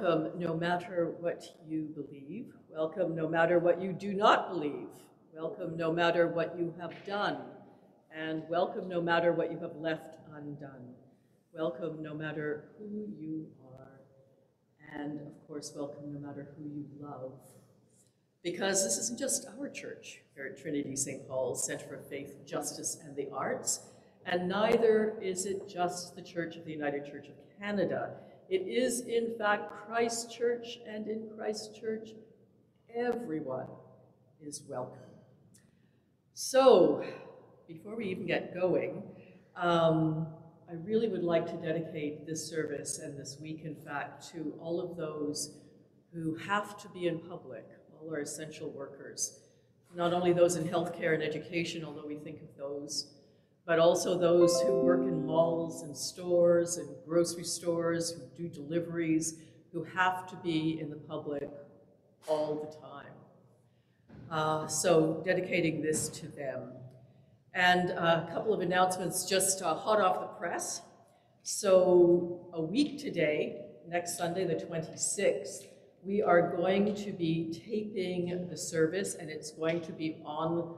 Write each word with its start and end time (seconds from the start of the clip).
Welcome 0.00 0.40
no 0.40 0.56
matter 0.56 1.14
what 1.20 1.44
you 1.68 1.88
believe. 1.94 2.54
Welcome 2.70 3.14
no 3.14 3.28
matter 3.28 3.58
what 3.58 3.82
you 3.82 3.92
do 3.92 4.14
not 4.14 4.48
believe. 4.48 4.88
Welcome 5.34 5.76
no 5.76 5.92
matter 5.92 6.26
what 6.26 6.58
you 6.58 6.72
have 6.80 6.94
done. 7.04 7.36
And 8.16 8.42
welcome 8.48 8.88
no 8.88 9.02
matter 9.02 9.34
what 9.34 9.52
you 9.52 9.58
have 9.58 9.76
left 9.76 10.16
undone. 10.34 10.94
Welcome 11.52 12.02
no 12.02 12.14
matter 12.14 12.70
who 12.78 13.08
you 13.18 13.48
are. 13.62 14.00
And 14.98 15.20
of 15.20 15.46
course, 15.46 15.70
welcome 15.76 16.14
no 16.14 16.26
matter 16.26 16.48
who 16.56 16.64
you 16.64 16.86
love. 16.98 17.32
Because 18.42 18.82
this 18.82 18.96
isn't 18.96 19.18
just 19.18 19.46
our 19.58 19.68
church 19.68 20.20
here 20.34 20.46
at 20.46 20.58
Trinity 20.58 20.96
St. 20.96 21.28
Paul's 21.28 21.66
Center 21.66 21.86
for 21.86 21.98
Faith, 21.98 22.46
Justice, 22.46 22.96
and 23.04 23.14
the 23.14 23.28
Arts, 23.34 23.80
and 24.24 24.48
neither 24.48 25.18
is 25.20 25.44
it 25.44 25.68
just 25.68 26.16
the 26.16 26.22
Church 26.22 26.56
of 26.56 26.64
the 26.64 26.72
United 26.72 27.04
Church 27.04 27.28
of 27.28 27.34
Canada. 27.60 28.14
It 28.50 28.66
is, 28.66 29.02
in 29.02 29.36
fact, 29.38 29.70
Christ 29.86 30.36
Church, 30.36 30.80
and 30.84 31.06
in 31.06 31.28
Christ 31.36 31.78
Church, 31.80 32.08
everyone 32.92 33.68
is 34.44 34.64
welcome. 34.68 34.98
So, 36.34 37.04
before 37.68 37.94
we 37.94 38.06
even 38.06 38.26
get 38.26 38.52
going, 38.52 39.04
um, 39.54 40.26
I 40.68 40.72
really 40.82 41.06
would 41.06 41.22
like 41.22 41.46
to 41.46 41.64
dedicate 41.64 42.26
this 42.26 42.44
service 42.44 42.98
and 42.98 43.16
this 43.16 43.38
week, 43.40 43.62
in 43.64 43.76
fact, 43.76 44.28
to 44.32 44.52
all 44.60 44.80
of 44.80 44.96
those 44.96 45.54
who 46.12 46.34
have 46.34 46.76
to 46.82 46.88
be 46.88 47.06
in 47.06 47.20
public, 47.20 47.68
all 48.00 48.12
our 48.12 48.18
essential 48.18 48.68
workers, 48.70 49.42
not 49.94 50.12
only 50.12 50.32
those 50.32 50.56
in 50.56 50.68
healthcare 50.68 51.14
and 51.14 51.22
education, 51.22 51.84
although 51.84 52.06
we 52.06 52.16
think 52.16 52.42
of 52.42 52.56
those 52.58 53.14
but 53.70 53.78
also 53.78 54.18
those 54.18 54.60
who 54.62 54.80
work 54.80 55.02
in 55.02 55.24
malls 55.24 55.82
and 55.82 55.96
stores 55.96 56.78
and 56.78 56.88
grocery 57.06 57.44
stores, 57.44 58.10
who 58.10 58.20
do 58.36 58.48
deliveries, 58.48 59.34
who 59.72 59.84
have 59.84 60.28
to 60.28 60.34
be 60.38 60.80
in 60.80 60.90
the 60.90 60.96
public 60.96 61.48
all 62.26 62.56
the 62.56 62.76
time. 62.84 63.12
Uh, 64.28 64.66
so 64.66 65.22
dedicating 65.24 65.80
this 65.80 66.08
to 66.08 66.26
them. 66.26 66.72
And 67.54 67.90
a 67.90 68.28
couple 68.32 68.52
of 68.52 68.60
announcements 68.60 69.24
just 69.24 69.62
uh, 69.62 69.72
hot 69.76 70.00
off 70.00 70.18
the 70.18 70.26
press. 70.26 70.82
So 71.44 72.50
a 72.52 72.60
week 72.60 72.98
today, 72.98 73.66
next 73.86 74.18
Sunday, 74.18 74.48
the 74.48 74.56
26th, 74.56 75.66
we 76.02 76.20
are 76.20 76.56
going 76.56 76.92
to 76.96 77.12
be 77.12 77.54
taping 77.64 78.48
the 78.50 78.56
service 78.56 79.14
and 79.14 79.30
it's 79.30 79.52
going 79.52 79.80
to 79.82 79.92
be 79.92 80.20
on 80.24 80.74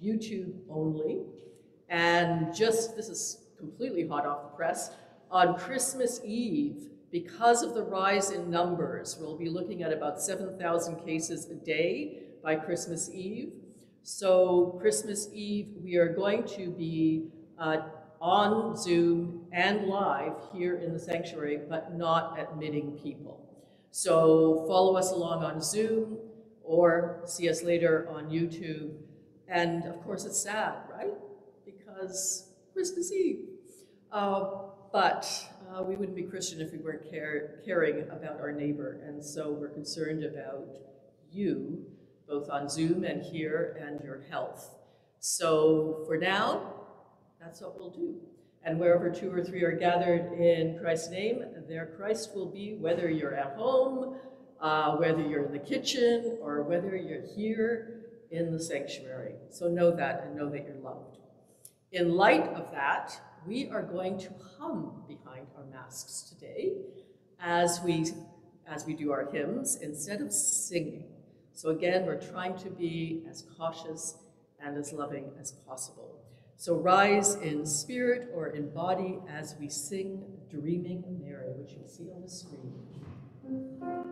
YouTube 0.00 0.52
only. 0.70 1.24
And 1.88 2.54
just, 2.54 2.96
this 2.96 3.08
is 3.08 3.42
completely 3.58 4.06
hot 4.06 4.26
off 4.26 4.42
the 4.42 4.56
press, 4.56 4.90
on 5.30 5.56
Christmas 5.56 6.20
Eve, 6.24 6.88
because 7.10 7.62
of 7.62 7.74
the 7.74 7.82
rise 7.82 8.30
in 8.30 8.50
numbers, 8.50 9.16
we'll 9.18 9.38
be 9.38 9.48
looking 9.48 9.82
at 9.82 9.92
about 9.92 10.20
7,000 10.20 10.96
cases 11.04 11.48
a 11.50 11.54
day 11.54 12.24
by 12.42 12.56
Christmas 12.56 13.10
Eve. 13.10 13.52
So 14.02 14.76
Christmas 14.80 15.28
Eve, 15.32 15.68
we 15.82 15.96
are 15.96 16.12
going 16.12 16.44
to 16.48 16.70
be 16.70 17.28
uh, 17.58 17.78
on 18.20 18.76
Zoom 18.76 19.46
and 19.52 19.86
live 19.86 20.34
here 20.52 20.76
in 20.76 20.92
the 20.92 20.98
sanctuary, 20.98 21.60
but 21.68 21.96
not 21.96 22.38
admitting 22.38 22.98
people. 23.02 23.46
So 23.90 24.64
follow 24.68 24.96
us 24.96 25.10
along 25.10 25.42
on 25.42 25.60
Zoom 25.60 26.18
or 26.62 27.22
see 27.24 27.48
us 27.48 27.62
later 27.62 28.08
on 28.10 28.26
YouTube. 28.26 28.92
And 29.48 29.84
of 29.84 30.02
course, 30.02 30.24
it's 30.24 30.40
sad, 30.40 30.74
right? 30.92 31.14
Because 31.96 32.48
Christmas 32.72 33.12
Eve. 33.12 33.48
Uh, 34.12 34.44
but 34.92 35.26
uh, 35.70 35.82
we 35.82 35.96
wouldn't 35.96 36.16
be 36.16 36.22
Christian 36.22 36.60
if 36.60 36.72
we 36.72 36.78
weren't 36.78 37.10
care, 37.10 37.60
caring 37.64 38.02
about 38.10 38.40
our 38.40 38.52
neighbor, 38.52 39.00
and 39.04 39.24
so 39.24 39.50
we're 39.50 39.68
concerned 39.68 40.24
about 40.24 40.66
you, 41.30 41.84
both 42.28 42.48
on 42.50 42.68
Zoom 42.68 43.04
and 43.04 43.22
here, 43.22 43.76
and 43.80 44.00
your 44.02 44.22
health. 44.30 44.74
So 45.18 46.04
for 46.06 46.16
now, 46.16 46.72
that's 47.40 47.60
what 47.60 47.78
we'll 47.78 47.90
do. 47.90 48.16
And 48.64 48.80
wherever 48.80 49.10
two 49.10 49.32
or 49.32 49.44
three 49.44 49.62
are 49.62 49.76
gathered 49.76 50.32
in 50.32 50.78
Christ's 50.80 51.10
name, 51.10 51.42
there 51.68 51.94
Christ 51.96 52.34
will 52.34 52.50
be, 52.50 52.76
whether 52.78 53.10
you're 53.10 53.34
at 53.34 53.56
home, 53.56 54.16
uh, 54.60 54.96
whether 54.96 55.22
you're 55.22 55.44
in 55.44 55.52
the 55.52 55.58
kitchen, 55.58 56.38
or 56.40 56.62
whether 56.62 56.96
you're 56.96 57.26
here 57.36 58.06
in 58.30 58.52
the 58.52 58.60
sanctuary. 58.60 59.34
So 59.50 59.68
know 59.68 59.94
that 59.94 60.24
and 60.24 60.36
know 60.36 60.48
that 60.50 60.64
you're 60.64 60.82
loved. 60.82 61.18
In 61.92 62.16
light 62.16 62.48
of 62.54 62.70
that, 62.72 63.18
we 63.46 63.68
are 63.70 63.82
going 63.82 64.18
to 64.18 64.30
hum 64.58 65.04
behind 65.06 65.46
our 65.56 65.64
masks 65.66 66.22
today 66.28 66.72
as 67.40 67.80
we, 67.84 68.06
as 68.66 68.84
we 68.84 68.94
do 68.94 69.12
our 69.12 69.30
hymns 69.30 69.76
instead 69.76 70.20
of 70.20 70.32
singing. 70.32 71.04
So 71.52 71.70
again, 71.70 72.04
we're 72.04 72.20
trying 72.20 72.58
to 72.58 72.70
be 72.70 73.22
as 73.30 73.44
cautious 73.56 74.16
and 74.60 74.76
as 74.76 74.92
loving 74.92 75.30
as 75.40 75.52
possible. 75.52 76.18
So 76.56 76.74
rise 76.74 77.36
in 77.36 77.64
spirit 77.64 78.30
or 78.34 78.48
in 78.48 78.70
body 78.70 79.18
as 79.28 79.54
we 79.60 79.68
sing 79.68 80.24
Dreaming 80.50 81.04
Mary, 81.22 81.52
which 81.52 81.72
you'll 81.72 81.88
see 81.88 82.10
on 82.14 82.22
the 82.22 82.28
screen. 82.28 84.05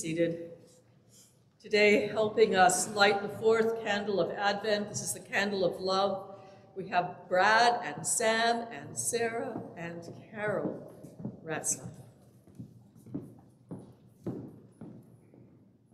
Seated. 0.00 0.52
Today, 1.60 2.06
helping 2.06 2.56
us 2.56 2.88
light 2.94 3.20
the 3.20 3.28
fourth 3.28 3.84
candle 3.84 4.18
of 4.18 4.30
Advent, 4.30 4.88
this 4.88 5.02
is 5.02 5.12
the 5.12 5.20
candle 5.20 5.62
of 5.62 5.78
love. 5.78 6.36
We 6.74 6.88
have 6.88 7.28
Brad 7.28 7.80
and 7.84 8.06
Sam 8.06 8.64
and 8.72 8.96
Sarah 8.96 9.60
and 9.76 10.00
Carol 10.30 10.90
Ratzlaff. 11.44 11.90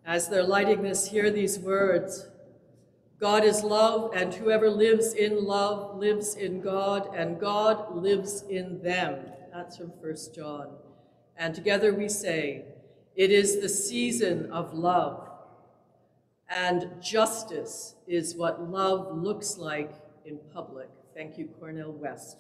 As 0.05 0.29
they're 0.29 0.45
lighting 0.45 0.83
this, 0.83 1.09
hear 1.09 1.29
these 1.29 1.59
words 1.59 2.29
God 3.19 3.43
is 3.43 3.65
love, 3.65 4.13
and 4.15 4.33
whoever 4.33 4.71
lives 4.71 5.15
in 5.15 5.45
love 5.45 5.99
lives 5.99 6.37
in 6.37 6.61
God, 6.61 7.13
and 7.13 7.41
God 7.41 7.97
lives 7.97 8.45
in 8.49 8.81
them. 8.85 9.17
That's 9.53 9.79
from 9.79 9.89
1 9.89 10.17
John. 10.33 10.69
And 11.37 11.57
together 11.57 11.93
we 11.93 12.09
say, 12.09 12.67
it 13.17 13.31
is 13.31 13.61
the 13.61 13.69
season 13.69 14.51
of 14.53 14.75
love. 14.75 15.29
And 16.49 16.91
justice 17.03 17.97
is 18.07 18.37
what 18.37 18.71
love 18.71 19.17
looks 19.17 19.59
like 19.59 19.93
in 20.25 20.39
public. 20.53 20.89
Thank 21.15 21.39
you, 21.39 21.47
Cornel 21.59 21.93
West. 21.93 22.37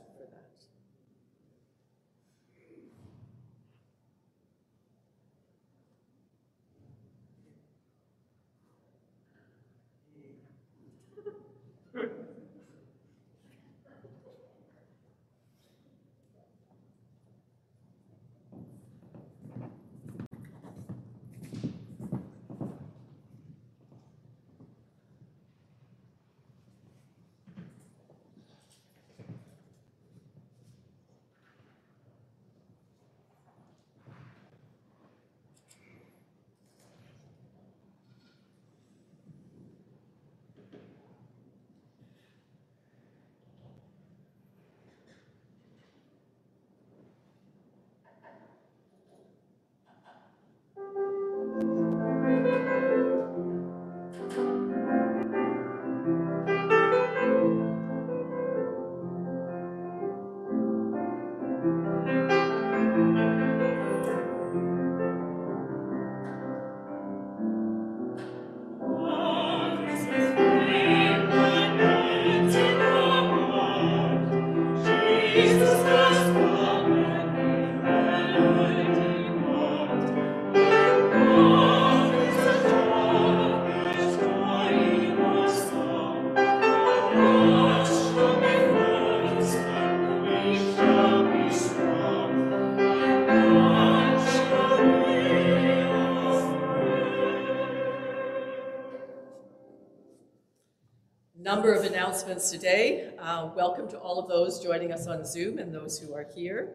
Announcements 102.26 102.50
today. 102.50 103.12
Uh, 103.20 103.50
welcome 103.54 103.88
to 103.88 103.96
all 103.98 104.18
of 104.18 104.28
those 104.28 104.58
joining 104.58 104.90
us 104.90 105.06
on 105.06 105.24
Zoom 105.24 105.60
and 105.60 105.72
those 105.72 105.96
who 105.96 106.12
are 106.12 106.26
here. 106.34 106.70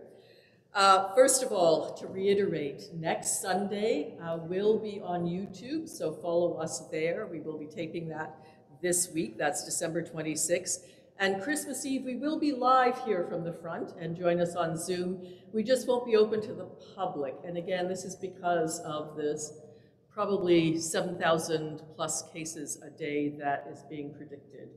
Uh, 0.73 1.13
first 1.13 1.43
of 1.43 1.51
all, 1.51 1.93
to 1.95 2.07
reiterate, 2.07 2.83
next 2.93 3.41
Sunday 3.41 4.13
uh, 4.23 4.37
will 4.37 4.79
be 4.79 5.01
on 5.03 5.25
YouTube, 5.25 5.89
so 5.89 6.13
follow 6.13 6.53
us 6.53 6.87
there. 6.89 7.27
We 7.27 7.41
will 7.41 7.57
be 7.57 7.65
taping 7.65 8.07
that 8.07 8.33
this 8.81 9.11
week. 9.11 9.37
That's 9.37 9.65
December 9.65 10.01
26th. 10.01 10.85
And 11.19 11.41
Christmas 11.41 11.85
Eve, 11.85 12.05
we 12.05 12.15
will 12.15 12.39
be 12.39 12.53
live 12.53 13.03
here 13.03 13.25
from 13.29 13.43
the 13.43 13.51
front 13.51 13.91
and 13.99 14.15
join 14.15 14.39
us 14.39 14.55
on 14.55 14.77
Zoom. 14.77 15.21
We 15.51 15.63
just 15.63 15.85
won't 15.85 16.05
be 16.05 16.15
open 16.15 16.39
to 16.43 16.53
the 16.53 16.69
public. 16.95 17.35
And 17.43 17.57
again, 17.57 17.89
this 17.89 18.05
is 18.05 18.15
because 18.15 18.79
of 18.85 19.17
this 19.17 19.51
probably 20.13 20.77
7,000 20.77 21.81
plus 21.97 22.23
cases 22.31 22.81
a 22.81 22.89
day 22.89 23.27
that 23.39 23.67
is 23.69 23.83
being 23.89 24.13
predicted 24.13 24.69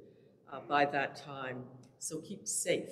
uh, 0.53 0.61
by 0.69 0.85
that 0.87 1.17
time. 1.17 1.65
So 1.99 2.19
keep 2.21 2.47
safe. 2.47 2.91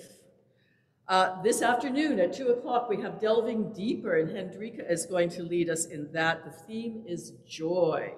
Uh, 1.07 1.41
this 1.41 1.61
afternoon 1.61 2.19
at 2.19 2.33
2 2.33 2.47
o'clock, 2.47 2.89
we 2.89 3.01
have 3.01 3.19
Delving 3.19 3.73
Deeper, 3.73 4.17
and 4.17 4.29
Hendrika 4.29 4.89
is 4.89 5.05
going 5.05 5.29
to 5.31 5.43
lead 5.43 5.69
us 5.69 5.85
in 5.85 6.09
that. 6.13 6.45
The 6.45 6.51
theme 6.51 7.03
is 7.05 7.33
joy. 7.47 8.13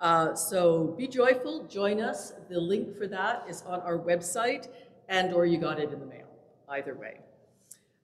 Uh, 0.00 0.34
so 0.34 0.94
be 0.98 1.06
joyful, 1.06 1.64
join 1.64 2.00
us. 2.00 2.32
The 2.48 2.58
link 2.58 2.96
for 2.96 3.06
that 3.08 3.44
is 3.48 3.62
on 3.62 3.80
our 3.80 3.98
website, 3.98 4.68
and 5.08 5.34
or 5.34 5.44
you 5.44 5.58
got 5.58 5.78
it 5.78 5.92
in 5.92 6.00
the 6.00 6.06
mail, 6.06 6.26
either 6.68 6.94
way. 6.94 7.20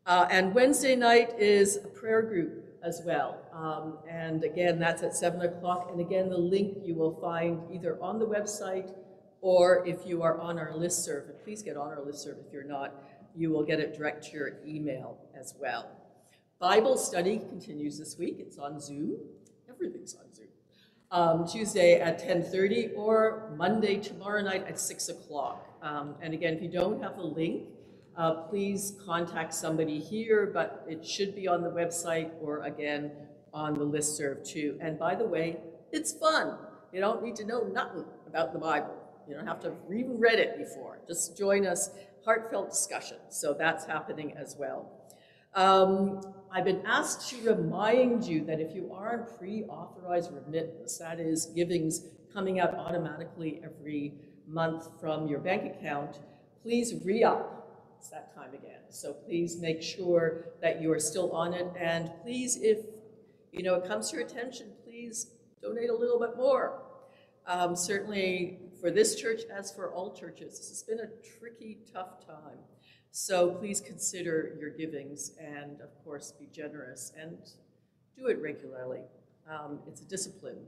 Uh, 0.07 0.27
and 0.31 0.55
Wednesday 0.55 0.97
night 0.97 1.39
is 1.39 1.77
a 1.77 1.89
prayer 1.89 2.23
group 2.23 2.65
as 2.83 3.03
well. 3.05 3.39
Um, 3.53 3.99
and 4.09 4.45
again, 4.45 4.79
that's 4.79 5.03
at 5.03 5.15
7 5.15 5.41
o'clock. 5.43 5.89
And 5.91 6.01
again, 6.01 6.29
the 6.29 6.39
link 6.39 6.79
you 6.83 6.95
will 6.95 7.19
find 7.21 7.61
either 7.73 7.99
on 8.03 8.19
the 8.19 8.27
website 8.27 8.93
or 9.41 9.87
if 9.87 10.07
you 10.07 10.23
are 10.23 10.39
on 10.41 10.59
our 10.59 10.75
list 10.77 11.05
serve, 11.05 11.29
and 11.29 11.39
please 11.43 11.63
get 11.63 11.77
on 11.77 11.89
our 11.89 12.03
list 12.05 12.25
serve 12.25 12.37
if 12.47 12.53
you're 12.53 12.65
not, 12.65 12.95
you 13.35 13.51
will 13.51 13.65
get 13.65 13.81
it 13.81 13.97
direct 13.97 14.25
to 14.25 14.33
your 14.33 14.51
email 14.67 15.19
as 15.39 15.55
well. 15.61 15.91
Bible 16.59 16.99
study 16.99 17.39
continues 17.39 17.99
this 17.99 18.19
week. 18.19 18.37
It's 18.39 18.59
on 18.59 18.81
Zoom. 18.81 19.17
Everything's 19.69 20.15
on 20.15 20.35
Zoom. 20.35 20.49
Um, 21.11 21.47
Tuesday 21.47 21.99
at 22.01 22.23
10.30 22.23 22.97
or 22.97 23.53
Monday 23.57 23.99
tomorrow 23.99 24.43
night 24.43 24.67
at 24.69 24.79
6 24.79 25.09
o'clock. 25.09 25.67
Um, 25.83 26.17
and 26.21 26.35
again, 26.35 26.55
if 26.55 26.63
you 26.63 26.69
don't 26.69 27.03
have 27.03 27.17
the 27.17 27.23
link, 27.23 27.65
uh, 28.17 28.43
please 28.43 28.95
contact 29.07 29.55
somebody 29.55 29.99
here, 29.99 30.51
but 30.53 30.85
it 30.87 31.05
should 31.05 31.35
be 31.35 31.49
on 31.49 31.63
the 31.63 31.71
website 31.71 32.31
or 32.41 32.63
again 32.65 33.11
on 33.55 33.75
the 33.75 33.85
list 33.85 34.17
serve 34.17 34.45
too. 34.45 34.77
And 34.81 34.99
by 34.99 35.15
the 35.15 35.25
way, 35.25 35.57
it's 35.93 36.13
fun. 36.13 36.59
You 36.93 37.01
don't 37.01 37.23
need 37.23 37.37
to 37.37 37.47
know 37.47 37.63
nothing 37.63 38.05
about 38.27 38.53
the 38.53 38.59
Bible. 38.59 39.00
You 39.31 39.37
don't 39.37 39.47
have 39.47 39.61
to 39.61 39.69
have 39.69 39.79
even 39.95 40.19
read 40.19 40.41
it 40.41 40.59
before. 40.59 40.99
Just 41.07 41.39
join 41.39 41.65
us, 41.65 41.91
heartfelt 42.25 42.71
discussion. 42.71 43.19
So 43.29 43.55
that's 43.57 43.87
happening 43.87 44.35
as 44.37 44.57
well. 44.59 44.91
Um, 45.55 46.21
I've 46.51 46.65
been 46.65 46.83
asked 46.85 47.31
to 47.31 47.37
remind 47.43 48.25
you 48.25 48.45
that 48.47 48.61
if 48.61 48.75
you 48.75 48.93
are 48.93 49.21
on 49.21 49.39
pre-authorized 49.39 50.33
remittance, 50.33 50.99
that 50.99 51.21
is 51.21 51.47
givings 51.55 52.07
coming 52.33 52.59
out 52.59 52.75
automatically 52.75 53.61
every 53.65 54.15
month 54.49 54.89
from 55.01 55.29
your 55.29 55.39
bank 55.39 55.77
account, 55.77 56.19
please 56.63 56.95
re-up 57.05 57.61
it's 58.01 58.09
that 58.09 58.35
time 58.35 58.55
again. 58.55 58.81
So 58.89 59.13
please 59.13 59.59
make 59.61 59.83
sure 59.83 60.47
that 60.63 60.81
you 60.81 60.91
are 60.91 60.99
still 60.99 61.33
on 61.33 61.53
it. 61.53 61.67
And 61.79 62.11
please, 62.23 62.59
if 62.63 62.79
you 63.53 63.63
know 63.63 63.75
it 63.75 63.87
comes 63.87 64.11
to 64.11 64.17
your 64.17 64.25
attention, 64.25 64.69
please 64.85 65.33
donate 65.61 65.91
a 65.91 65.95
little 65.95 66.19
bit 66.19 66.35
more. 66.35 66.81
Um, 67.47 67.77
certainly 67.77 68.59
for 68.81 68.91
this 68.91 69.15
church, 69.15 69.43
as 69.55 69.71
for 69.73 69.93
all 69.93 70.15
churches, 70.15 70.59
this 70.59 70.69
has 70.71 70.83
been 70.83 71.01
a 71.01 71.39
tricky, 71.39 71.79
tough 71.93 72.27
time. 72.27 72.59
So 73.13 73.51
please 73.53 73.81
consider 73.81 74.57
your 74.59 74.71
givings 74.71 75.33
and, 75.39 75.81
of 75.81 75.91
course, 76.05 76.33
be 76.33 76.49
generous 76.53 77.13
and 77.21 77.37
do 78.17 78.27
it 78.29 78.41
regularly. 78.41 79.01
Um, 79.49 79.81
it's 79.87 80.01
a 80.01 80.05
discipline, 80.05 80.59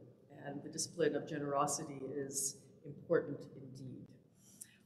and 0.45 0.63
the 0.63 0.69
discipline 0.69 1.15
of 1.15 1.29
generosity 1.29 2.01
is 2.13 2.57
important 2.85 3.39
indeed. 3.57 4.07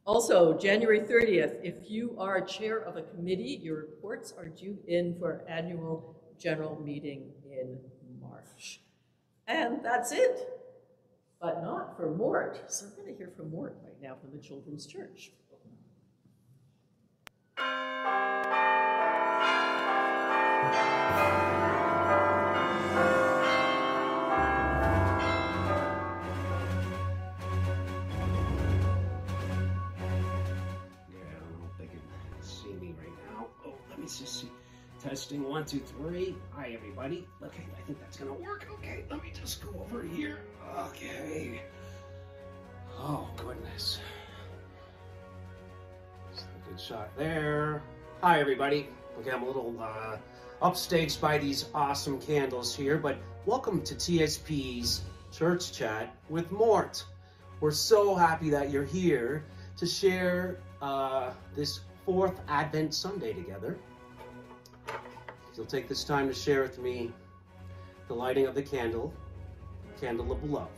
Also, 0.04 0.56
January 0.56 1.00
30th, 1.00 1.58
if 1.64 1.90
you 1.90 2.14
are 2.18 2.40
chair 2.40 2.78
of 2.78 2.96
a 2.96 3.02
committee, 3.02 3.58
your 3.62 3.76
reports 3.76 4.32
are 4.38 4.46
due 4.46 4.78
in 4.86 5.16
for 5.18 5.44
annual 5.48 6.14
general 6.38 6.80
meeting 6.80 7.32
in 7.50 7.78
March. 8.20 8.80
And 9.48 9.82
that's 9.82 10.12
it, 10.12 10.55
but 11.40 11.62
not 11.62 11.96
for 11.96 12.14
Mort. 12.14 12.64
So 12.68 12.86
we're 12.86 13.02
going 13.02 13.14
to 13.14 13.18
hear 13.18 13.32
from 13.36 13.50
Mort 13.50 13.76
right 13.84 14.00
now 14.00 14.16
from 14.20 14.32
the 14.32 14.42
Children's 14.42 14.86
Church. 14.86 15.32
Testing 35.36 35.52
one, 35.52 35.66
two, 35.66 35.80
three. 35.80 36.34
Hi, 36.54 36.70
everybody. 36.72 37.28
Okay, 37.42 37.64
I 37.76 37.82
think 37.82 38.00
that's 38.00 38.16
gonna 38.16 38.32
work. 38.32 38.66
Okay, 38.78 39.04
let 39.10 39.22
me 39.22 39.30
just 39.38 39.62
go 39.62 39.68
over 39.84 40.02
here. 40.02 40.38
Okay. 40.78 41.60
Oh, 42.98 43.28
goodness. 43.36 43.98
That's 46.30 46.44
a 46.44 46.70
good 46.70 46.80
shot 46.80 47.10
there. 47.18 47.82
Hi, 48.22 48.40
everybody. 48.40 48.88
Okay, 49.20 49.30
I'm 49.30 49.42
a 49.42 49.46
little 49.46 49.76
uh, 49.78 50.16
upstaged 50.62 51.20
by 51.20 51.36
these 51.36 51.66
awesome 51.74 52.18
candles 52.18 52.74
here, 52.74 52.96
but 52.96 53.18
welcome 53.44 53.82
to 53.82 53.94
TSP's 53.94 55.02
Church 55.32 55.70
Chat 55.70 56.16
with 56.30 56.50
Mort. 56.50 57.04
We're 57.60 57.72
so 57.72 58.14
happy 58.14 58.48
that 58.48 58.70
you're 58.70 58.84
here 58.84 59.44
to 59.76 59.84
share 59.84 60.60
uh, 60.80 61.32
this 61.54 61.80
fourth 62.06 62.40
Advent 62.48 62.94
Sunday 62.94 63.34
together 63.34 63.76
you'll 65.56 65.66
take 65.66 65.88
this 65.88 66.04
time 66.04 66.28
to 66.28 66.34
share 66.34 66.62
with 66.62 66.78
me 66.78 67.10
the 68.08 68.14
lighting 68.14 68.46
of 68.46 68.54
the 68.54 68.62
candle, 68.62 69.12
candle 70.00 70.30
of 70.30 70.44
love. 70.50 70.68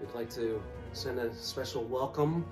We'd 0.00 0.12
like 0.12 0.30
to 0.30 0.60
send 0.92 1.20
a 1.20 1.32
special 1.36 1.84
welcome 1.84 2.44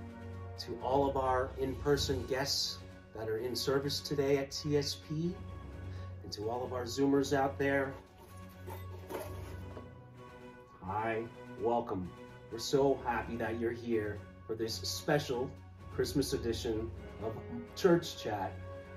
to 0.59 0.79
all 0.83 1.09
of 1.09 1.17
our 1.17 1.51
in-person 1.59 2.25
guests 2.27 2.79
that 3.17 3.29
are 3.29 3.39
in 3.39 3.57
service 3.57 3.99
today 3.99 4.39
at 4.39 4.51
TSP 4.51 5.33
and 6.23 6.33
to 6.33 6.49
all 6.49 6.65
of 6.65 6.73
our 6.73 6.85
Zoomers 6.85 7.37
out 7.37 7.59
there. 7.59 7.93
Hi, 10.85 11.25
welcome. 11.61 12.09
We're 12.53 12.59
so 12.59 12.99
happy 13.07 13.37
that 13.37 13.61
you're 13.61 13.71
here 13.71 14.19
for 14.45 14.57
this 14.57 14.75
special 14.75 15.49
Christmas 15.95 16.33
edition 16.33 16.91
of 17.23 17.33
Church 17.77 18.21
Chat 18.21 18.53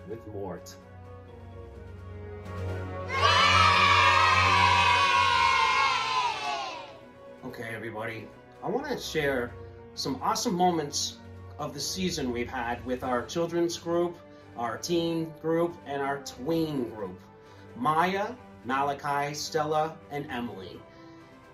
with 0.09 0.25
Mort. 0.29 0.75
Okay, 7.45 7.75
everybody, 7.75 8.27
I 8.63 8.69
want 8.69 8.87
to 8.87 8.97
share 8.97 9.53
some 9.93 10.19
awesome 10.23 10.55
moments 10.55 11.17
of 11.59 11.75
the 11.75 11.79
season 11.79 12.31
we've 12.31 12.49
had 12.49 12.83
with 12.87 13.03
our 13.03 13.23
children's 13.23 13.77
group, 13.77 14.17
our 14.57 14.77
teen 14.77 15.31
group, 15.43 15.75
and 15.85 16.01
our 16.01 16.23
tween 16.23 16.89
group. 16.89 17.19
Maya, 17.75 18.33
Malachi, 18.65 19.35
Stella, 19.35 19.95
and 20.09 20.25
Emily. 20.31 20.79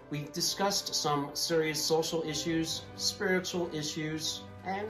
We 0.10 0.28
discussed 0.34 0.96
some 0.96 1.30
serious 1.36 1.80
social 1.80 2.24
issues, 2.24 2.82
spiritual 2.96 3.70
issues, 3.74 4.42
and 4.66 4.88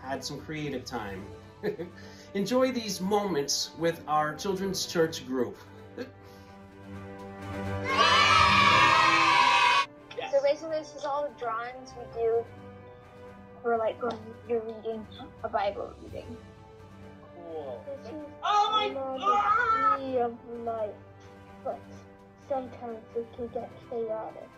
had 0.00 0.24
some 0.24 0.40
creative 0.40 0.86
time. 0.86 1.26
Enjoy 2.34 2.72
these 2.72 2.98
moments 3.00 3.72
with 3.78 4.02
our 4.08 4.34
children's 4.34 4.86
church 4.86 5.26
group. 5.26 5.58
So 10.30 10.42
basically, 10.42 10.78
this 10.78 10.94
is 10.96 11.04
all 11.04 11.28
the 11.28 11.38
drawings 11.38 11.92
we 11.98 12.04
do 12.18 12.42
for 13.62 13.76
like 13.76 14.02
when 14.02 14.16
you're 14.48 14.60
reading 14.60 15.06
a 15.44 15.48
Bible 15.50 15.92
reading. 16.02 16.34
Cool. 17.36 17.84
This 17.86 18.08
is 18.08 18.14
Oh 18.42 18.68
my 18.72 18.88
melody 18.88 20.18
of 20.18 20.34
life, 20.64 20.90
but 21.62 21.78
sometimes 22.48 23.04
it 23.14 23.26
can 23.36 23.48
get 23.48 23.70
chaotic. 23.90 24.48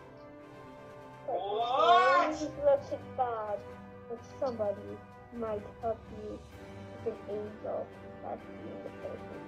What? 1.27 2.31
this 2.31 2.49
looks 2.63 3.03
bad, 3.17 3.59
but 4.09 4.19
somebody 4.39 4.97
might 5.35 5.63
help 5.81 5.99
you 6.21 6.39
with 7.05 7.13
an 7.13 7.19
angel. 7.29 7.87
That's 8.23 8.41
the 8.83 8.89
person. 9.01 9.45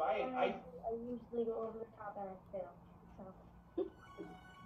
I, 0.00 0.20
I, 0.36 0.54
I 0.84 0.92
usually 0.92 1.44
go 1.44 1.68
over 1.68 1.78
the 1.78 1.86
top 1.96 2.16
and 2.20 2.28
I 2.28 2.36
fail. 2.52 2.70
So. 3.76 3.86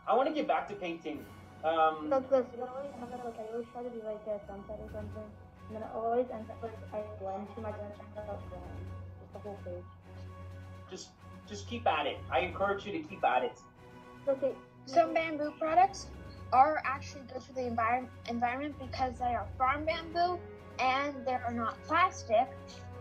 I 0.08 0.14
want 0.14 0.28
to 0.28 0.34
get 0.34 0.48
back 0.48 0.68
to 0.68 0.74
painting. 0.74 1.24
Um, 1.64 2.08
Look, 2.08 2.30
listen, 2.30 2.62
I 2.62 2.66
always 2.66 2.94
have 2.98 3.10
it, 3.12 3.24
like, 3.24 3.38
I 3.38 3.52
always 3.52 3.66
try 3.72 3.82
to 3.82 3.90
be 3.90 4.00
like 4.02 4.22
a 4.26 4.40
sunset 4.46 4.78
or 4.80 4.90
something. 4.92 5.28
And 5.68 5.76
then 5.76 5.82
it 5.82 5.92
always 5.94 6.26
ends 6.32 6.48
up 6.50 6.62
like 6.62 6.72
I 6.94 7.02
blend 7.20 7.46
too 7.54 7.60
much 7.60 7.74
and 7.76 7.92
it 7.92 7.98
turns 7.98 8.28
out 8.30 8.40
wrong. 8.50 8.72
Just 9.20 9.32
the 9.32 9.38
whole 9.40 9.58
page. 9.64 9.84
just, 10.90 11.08
just 11.48 11.68
keep 11.68 11.86
at 11.86 12.06
it. 12.06 12.18
I 12.30 12.40
encourage 12.40 12.84
you 12.86 12.92
to 12.92 13.00
keep 13.00 13.24
at 13.24 13.44
it. 13.44 13.60
Okay. 14.26 14.52
Some 14.86 15.14
bamboo 15.14 15.52
products 15.58 16.06
are 16.52 16.82
actually 16.84 17.22
good 17.32 17.42
for 17.42 17.52
the 17.52 17.62
envir- 17.62 18.08
environment 18.28 18.74
because 18.78 19.18
they 19.18 19.34
are 19.34 19.46
farm 19.56 19.84
bamboo 19.84 20.38
and 20.78 21.14
they 21.26 21.32
are 21.32 21.52
not 21.52 21.82
plastic. 21.84 22.48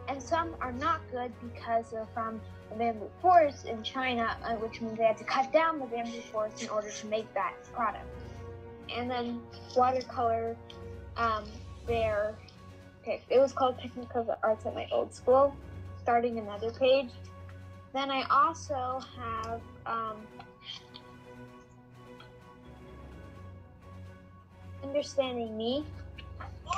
And 0.08 0.22
some 0.22 0.56
are 0.62 0.72
not 0.72 1.02
good 1.12 1.32
because 1.42 1.92
they're 1.92 2.08
from 2.14 2.40
the 2.70 2.76
bamboo 2.76 3.10
forest 3.22 3.66
in 3.66 3.84
China, 3.84 4.38
uh, 4.44 4.54
which 4.56 4.82
means 4.82 4.98
they 4.98 5.04
had 5.04 5.18
to 5.18 5.24
cut 5.24 5.52
down 5.52 5.80
the 5.80 5.86
bamboo 5.86 6.22
forest 6.32 6.62
in 6.64 6.70
order 6.70 6.90
to 6.90 7.08
make 7.08 7.32
that 7.34 7.54
product. 7.74 8.06
And 8.96 9.10
then 9.12 9.42
watercolor, 9.76 10.56
um, 11.18 11.44
they're 11.86 12.36
okay. 13.02 13.22
It 13.30 13.40
was 13.40 13.52
called 13.52 13.78
Picnic 13.78 14.16
of 14.16 14.28
the 14.28 14.38
Arts 14.44 14.66
at 14.66 14.76
my 14.76 14.88
old 14.92 15.14
school. 15.14 15.56
Starting 16.02 16.40
another 16.40 16.72
page. 16.72 17.10
Then 17.98 18.12
I 18.12 18.22
also 18.30 19.02
have 19.18 19.60
um, 19.88 20.18
understanding 24.84 25.58
me. 25.58 25.84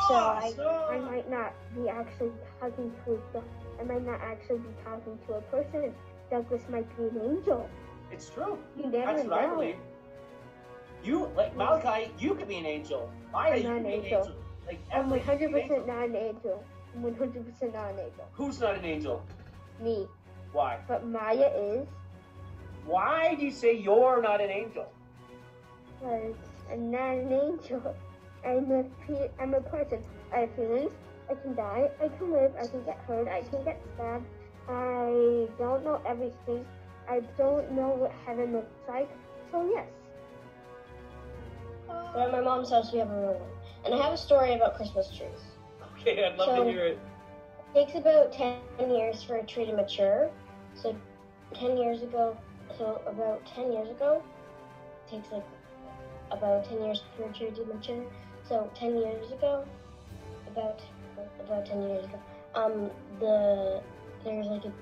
So 0.07 0.13
I, 0.13 0.53
I 0.89 0.99
might 0.99 1.29
not 1.29 1.51
be 1.75 1.89
actually 1.89 2.31
talking 2.61 2.93
to 3.03 3.21
a, 3.35 3.41
I 3.81 3.83
might 3.83 4.05
not 4.05 4.21
actually 4.21 4.59
be 4.59 4.69
talking 4.85 5.19
to 5.27 5.33
a 5.33 5.41
person. 5.41 5.93
Douglas 6.31 6.61
might 6.69 6.87
be 6.95 7.03
an 7.03 7.21
angel. 7.21 7.69
It's 8.13 8.29
true. 8.29 8.57
You 8.77 8.83
never 8.83 9.17
That's 9.17 9.27
what 9.27 9.43
I 9.43 9.47
believe. 9.53 9.75
You, 11.03 11.29
like 11.35 11.53
Malachi, 11.57 12.13
you 12.17 12.33
could 12.33 12.47
be 12.47 12.59
an 12.59 12.65
angel. 12.65 13.11
Maya, 13.33 13.55
I'm 13.55 13.57
you 13.57 13.63
could 13.63 13.73
be 13.73 13.77
an 13.77 13.77
an 13.77 13.91
angel. 13.91 14.19
angel. 14.19 14.35
Like 14.65 14.79
I'm 14.93 15.09
100% 15.09 15.85
not 15.85 16.05
an 16.07 16.15
angel. 16.15 16.63
I'm 16.95 17.03
100% 17.03 17.73
not 17.73 17.91
an 17.91 17.99
angel. 17.99 18.29
Who's 18.31 18.61
not 18.61 18.77
an 18.77 18.85
angel? 18.85 19.25
Me. 19.81 20.07
Why? 20.51 20.79
But 20.87 21.05
Maya 21.07 21.51
is. 21.55 21.87
Why 22.85 23.35
do 23.35 23.45
you 23.45 23.51
say 23.51 23.75
you're 23.77 24.21
not 24.21 24.41
an 24.41 24.49
angel? 24.49 24.91
Because 25.99 26.35
I'm 26.71 26.89
not 26.91 27.11
an 27.15 27.31
angel. 27.31 27.95
I'm 28.45 28.71
a, 28.71 28.83
pe- 29.05 29.29
I'm 29.39 29.53
a 29.53 29.61
person. 29.61 30.03
I 30.33 30.39
have 30.41 30.55
feelings. 30.55 30.91
I 31.29 31.35
can 31.35 31.55
die. 31.55 31.89
I 32.01 32.07
can 32.07 32.31
live. 32.31 32.53
I 32.59 32.65
can 32.65 32.83
get 32.83 32.97
hurt. 33.07 33.27
I 33.27 33.41
can 33.41 33.63
get 33.63 33.81
stabbed. 33.95 34.25
I 34.67 35.47
don't 35.59 35.83
know 35.83 36.01
everything. 36.07 36.65
I 37.07 37.19
don't 37.37 37.71
know 37.71 37.89
what 37.89 38.11
heaven 38.25 38.53
looks 38.53 38.71
like. 38.87 39.09
So 39.51 39.69
yes. 39.73 39.87
So 41.87 42.19
at 42.19 42.31
my 42.31 42.41
mom's 42.41 42.69
house, 42.71 42.91
we 42.91 42.99
have 42.99 43.09
a 43.11 43.19
real 43.19 43.33
one. 43.33 43.49
And 43.85 43.93
I 43.93 44.03
have 44.03 44.13
a 44.13 44.17
story 44.17 44.53
about 44.53 44.75
Christmas 44.77 45.09
trees. 45.15 45.41
Okay, 45.99 46.23
I'd 46.25 46.37
love 46.37 46.49
So- 46.57 46.63
to 46.63 46.71
hear 46.71 46.85
it. 46.85 46.99
It 47.75 47.85
takes 47.85 47.95
about 47.99 48.31
10 48.33 48.57
years 48.89 49.21
for 49.21 49.35
a 49.35 49.43
tree 49.45 49.65
to 49.65 49.73
mature. 49.73 50.31
So 50.81 50.95
10 51.53 51.77
years 51.77 52.03
ago, 52.03 52.37
so 52.77 53.01
about 53.05 53.45
10 53.45 53.71
years 53.71 53.89
ago, 53.89 54.23
it 55.07 55.11
takes 55.11 55.31
like 55.31 55.45
about 56.31 56.65
10 56.69 56.81
years 56.81 57.03
for 57.17 57.29
a 57.29 57.33
tree 57.33 57.51
to 57.51 57.65
mature. 57.65 58.03
So 58.47 58.69
10 58.75 58.97
years 58.97 59.31
ago, 59.31 59.65
about 60.47 60.79
about 61.43 61.65
10 61.65 61.81
years 61.81 62.05
ago, 62.05 62.19
um, 62.55 62.89
the 63.19 63.81
there's 64.23 64.47
like 64.47 64.65
a 64.65 64.73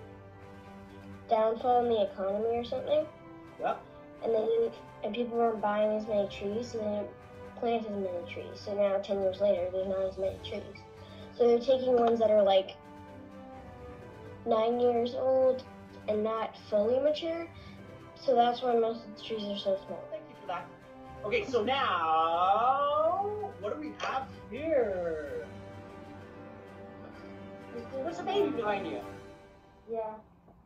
downfall 1.30 1.86
in 1.86 1.90
the 1.90 2.12
economy 2.12 2.58
or 2.58 2.64
something. 2.64 3.06
Yep. 3.60 3.84
And 4.24 4.34
didn't, 4.34 4.74
and 5.04 5.14
people 5.14 5.38
weren't 5.38 5.62
buying 5.62 5.98
as 5.98 6.08
many 6.08 6.28
trees, 6.28 6.72
so 6.72 6.80
they 6.80 6.84
didn't 6.84 7.10
plant 7.60 7.86
as 7.86 7.92
many 7.92 8.32
trees. 8.32 8.60
So 8.66 8.74
now, 8.74 8.98
10 8.98 9.22
years 9.22 9.42
later, 9.42 9.70
there's 9.72 9.88
not 9.88 10.02
as 10.02 10.18
many 10.18 10.38
trees. 10.44 10.64
So 11.38 11.48
they're 11.48 11.60
taking 11.60 11.96
ones 11.98 12.20
that 12.20 12.32
are 12.32 12.42
like 12.42 12.76
nine 14.46 14.80
years 14.80 15.14
old 15.14 15.64
and 16.08 16.24
not 16.24 16.56
fully 16.70 17.00
mature. 17.00 17.48
So 18.15 18.36
that's 18.36 18.62
why 18.62 18.76
most 18.76 19.06
of 19.06 19.15
the 19.15 19.24
trees 19.24 19.43
are 19.43 19.58
so 19.58 19.78
small. 19.86 20.04
Thank 20.10 20.24
you 20.30 20.36
for 20.41 20.48
that. 20.48 20.67
Okay, 21.26 21.46
so 21.46 21.63
now 21.63 23.52
what 23.60 23.74
do 23.76 23.80
we 23.82 23.93
have 24.00 24.28
here? 24.52 25.46
There's 27.93 28.20
a 28.20 28.24
baby 28.24 28.50
behind 28.50 28.88
you. 28.88 29.02
Yeah. 29.91 30.15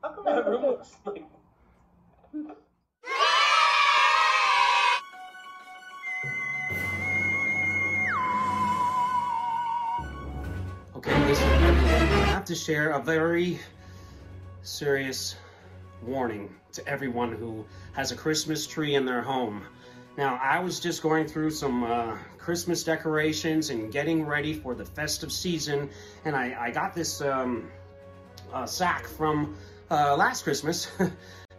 How 0.02 0.10
come 0.10 0.26
that 0.26 0.48
room 0.48 0.62
looks 0.64 0.96
like? 1.06 1.26
Okay, 10.96 11.28
listen, 11.28 11.50
everyone, 11.50 11.84
I 11.84 12.26
have 12.26 12.46
to 12.46 12.56
share 12.56 12.92
a 12.92 13.02
very 13.02 13.60
serious 14.64 15.36
warning 16.04 16.54
to 16.74 16.88
everyone 16.88 17.34
who 17.34 17.66
has 17.94 18.12
a 18.12 18.16
Christmas 18.16 18.66
tree 18.66 18.96
in 18.96 19.06
their 19.06 19.22
home. 19.22 19.64
Now, 20.18 20.40
I 20.42 20.60
was 20.60 20.80
just 20.80 21.02
going 21.02 21.28
through 21.28 21.52
some 21.52 21.84
uh, 21.84 22.18
Christmas 22.38 22.84
decorations 22.84 23.70
and 23.70 23.92
getting 23.92 24.26
ready 24.26 24.54
for 24.54 24.76
the 24.76 24.86
festive 24.86 25.32
season, 25.32 25.90
and 26.26 26.36
I, 26.36 26.56
I 26.60 26.72
got 26.72 26.94
this 26.94 27.22
um, 27.22 27.70
uh, 28.54 28.66
sack 28.66 29.08
from 29.08 29.56
uh, 29.90 30.16
last 30.16 30.44
Christmas. 30.44 30.92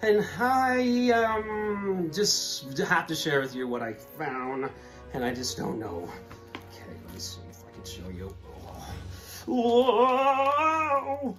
And 0.02 0.26
I 0.40 1.10
um, 1.12 2.10
just 2.12 2.76
have 2.78 3.06
to 3.06 3.14
share 3.14 3.40
with 3.40 3.54
you 3.54 3.68
what 3.68 3.82
I 3.82 3.92
found, 3.92 4.68
and 5.14 5.24
I 5.24 5.32
just 5.32 5.56
don't 5.56 5.78
know. 5.78 6.10
Okay, 6.56 6.90
let 7.04 7.14
me 7.14 7.20
see 7.20 7.38
if 7.48 7.62
I 7.62 7.70
can 7.72 7.84
show 7.84 8.08
you. 8.08 8.34
Whoa! 9.46 11.38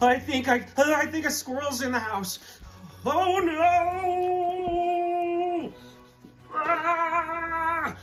I 0.00 0.18
think 0.18 0.48
I, 0.48 0.66
I 0.76 1.06
think 1.06 1.26
a 1.26 1.30
squirrel's 1.30 1.82
in 1.82 1.92
the 1.92 1.98
house. 1.98 2.38
Oh 3.06 3.38
no! 3.38 5.72
Ah! 6.54 7.96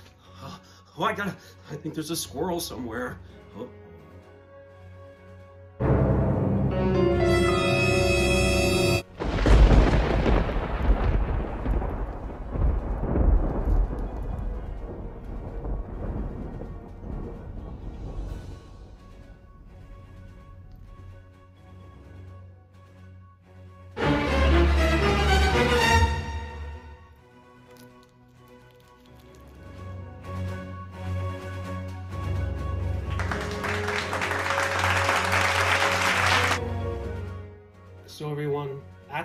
Oh, 0.97 1.04
I 1.04 1.13
gotta. 1.13 1.36
I 1.71 1.76
think 1.76 1.95
there's 1.95 2.12
a 2.12 2.15
squirrel 2.15 2.60
somewhere. 2.60 3.17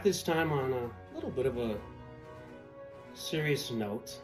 This 0.07 0.23
time, 0.23 0.53
on 0.53 0.73
a 0.73 1.17
little 1.17 1.31
bit 1.31 1.47
of 1.47 1.59
a 1.59 1.77
serious 3.13 3.73
note, 3.73 4.17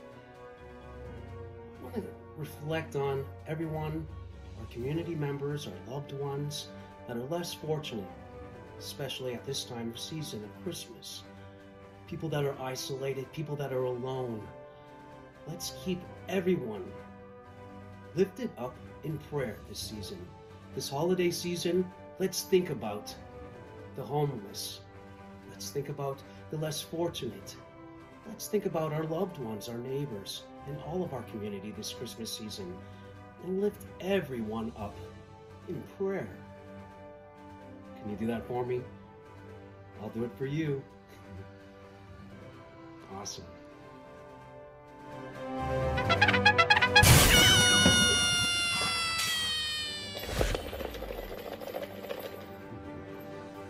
I 1.80 1.82
want 1.82 1.96
to 1.96 2.04
reflect 2.36 2.94
on 2.94 3.24
everyone, 3.48 4.06
our 4.60 4.66
community 4.66 5.16
members, 5.16 5.66
our 5.66 5.92
loved 5.92 6.12
ones 6.12 6.68
that 7.08 7.16
are 7.16 7.24
less 7.24 7.52
fortunate, 7.52 8.06
especially 8.78 9.34
at 9.34 9.44
this 9.44 9.64
time 9.64 9.90
of 9.90 9.98
season 9.98 10.44
of 10.44 10.62
Christmas. 10.62 11.24
People 12.06 12.28
that 12.28 12.44
are 12.44 12.54
isolated, 12.60 13.26
people 13.32 13.56
that 13.56 13.72
are 13.72 13.82
alone. 13.82 14.40
Let's 15.48 15.74
keep 15.84 16.00
everyone 16.28 16.84
lifted 18.14 18.50
up 18.56 18.76
in 19.02 19.18
prayer 19.32 19.56
this 19.68 19.80
season. 19.80 20.24
This 20.76 20.88
holiday 20.88 21.32
season, 21.32 21.84
let's 22.20 22.42
think 22.42 22.70
about 22.70 23.12
the 23.96 24.04
homeless. 24.04 24.78
Let's 25.62 25.70
think 25.70 25.90
about 25.90 26.18
the 26.50 26.56
less 26.56 26.80
fortunate. 26.80 27.54
Let's 28.26 28.48
think 28.48 28.66
about 28.66 28.92
our 28.92 29.04
loved 29.04 29.38
ones, 29.38 29.68
our 29.68 29.78
neighbors, 29.78 30.42
and 30.66 30.76
all 30.88 31.04
of 31.04 31.14
our 31.14 31.22
community 31.22 31.72
this 31.76 31.92
Christmas 31.92 32.36
season. 32.36 32.74
And 33.44 33.60
lift 33.60 33.80
everyone 34.00 34.72
up 34.76 34.96
in 35.68 35.80
prayer. 35.96 36.28
Can 38.00 38.10
you 38.10 38.16
do 38.16 38.26
that 38.26 38.44
for 38.48 38.66
me? 38.66 38.82
I'll 40.02 40.08
do 40.08 40.24
it 40.24 40.32
for 40.36 40.46
you. 40.46 40.82
Awesome. 43.14 43.44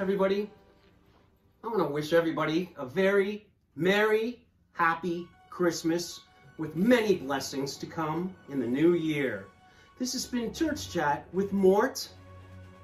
Everybody, 0.01 0.51
want 1.73 1.89
to 1.89 1.95
wish 1.95 2.13
everybody 2.13 2.71
a 2.77 2.85
very 2.85 3.47
merry, 3.77 4.45
happy 4.75 5.27
Christmas 5.49 6.21
with 6.59 6.77
many 6.77 7.17
blessings 7.17 7.79
to 7.79 7.87
come 7.87 8.35
in 8.51 8.61
the 8.61 8.67
new 8.67 8.93
year. 8.93 9.47
This 9.99 10.13
has 10.13 10.27
been 10.27 10.53
Church 10.53 10.91
Chat 10.91 11.27
with 11.33 11.51
Mort. 11.55 12.07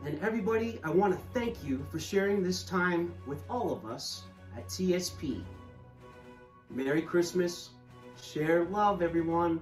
And 0.07 0.18
everybody, 0.22 0.81
I 0.85 0.88
want 0.88 1.12
to 1.12 1.20
thank 1.38 1.62
you 1.62 1.85
for 1.90 2.01
sharing 2.01 2.42
this 2.42 2.62
time 2.62 3.12
with 3.27 3.42
all 3.51 3.74
of 3.74 3.85
us 3.85 4.22
at 4.57 4.66
TSP. 4.68 5.42
Merry 6.70 7.03
Christmas. 7.03 7.68
Share 8.22 8.64
love, 8.64 9.03
everyone. 9.03 9.61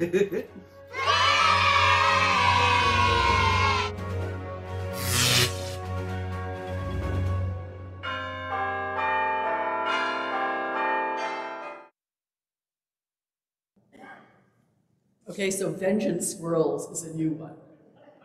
Okay, 15.40 15.50
so 15.50 15.70
Vengeance 15.70 16.30
Squirrels 16.30 16.90
is 16.90 17.10
a 17.10 17.16
new 17.16 17.30
one. 17.30 17.54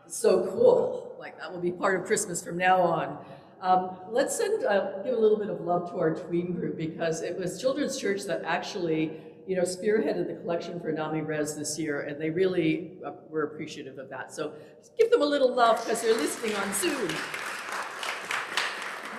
So 0.05 0.47
cool. 0.47 1.15
Like 1.17 1.39
that 1.39 1.49
will 1.49 1.61
be 1.61 1.71
part 1.71 1.97
of 1.97 2.05
Christmas 2.05 2.43
from 2.43 2.57
now 2.57 2.81
on. 2.81 3.17
Um, 3.61 3.91
let's 4.09 4.35
send, 4.35 4.65
uh, 4.65 5.01
give 5.01 5.13
a 5.13 5.17
little 5.17 5.37
bit 5.37 5.49
of 5.49 5.61
love 5.61 5.89
to 5.91 5.97
our 5.97 6.13
tween 6.13 6.51
group 6.51 6.75
because 6.75 7.21
it 7.21 7.39
was 7.39 7.61
Children's 7.61 7.97
Church 7.97 8.23
that 8.23 8.41
actually, 8.43 9.13
you 9.47 9.55
know, 9.55 9.61
spearheaded 9.61 10.27
the 10.27 10.33
collection 10.41 10.77
for 10.81 10.91
Nami 10.91 11.21
Res 11.21 11.55
this 11.55 11.79
year, 11.79 12.01
and 12.01 12.19
they 12.19 12.31
really 12.31 12.97
uh, 13.05 13.11
were 13.29 13.43
appreciative 13.43 13.97
of 13.97 14.09
that. 14.09 14.33
So 14.33 14.51
give 14.99 15.09
them 15.09 15.21
a 15.21 15.25
little 15.25 15.55
love 15.55 15.81
because 15.85 16.01
they're 16.01 16.15
listening 16.15 16.53
on 16.57 16.73
Zoom. 16.73 17.07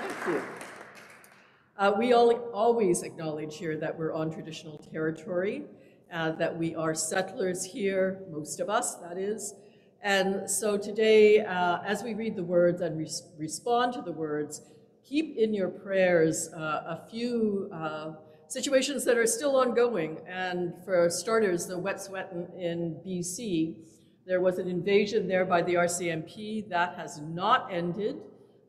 Thank 0.03 0.37
you. 0.37 0.43
Uh, 1.79 1.95
we 1.97 2.13
all 2.13 2.31
always 2.53 3.03
acknowledge 3.03 3.57
here 3.57 3.79
that 3.79 3.99
we're 3.99 4.13
on 4.13 4.31
traditional 4.31 4.77
territory, 4.77 5.65
uh, 6.17 6.31
that 6.33 6.57
we 6.57 6.75
are 6.75 6.95
settlers 6.95 7.63
here, 7.63 8.23
most 8.31 8.59
of 8.59 8.71
us, 8.71 8.95
that 8.97 9.19
is. 9.19 9.55
And 10.03 10.51
so 10.51 10.79
today, 10.79 11.41
uh, 11.41 11.81
as 11.85 12.03
we 12.03 12.15
read 12.15 12.37
the 12.37 12.43
words 12.43 12.81
and 12.81 12.97
res 12.97 13.23
respond 13.37 13.93
to 13.95 14.01
the 14.01 14.13
words, 14.13 14.63
keep 15.05 15.37
in 15.37 15.53
your 15.53 15.69
prayers 15.69 16.49
uh, 16.55 16.97
a 16.97 17.03
few 17.11 17.69
uh, 17.71 18.13
situations 18.49 19.05
that 19.05 19.19
are 19.19 19.27
still 19.27 19.57
ongoing. 19.57 20.21
And 20.27 20.73
for 20.87 21.11
starters, 21.11 21.67
the 21.67 21.79
Wet'suwet'en 21.79 22.59
in 22.59 22.99
BC, 23.07 23.77
there 24.27 24.41
was 24.41 24.59
an 24.59 24.69
invasion 24.69 25.29
there 25.29 25.45
by 25.45 25.61
the 25.61 25.75
RCMP. 25.75 26.67
That 26.71 26.97
has 26.97 27.21
not 27.21 27.71
ended. 27.71 28.17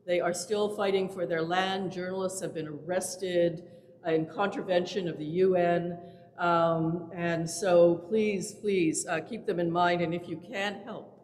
They 0.06 0.20
are 0.20 0.34
still 0.34 0.76
fighting 0.76 1.08
for 1.08 1.24
their 1.24 1.42
land. 1.42 1.92
Journalists 1.92 2.42
have 2.42 2.52
been 2.52 2.68
arrested 2.68 3.62
in 4.06 4.26
contravention 4.26 5.08
of 5.08 5.16
the 5.16 5.30
UN. 5.46 5.98
Um, 6.38 7.10
and 7.14 7.48
so 7.48 7.96
please, 8.08 8.54
please 8.54 9.06
uh, 9.06 9.20
keep 9.20 9.46
them 9.46 9.58
in 9.58 9.70
mind. 9.70 10.00
And 10.00 10.14
if 10.14 10.28
you 10.28 10.36
can 10.36 10.80
help, 10.84 11.18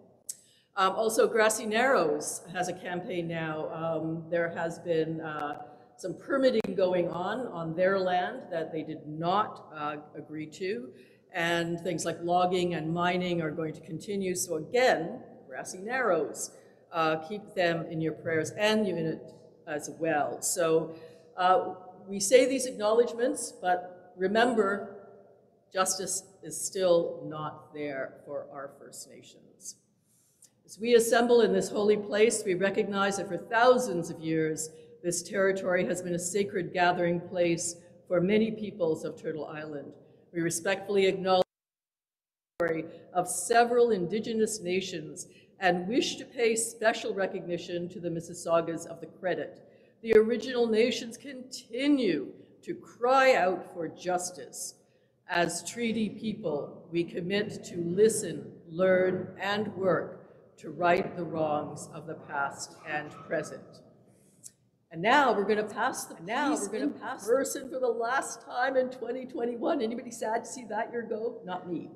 um, 0.76 0.94
also, 0.96 1.28
Grassy 1.28 1.66
Narrows 1.66 2.42
has 2.52 2.66
a 2.66 2.72
campaign 2.72 3.28
now. 3.28 3.68
Um, 3.72 4.24
there 4.28 4.48
has 4.48 4.80
been 4.80 5.20
uh, 5.20 5.62
some 5.96 6.14
permitting 6.18 6.74
going 6.74 7.08
on 7.10 7.46
on 7.46 7.76
their 7.76 7.96
land 8.00 8.42
that 8.50 8.72
they 8.72 8.82
did 8.82 9.06
not 9.06 9.66
uh, 9.72 9.96
agree 10.16 10.46
to, 10.46 10.88
and 11.32 11.78
things 11.80 12.04
like 12.04 12.18
logging 12.22 12.74
and 12.74 12.92
mining 12.92 13.40
are 13.40 13.52
going 13.52 13.72
to 13.72 13.80
continue. 13.82 14.34
So 14.34 14.56
again, 14.56 15.20
Grassy 15.46 15.78
Narrows, 15.78 16.50
uh, 16.90 17.16
keep 17.28 17.54
them 17.54 17.86
in 17.88 18.00
your 18.00 18.14
prayers 18.14 18.50
and 18.50 18.84
unit 18.84 19.32
as 19.68 19.90
well. 20.00 20.42
So 20.42 20.96
uh, 21.36 21.74
we 22.08 22.18
say 22.18 22.48
these 22.48 22.66
acknowledgments, 22.66 23.52
but 23.62 24.12
remember, 24.16 24.93
justice 25.74 26.22
is 26.44 26.58
still 26.58 27.20
not 27.26 27.74
there 27.74 28.20
for 28.24 28.46
our 28.52 28.70
First 28.78 29.10
Nations. 29.10 29.74
As 30.64 30.78
we 30.78 30.94
assemble 30.94 31.40
in 31.40 31.52
this 31.52 31.68
holy 31.68 31.96
place, 31.96 32.44
we 32.46 32.54
recognize 32.54 33.16
that 33.16 33.26
for 33.26 33.36
thousands 33.36 34.08
of 34.08 34.20
years, 34.20 34.70
this 35.02 35.20
territory 35.20 35.84
has 35.84 36.00
been 36.00 36.14
a 36.14 36.18
sacred 36.18 36.72
gathering 36.72 37.20
place 37.20 37.74
for 38.06 38.20
many 38.20 38.52
peoples 38.52 39.04
of 39.04 39.20
Turtle 39.20 39.46
Island. 39.46 39.92
We 40.32 40.42
respectfully 40.42 41.06
acknowledge 41.06 41.44
the 42.58 42.66
story 42.66 42.84
of 43.12 43.28
several 43.28 43.90
indigenous 43.90 44.60
nations 44.60 45.26
and 45.58 45.88
wish 45.88 46.16
to 46.16 46.24
pay 46.24 46.54
special 46.54 47.14
recognition 47.14 47.88
to 47.88 47.98
the 47.98 48.10
Mississaugas 48.10 48.86
of 48.86 49.00
the 49.00 49.06
Credit. 49.06 49.60
The 50.02 50.14
original 50.14 50.68
nations 50.68 51.16
continue 51.16 52.28
to 52.62 52.74
cry 52.74 53.34
out 53.34 53.74
for 53.74 53.88
justice. 53.88 54.74
As 55.28 55.68
treaty 55.68 56.10
people, 56.10 56.86
we 56.90 57.02
commit 57.02 57.64
to 57.64 57.78
listen, 57.78 58.52
learn, 58.68 59.34
and 59.40 59.74
work 59.74 60.56
to 60.58 60.70
right 60.70 61.16
the 61.16 61.24
wrongs 61.24 61.88
of 61.94 62.06
the 62.06 62.14
past 62.14 62.76
and 62.88 63.10
present. 63.10 63.80
And 64.90 65.02
now 65.02 65.32
we're 65.32 65.44
going 65.44 65.56
to 65.56 65.74
pass 65.74 66.04
the 66.04 66.14
now 66.22 66.54
we're 66.54 66.68
going 66.68 66.92
to 66.92 67.00
pass 67.00 67.26
person 67.26 67.68
for 67.68 67.80
the 67.80 67.88
last 67.88 68.42
time 68.42 68.76
in 68.76 68.90
2021. 68.90 69.82
Anybody 69.82 70.10
sad 70.12 70.44
to 70.44 70.50
see 70.50 70.64
that 70.66 70.92
year 70.92 71.02
go? 71.02 71.40
Not 71.44 71.68
me. 71.68 71.90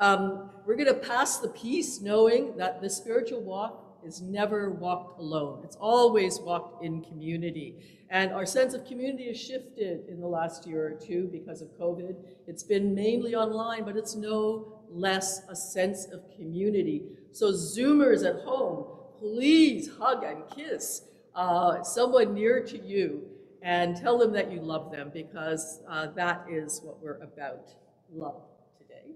Um, 0.00 0.50
we're 0.66 0.74
going 0.74 0.88
to 0.88 0.94
pass 0.94 1.38
the 1.38 1.50
peace 1.50 2.00
knowing 2.00 2.56
that 2.56 2.80
the 2.80 2.90
spiritual 2.90 3.42
walk 3.42 3.89
is 4.04 4.20
never 4.20 4.70
walked 4.70 5.20
alone. 5.20 5.62
It's 5.64 5.76
always 5.76 6.38
walked 6.40 6.84
in 6.84 7.02
community. 7.02 7.76
And 8.10 8.32
our 8.32 8.46
sense 8.46 8.74
of 8.74 8.84
community 8.84 9.28
has 9.28 9.40
shifted 9.40 10.08
in 10.08 10.20
the 10.20 10.26
last 10.26 10.66
year 10.66 10.86
or 10.86 10.98
two 10.98 11.28
because 11.32 11.62
of 11.62 11.68
COVID. 11.78 12.16
It's 12.46 12.62
been 12.62 12.94
mainly 12.94 13.34
online, 13.34 13.84
but 13.84 13.96
it's 13.96 14.16
no 14.16 14.80
less 14.90 15.42
a 15.48 15.54
sense 15.54 16.06
of 16.06 16.22
community 16.36 17.04
so 17.32 17.52
Zoomers 17.52 18.28
at 18.28 18.44
home, 18.44 18.86
please 19.18 19.88
hug 19.98 20.24
and 20.24 20.42
kiss 20.54 21.02
uh, 21.34 21.82
someone 21.82 22.34
near 22.34 22.60
to 22.64 22.78
you 22.78 23.22
and 23.62 23.96
tell 23.96 24.18
them 24.18 24.32
that 24.32 24.50
you 24.50 24.60
love 24.60 24.90
them 24.90 25.10
because 25.12 25.80
uh, 25.88 26.08
that 26.16 26.44
is 26.50 26.80
what 26.82 27.00
we're 27.02 27.18
about, 27.22 27.70
love 28.12 28.42
today. 28.78 29.12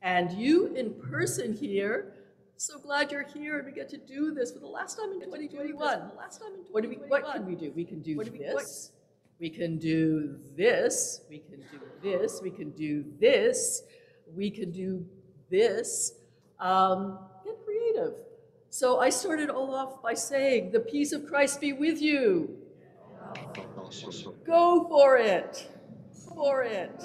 And 0.00 0.32
you 0.32 0.74
in 0.74 0.94
person 0.94 1.52
here, 1.52 2.14
so 2.60 2.78
glad 2.78 3.10
you're 3.10 3.22
here 3.22 3.56
and 3.56 3.64
we 3.64 3.72
get 3.72 3.88
to 3.88 3.96
do 3.96 4.34
this 4.34 4.52
for 4.52 4.58
the 4.58 4.66
last 4.66 4.98
time 4.98 5.10
in 5.12 5.20
2021. 5.20 5.74
The 5.78 6.14
last 6.14 6.42
time 6.42 6.52
in 6.52 6.64
2021. 6.66 6.72
What, 6.72 6.82
do 6.82 6.88
we, 6.90 6.96
what 7.08 7.32
can 7.32 7.46
we 7.46 7.54
do? 7.54 7.72
We 7.74 7.86
can 7.86 8.02
do 8.02 8.18
what 8.18 8.30
this. 8.36 8.92
We, 9.38 9.48
we 9.48 9.56
can 9.56 9.78
do 9.78 10.36
this. 10.58 11.22
We 11.30 11.38
can 11.38 11.60
do 11.72 11.80
this. 12.02 12.40
We 12.42 12.50
can 12.50 12.70
do 12.72 13.04
this. 13.18 13.82
We 14.36 14.50
can 14.50 14.70
do 14.72 15.06
this. 15.48 16.12
Um, 16.58 17.18
creative. 17.64 18.12
So 18.68 19.00
I 19.00 19.08
started 19.08 19.48
all 19.48 19.74
off 19.74 20.02
by 20.02 20.12
saying, 20.12 20.72
the 20.72 20.80
peace 20.80 21.12
of 21.12 21.26
Christ 21.26 21.62
be 21.62 21.72
with 21.72 22.02
you. 22.02 22.58
Go 24.44 24.86
for 24.86 25.16
it. 25.16 25.66
For 26.36 26.62
it. 26.62 27.02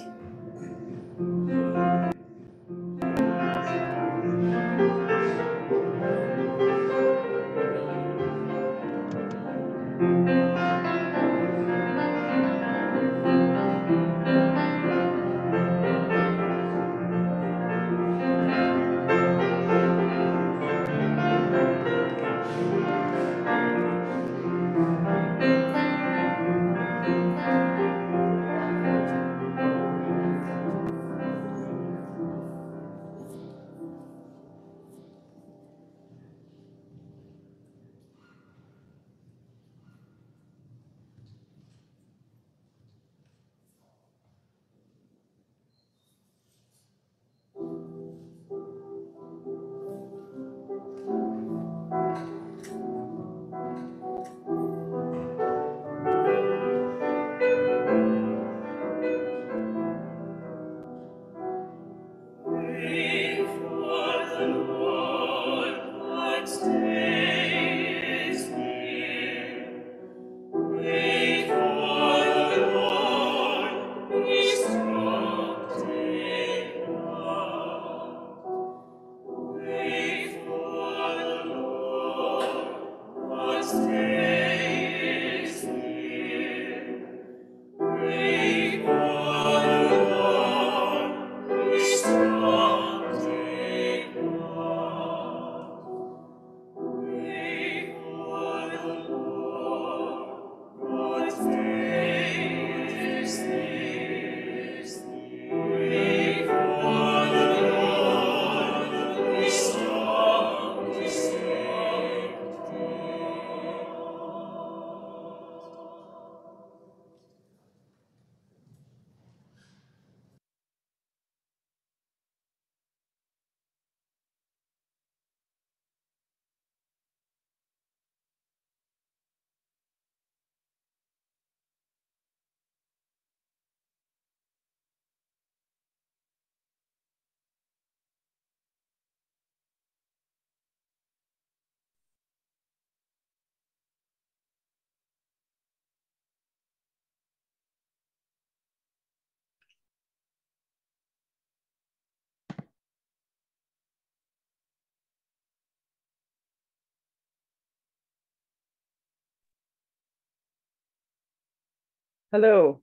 Hello. 162.36 162.82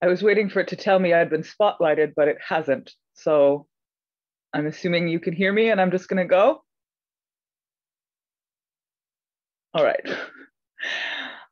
I 0.00 0.06
was 0.06 0.22
waiting 0.22 0.48
for 0.48 0.60
it 0.60 0.68
to 0.68 0.76
tell 0.76 0.96
me 0.96 1.12
I'd 1.12 1.30
been 1.30 1.42
spotlighted, 1.42 2.12
but 2.14 2.28
it 2.28 2.36
hasn't. 2.48 2.92
So 3.14 3.66
I'm 4.54 4.68
assuming 4.68 5.08
you 5.08 5.18
can 5.18 5.34
hear 5.34 5.52
me 5.52 5.70
and 5.70 5.80
I'm 5.80 5.90
just 5.90 6.06
going 6.06 6.22
to 6.22 6.30
go. 6.30 6.62
All 9.74 9.84
right. 9.84 10.06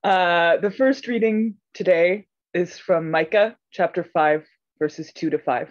Uh, 0.02 0.56
the 0.56 0.70
first 0.70 1.08
reading 1.08 1.56
today 1.74 2.26
is 2.54 2.78
from 2.78 3.10
Micah 3.10 3.54
chapter 3.70 4.02
5, 4.02 4.46
verses 4.78 5.12
2 5.14 5.28
to 5.30 5.38
5. 5.38 5.68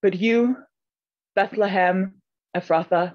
But 0.00 0.14
you, 0.14 0.56
Bethlehem, 1.36 2.22
Ephrathah, 2.56 3.14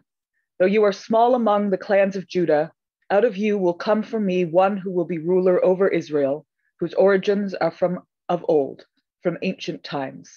though 0.60 0.68
you 0.68 0.84
are 0.84 0.92
small 0.92 1.34
among 1.34 1.72
the 1.72 1.78
clans 1.78 2.16
of 2.16 2.28
Judah, 2.28 2.72
out 3.14 3.24
of 3.24 3.38
you 3.38 3.60
will 3.60 3.76
come 3.76 4.02
for 4.02 4.20
me 4.20 4.44
one 4.44 4.76
who 4.76 4.92
will 4.92 5.06
be 5.06 5.20
ruler 5.20 5.64
over 5.64 5.88
Israel, 5.88 6.48
whose 6.80 6.96
origins 6.96 7.54
are 7.54 7.70
from 7.70 8.00
of 8.28 8.44
old, 8.48 8.88
from 9.22 9.38
ancient 9.44 9.84
times. 9.84 10.32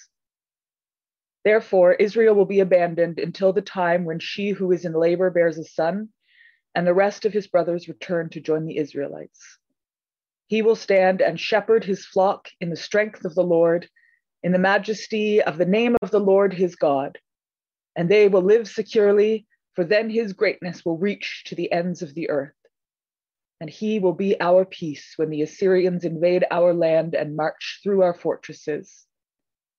Therefore, 1.43 1.93
Israel 1.93 2.35
will 2.35 2.45
be 2.45 2.59
abandoned 2.59 3.17
until 3.17 3.51
the 3.51 3.63
time 3.63 4.05
when 4.05 4.19
she 4.19 4.51
who 4.51 4.71
is 4.71 4.85
in 4.85 4.93
labor 4.93 5.31
bears 5.31 5.57
a 5.57 5.63
son, 5.63 6.09
and 6.75 6.85
the 6.85 6.93
rest 6.93 7.25
of 7.25 7.33
his 7.33 7.47
brothers 7.47 7.87
return 7.87 8.29
to 8.29 8.39
join 8.39 8.65
the 8.65 8.77
Israelites. 8.77 9.57
He 10.45 10.61
will 10.61 10.75
stand 10.75 11.19
and 11.19 11.39
shepherd 11.39 11.83
his 11.83 12.05
flock 12.05 12.47
in 12.61 12.69
the 12.69 12.75
strength 12.75 13.25
of 13.25 13.33
the 13.33 13.43
Lord, 13.43 13.89
in 14.43 14.51
the 14.51 14.59
majesty 14.59 15.41
of 15.41 15.57
the 15.57 15.65
name 15.65 15.95
of 16.03 16.11
the 16.11 16.19
Lord 16.19 16.53
his 16.53 16.75
God. 16.75 17.17
And 17.95 18.07
they 18.07 18.27
will 18.27 18.43
live 18.43 18.67
securely, 18.67 19.47
for 19.73 19.83
then 19.83 20.11
his 20.11 20.33
greatness 20.33 20.85
will 20.85 20.99
reach 20.99 21.43
to 21.47 21.55
the 21.55 21.71
ends 21.71 22.03
of 22.03 22.13
the 22.13 22.29
earth 22.29 22.53
and 23.59 23.69
he 23.69 23.99
will 23.99 24.13
be 24.13 24.39
our 24.39 24.65
peace 24.65 25.13
when 25.17 25.29
the 25.29 25.41
Assyrians 25.41 26.03
invade 26.03 26.45
our 26.51 26.73
land 26.73 27.15
and 27.15 27.35
march 27.35 27.79
through 27.83 28.03
our 28.03 28.13
fortresses. 28.13 29.05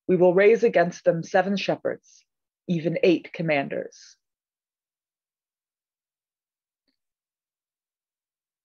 We 0.08 0.16
will 0.16 0.34
raise 0.34 0.64
against 0.64 1.04
them 1.04 1.22
seven 1.22 1.56
shepherds, 1.56 2.24
even 2.66 2.98
eight 3.02 3.32
commanders. 3.32 4.16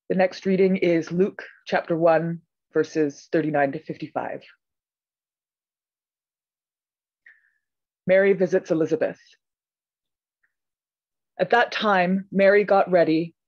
The 0.10 0.16
next 0.16 0.46
reading 0.46 0.78
is 0.78 1.12
Luke 1.12 1.44
chapter 1.66 1.96
1, 1.96 2.42
verses 2.74 3.28
39 3.32 3.74
to 3.74 3.80
55. 3.80 4.42
Mary 8.06 8.34
visits 8.34 8.72
Elizabeth. 8.72 9.20
At 11.40 11.52
that 11.52 11.72
time, 11.72 12.28
Mary 12.32 12.64
got 12.64 12.92
ready 12.92 13.34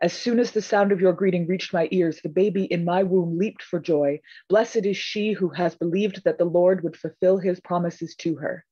As 0.00 0.12
soon 0.12 0.38
as 0.38 0.50
the 0.50 0.60
sound 0.60 0.92
of 0.92 1.00
your 1.00 1.12
greeting 1.12 1.46
reached 1.46 1.72
my 1.72 1.88
ears, 1.90 2.20
the 2.20 2.28
baby 2.28 2.64
in 2.64 2.84
my 2.84 3.02
womb 3.02 3.38
leaped 3.38 3.62
for 3.62 3.80
joy. 3.80 4.20
Blessed 4.48 4.84
is 4.84 4.96
she 4.96 5.32
who 5.32 5.48
has 5.50 5.76
believed 5.76 6.24
that 6.24 6.36
the 6.36 6.44
Lord 6.44 6.82
would 6.82 6.96
fulfill 6.96 7.38
his 7.38 7.60
promises 7.60 8.14
to 8.16 8.36
her. 8.36 8.64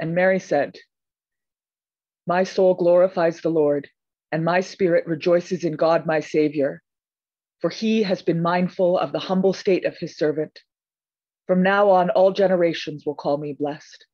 And 0.00 0.14
Mary 0.14 0.38
said, 0.38 0.76
My 2.26 2.44
soul 2.44 2.74
glorifies 2.74 3.40
the 3.40 3.48
Lord, 3.48 3.88
and 4.30 4.44
my 4.44 4.60
spirit 4.60 5.06
rejoices 5.06 5.64
in 5.64 5.76
God 5.76 6.04
my 6.04 6.20
Savior, 6.20 6.82
for 7.60 7.70
he 7.70 8.02
has 8.02 8.22
been 8.22 8.42
mindful 8.42 8.98
of 8.98 9.12
the 9.12 9.18
humble 9.18 9.52
state 9.52 9.84
of 9.84 9.96
his 9.96 10.16
servant. 10.16 10.60
From 11.46 11.62
now 11.62 11.90
on, 11.90 12.10
all 12.10 12.32
generations 12.32 13.06
will 13.06 13.14
call 13.14 13.38
me 13.38 13.54
blessed, 13.54 14.04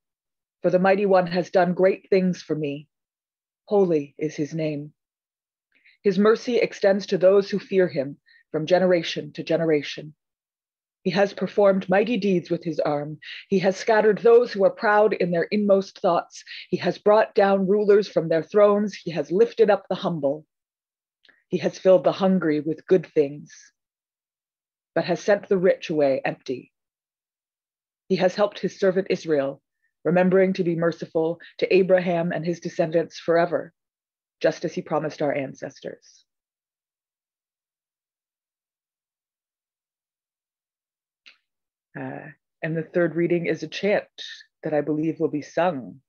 for 0.62 0.70
the 0.70 0.78
mighty 0.78 1.06
one 1.06 1.26
has 1.26 1.50
done 1.50 1.74
great 1.74 2.08
things 2.08 2.40
for 2.40 2.54
me. 2.54 2.86
Holy 3.64 4.14
is 4.16 4.36
his 4.36 4.54
name. 4.54 4.92
His 6.04 6.18
mercy 6.18 6.58
extends 6.58 7.06
to 7.06 7.16
those 7.16 7.50
who 7.50 7.58
fear 7.58 7.88
him 7.88 8.18
from 8.52 8.66
generation 8.66 9.32
to 9.32 9.42
generation. 9.42 10.14
He 11.02 11.10
has 11.10 11.32
performed 11.32 11.88
mighty 11.88 12.18
deeds 12.18 12.50
with 12.50 12.62
his 12.62 12.78
arm. 12.78 13.18
He 13.48 13.58
has 13.60 13.76
scattered 13.76 14.18
those 14.18 14.52
who 14.52 14.64
are 14.64 14.70
proud 14.70 15.14
in 15.14 15.30
their 15.30 15.44
inmost 15.44 16.00
thoughts. 16.00 16.44
He 16.68 16.76
has 16.76 16.98
brought 16.98 17.34
down 17.34 17.66
rulers 17.66 18.06
from 18.06 18.28
their 18.28 18.42
thrones. 18.42 18.94
He 18.94 19.12
has 19.12 19.32
lifted 19.32 19.70
up 19.70 19.86
the 19.88 19.94
humble. 19.94 20.46
He 21.48 21.56
has 21.58 21.78
filled 21.78 22.04
the 22.04 22.12
hungry 22.12 22.60
with 22.60 22.86
good 22.86 23.06
things, 23.06 23.50
but 24.94 25.04
has 25.04 25.20
sent 25.20 25.48
the 25.48 25.58
rich 25.58 25.88
away 25.88 26.20
empty. 26.22 26.70
He 28.08 28.16
has 28.16 28.34
helped 28.34 28.58
his 28.58 28.78
servant 28.78 29.06
Israel, 29.08 29.62
remembering 30.04 30.52
to 30.54 30.64
be 30.64 30.76
merciful 30.76 31.40
to 31.58 31.74
Abraham 31.74 32.30
and 32.30 32.44
his 32.44 32.60
descendants 32.60 33.18
forever 33.18 33.72
just 34.44 34.66
as 34.66 34.74
he 34.74 34.82
promised 34.82 35.22
our 35.22 35.34
ancestors. 35.34 36.26
Uh, 41.98 42.26
and 42.62 42.76
the 42.76 42.82
third 42.82 43.14
reading 43.14 43.46
is 43.46 43.62
a 43.62 43.68
chant 43.68 44.04
that 44.62 44.74
I 44.74 44.82
believe 44.82 45.18
will 45.18 45.30
be 45.30 45.40
sung 45.40 46.00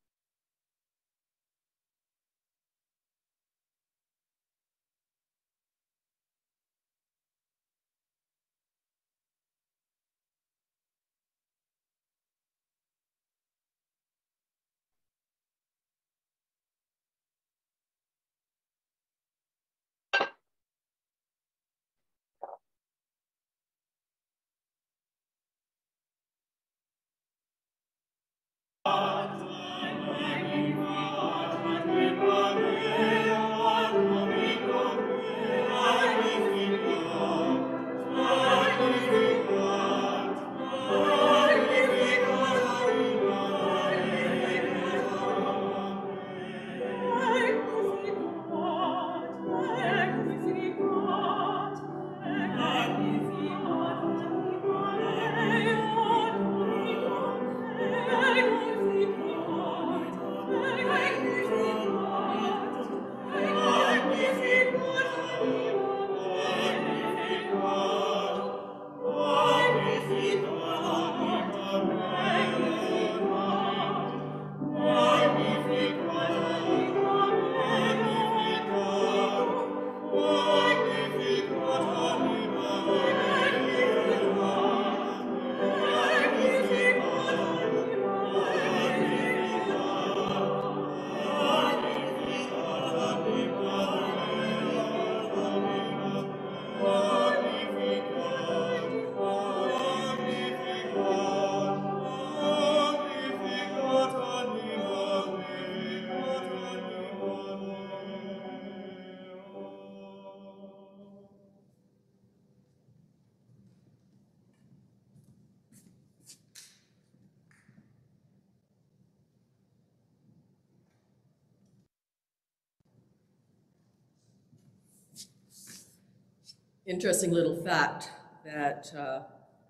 Interesting 126.87 127.31
little 127.31 127.55
fact 127.55 128.11
that 128.45 128.93
uh, 128.95 129.21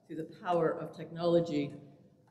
through 0.06 0.18
the 0.18 0.28
power 0.44 0.72
of 0.72 0.94
technology, 0.94 1.72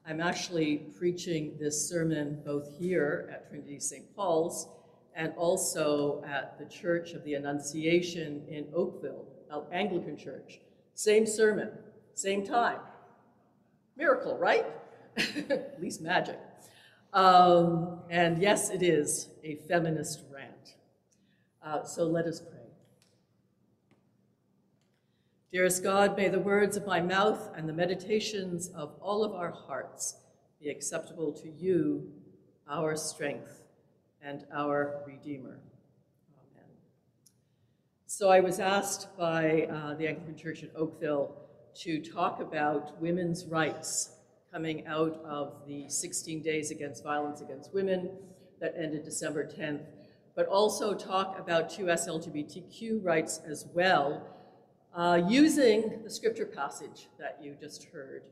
I'm 0.06 0.20
actually 0.20 0.76
preaching 0.98 1.56
this 1.58 1.88
sermon 1.88 2.42
both 2.44 2.68
here 2.78 3.30
at 3.32 3.48
Trinity 3.48 3.80
St. 3.80 4.14
Paul's 4.14 4.68
and 5.16 5.32
also 5.38 6.22
at 6.26 6.58
the 6.58 6.66
Church 6.66 7.12
of 7.12 7.24
the 7.24 7.32
Annunciation 7.32 8.42
in 8.46 8.66
Oakville, 8.74 9.24
Anglican 9.72 10.18
Church. 10.18 10.60
Same 10.92 11.24
sermon, 11.24 11.70
same 12.12 12.44
time. 12.44 12.80
Miracle, 13.96 14.36
right? 14.36 14.66
at 15.16 15.80
least 15.80 16.02
magic. 16.02 16.38
Um, 17.14 18.00
and 18.10 18.36
yes, 18.36 18.68
it 18.68 18.82
is 18.82 19.30
a 19.42 19.54
feminist 19.66 20.24
rant. 20.30 20.74
Uh, 21.64 21.84
so 21.84 22.04
let 22.04 22.26
us 22.26 22.42
pray. 22.42 22.63
Dearest 25.54 25.84
God, 25.84 26.16
may 26.16 26.28
the 26.28 26.40
words 26.40 26.76
of 26.76 26.84
my 26.84 27.00
mouth 27.00 27.52
and 27.56 27.68
the 27.68 27.72
meditations 27.72 28.70
of 28.70 28.96
all 29.00 29.22
of 29.22 29.34
our 29.34 29.52
hearts 29.52 30.16
be 30.60 30.68
acceptable 30.68 31.32
to 31.32 31.48
you, 31.48 32.10
our 32.68 32.96
strength 32.96 33.62
and 34.20 34.46
our 34.52 35.04
Redeemer. 35.06 35.60
Amen. 36.32 36.68
So 38.06 38.30
I 38.30 38.40
was 38.40 38.58
asked 38.58 39.16
by 39.16 39.68
uh, 39.70 39.94
the 39.94 40.08
Anglican 40.08 40.36
Church 40.36 40.64
in 40.64 40.70
Oakville 40.74 41.36
to 41.82 42.00
talk 42.00 42.40
about 42.40 43.00
women's 43.00 43.44
rights 43.44 44.16
coming 44.52 44.84
out 44.88 45.22
of 45.24 45.62
the 45.68 45.88
16 45.88 46.42
Days 46.42 46.72
Against 46.72 47.04
Violence 47.04 47.42
Against 47.42 47.72
Women 47.72 48.10
that 48.60 48.74
ended 48.76 49.04
December 49.04 49.46
10th, 49.46 49.84
but 50.34 50.48
also 50.48 50.94
talk 50.94 51.38
about 51.38 51.70
2S 51.70 52.08
LGBTQ 52.08 53.04
rights 53.04 53.40
as 53.46 53.68
well, 53.72 54.33
uh, 54.94 55.20
using 55.28 56.02
the 56.04 56.10
scripture 56.10 56.46
passage 56.46 57.08
that 57.18 57.38
you 57.42 57.56
just 57.60 57.84
heard, 57.84 58.22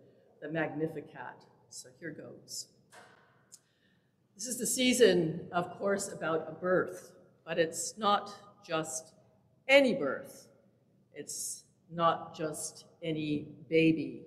the 0.40 0.48
Magnificat. 0.48 1.44
So 1.70 1.88
here 1.98 2.10
goes. 2.10 2.68
This 4.34 4.46
is 4.46 4.58
the 4.58 4.66
season, 4.66 5.48
of 5.52 5.76
course, 5.78 6.12
about 6.12 6.46
a 6.48 6.52
birth, 6.52 7.12
but 7.44 7.58
it's 7.58 7.98
not 7.98 8.32
just 8.66 9.12
any 9.68 9.94
birth. 9.94 10.48
It's 11.14 11.64
not 11.90 12.36
just 12.36 12.86
any 13.02 13.48
baby, 13.68 14.22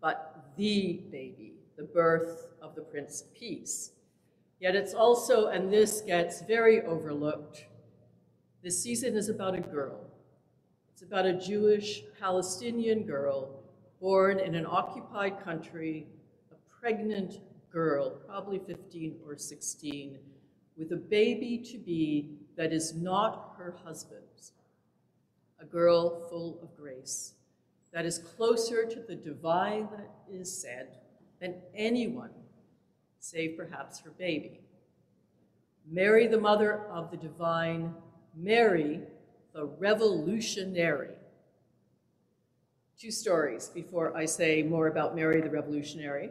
but 0.00 0.52
the 0.56 1.00
baby, 1.10 1.54
the 1.76 1.84
birth 1.84 2.48
of 2.62 2.74
the 2.74 2.82
Prince 2.82 3.22
of 3.22 3.34
Peace. 3.34 3.92
Yet 4.60 4.74
it's 4.74 4.94
also, 4.94 5.48
and 5.48 5.72
this 5.72 6.00
gets 6.00 6.42
very 6.42 6.82
overlooked, 6.82 7.64
this 8.62 8.82
season 8.82 9.16
is 9.16 9.28
about 9.28 9.54
a 9.54 9.60
girl. 9.60 10.09
It's 11.00 11.06
about 11.10 11.24
a 11.24 11.32
Jewish 11.32 12.02
Palestinian 12.20 13.04
girl 13.04 13.62
born 14.02 14.38
in 14.38 14.54
an 14.54 14.66
occupied 14.66 15.42
country, 15.42 16.06
a 16.52 16.78
pregnant 16.78 17.40
girl, 17.72 18.10
probably 18.10 18.58
15 18.58 19.16
or 19.26 19.38
16, 19.38 20.18
with 20.76 20.92
a 20.92 20.98
baby 20.98 21.56
to 21.72 21.78
be 21.78 22.36
that 22.54 22.70
is 22.74 22.92
not 22.92 23.54
her 23.56 23.76
husband's, 23.82 24.52
a 25.58 25.64
girl 25.64 26.28
full 26.28 26.60
of 26.62 26.76
grace 26.76 27.32
that 27.94 28.04
is 28.04 28.18
closer 28.18 28.84
to 28.84 29.00
the 29.00 29.16
divine 29.16 29.88
that 29.92 30.10
is 30.30 30.54
said 30.54 30.98
than 31.40 31.54
anyone, 31.74 32.34
save 33.20 33.56
perhaps 33.56 34.00
her 34.00 34.10
baby. 34.10 34.60
Mary, 35.90 36.26
the 36.26 36.38
mother 36.38 36.84
of 36.90 37.10
the 37.10 37.16
divine, 37.16 37.94
Mary, 38.36 39.00
the 39.52 39.64
revolutionary. 39.64 41.14
Two 42.98 43.10
stories 43.10 43.68
before 43.68 44.16
I 44.16 44.26
say 44.26 44.62
more 44.62 44.88
about 44.88 45.16
Mary 45.16 45.40
the 45.40 45.50
revolutionary. 45.50 46.30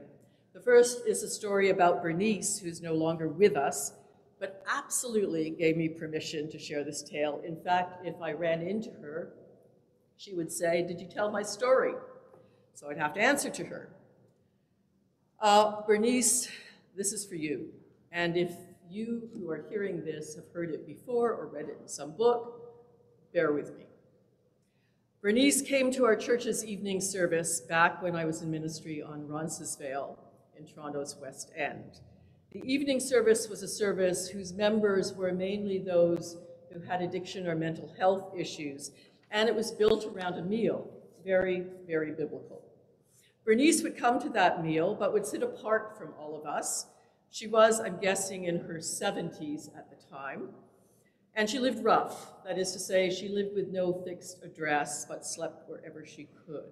The 0.53 0.59
first 0.59 1.07
is 1.07 1.23
a 1.23 1.29
story 1.29 1.69
about 1.69 2.01
Bernice, 2.01 2.59
who's 2.59 2.81
no 2.81 2.93
longer 2.93 3.27
with 3.27 3.55
us, 3.55 3.93
but 4.39 4.63
absolutely 4.67 5.49
gave 5.49 5.77
me 5.77 5.89
permission 5.89 6.49
to 6.49 6.59
share 6.59 6.83
this 6.83 7.01
tale. 7.01 7.41
In 7.45 7.55
fact, 7.61 8.05
if 8.05 8.15
I 8.21 8.33
ran 8.33 8.61
into 8.61 8.91
her, 9.01 9.33
she 10.17 10.33
would 10.33 10.51
say, 10.51 10.83
Did 10.83 10.99
you 10.99 11.07
tell 11.07 11.31
my 11.31 11.43
story? 11.43 11.93
So 12.73 12.89
I'd 12.89 12.97
have 12.97 13.13
to 13.15 13.21
answer 13.21 13.49
to 13.49 13.65
her. 13.65 13.89
Uh, 15.39 15.81
Bernice, 15.87 16.49
this 16.95 17.13
is 17.13 17.25
for 17.25 17.35
you. 17.35 17.69
And 18.11 18.37
if 18.37 18.51
you 18.89 19.29
who 19.33 19.49
are 19.49 19.65
hearing 19.69 20.03
this 20.03 20.35
have 20.35 20.45
heard 20.53 20.71
it 20.71 20.87
before 20.87 21.31
or 21.33 21.47
read 21.47 21.65
it 21.65 21.77
in 21.81 21.87
some 21.87 22.11
book, 22.11 22.68
bear 23.33 23.51
with 23.51 23.77
me. 23.77 23.85
Bernice 25.21 25.61
came 25.61 25.91
to 25.91 26.05
our 26.05 26.15
church's 26.15 26.63
evening 26.63 27.01
service 27.01 27.61
back 27.61 28.01
when 28.01 28.15
I 28.15 28.25
was 28.25 28.41
in 28.41 28.49
ministry 28.49 29.01
on 29.01 29.27
Roncesvalles 29.27 30.17
in 30.57 30.65
Toronto's 30.65 31.17
West 31.21 31.51
End. 31.55 31.99
The 32.51 32.61
evening 32.63 32.99
service 32.99 33.49
was 33.49 33.61
a 33.61 33.67
service 33.67 34.29
whose 34.29 34.53
members 34.53 35.13
were 35.13 35.31
mainly 35.31 35.77
those 35.77 36.37
who 36.73 36.79
had 36.79 37.01
addiction 37.01 37.47
or 37.47 37.55
mental 37.55 37.93
health 37.97 38.33
issues 38.37 38.91
and 39.31 39.47
it 39.47 39.55
was 39.55 39.71
built 39.71 40.05
around 40.05 40.35
a 40.35 40.41
meal. 40.41 40.89
Very, 41.23 41.65
very 41.85 42.11
biblical. 42.11 42.63
Bernice 43.45 43.83
would 43.83 43.97
come 43.97 44.19
to 44.19 44.29
that 44.29 44.63
meal, 44.63 44.95
but 44.95 45.13
would 45.13 45.25
sit 45.25 45.43
apart 45.43 45.97
from 45.97 46.13
all 46.19 46.39
of 46.39 46.45
us. 46.45 46.87
She 47.29 47.47
was, 47.47 47.79
I'm 47.79 47.99
guessing, 47.99 48.45
in 48.45 48.59
her 48.61 48.75
70s 48.75 49.75
at 49.77 49.89
the 49.89 49.97
time. 50.09 50.49
And 51.35 51.49
she 51.49 51.59
lived 51.59 51.83
rough. 51.83 52.33
That 52.45 52.57
is 52.57 52.71
to 52.73 52.79
say, 52.79 53.09
she 53.09 53.29
lived 53.29 53.55
with 53.55 53.69
no 53.69 53.93
fixed 53.93 54.43
address, 54.43 55.05
but 55.05 55.25
slept 55.25 55.69
wherever 55.69 56.05
she 56.05 56.27
could. 56.45 56.71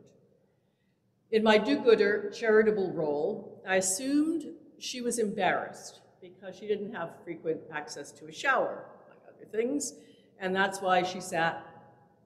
In 1.32 1.44
my 1.44 1.58
do-gooder 1.58 2.32
charitable 2.32 2.92
role, 2.94 3.62
I 3.68 3.76
assumed 3.78 4.46
she 4.80 5.02
was 5.02 5.20
embarrassed 5.20 6.02
because 6.22 6.56
she 6.56 6.68
didn't 6.68 6.94
have 6.94 7.22
frequent 7.24 7.62
access 7.74 8.12
to 8.14 8.28
a 8.28 8.32
shower, 8.32 8.86
like 9.10 9.20
other 9.28 9.46
things, 9.52 9.94
and 10.40 10.56
that's 10.56 10.82
why 10.82 11.04
she 11.04 11.20
sat 11.20 11.66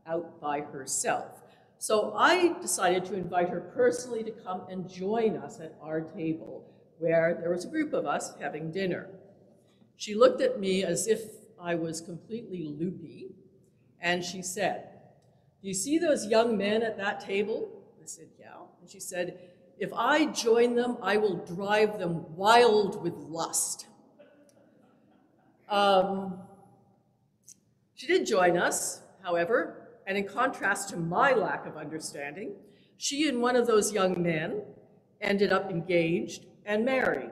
out 0.07 0.39
by 0.39 0.61
herself. 0.61 1.41
So 1.77 2.13
I 2.15 2.53
decided 2.61 3.05
to 3.05 3.15
invite 3.15 3.49
her 3.49 3.61
personally 3.61 4.23
to 4.23 4.31
come 4.31 4.63
and 4.69 4.89
join 4.89 5.35
us 5.35 5.59
at 5.59 5.75
our 5.81 6.01
table, 6.01 6.71
where 6.99 7.37
there 7.39 7.49
was 7.49 7.65
a 7.65 7.69
group 7.69 7.93
of 7.93 8.05
us 8.05 8.33
having 8.39 8.71
dinner. 8.71 9.09
She 9.95 10.13
looked 10.13 10.41
at 10.41 10.59
me 10.59 10.83
as 10.83 11.07
if 11.07 11.21
I 11.61 11.75
was 11.75 12.01
completely 12.01 12.63
loopy, 12.63 13.35
and 14.01 14.23
she 14.23 14.41
said, 14.41 14.89
Do 15.61 15.67
you 15.67 15.73
see 15.73 15.97
those 15.97 16.25
young 16.25 16.57
men 16.57 16.81
at 16.81 16.97
that 16.97 17.19
table? 17.19 17.69
I 18.01 18.05
said, 18.05 18.27
Yeah. 18.39 18.47
And 18.81 18.89
she 18.89 18.99
said, 18.99 19.37
If 19.77 19.93
I 19.93 20.25
join 20.25 20.75
them, 20.75 20.97
I 21.01 21.17
will 21.17 21.37
drive 21.45 21.99
them 21.99 22.35
wild 22.35 23.01
with 23.03 23.13
lust. 23.13 23.85
Um, 25.69 26.39
she 27.95 28.07
did 28.07 28.25
join 28.25 28.57
us, 28.57 29.01
however, 29.23 29.89
and 30.07 30.17
in 30.17 30.27
contrast 30.27 30.89
to 30.89 30.97
my 30.97 31.33
lack 31.33 31.65
of 31.67 31.77
understanding, 31.77 32.53
she 32.97 33.29
and 33.29 33.41
one 33.41 33.55
of 33.55 33.67
those 33.67 33.93
young 33.93 34.21
men 34.21 34.63
ended 35.21 35.53
up 35.53 35.69
engaged 35.69 36.45
and 36.65 36.83
married. 36.83 37.30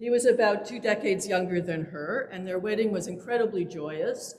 He 0.00 0.08
was 0.08 0.24
about 0.24 0.64
two 0.64 0.80
decades 0.80 1.28
younger 1.28 1.60
than 1.60 1.84
her, 1.84 2.30
and 2.32 2.46
their 2.46 2.58
wedding 2.58 2.90
was 2.90 3.06
incredibly 3.06 3.66
joyous. 3.66 4.34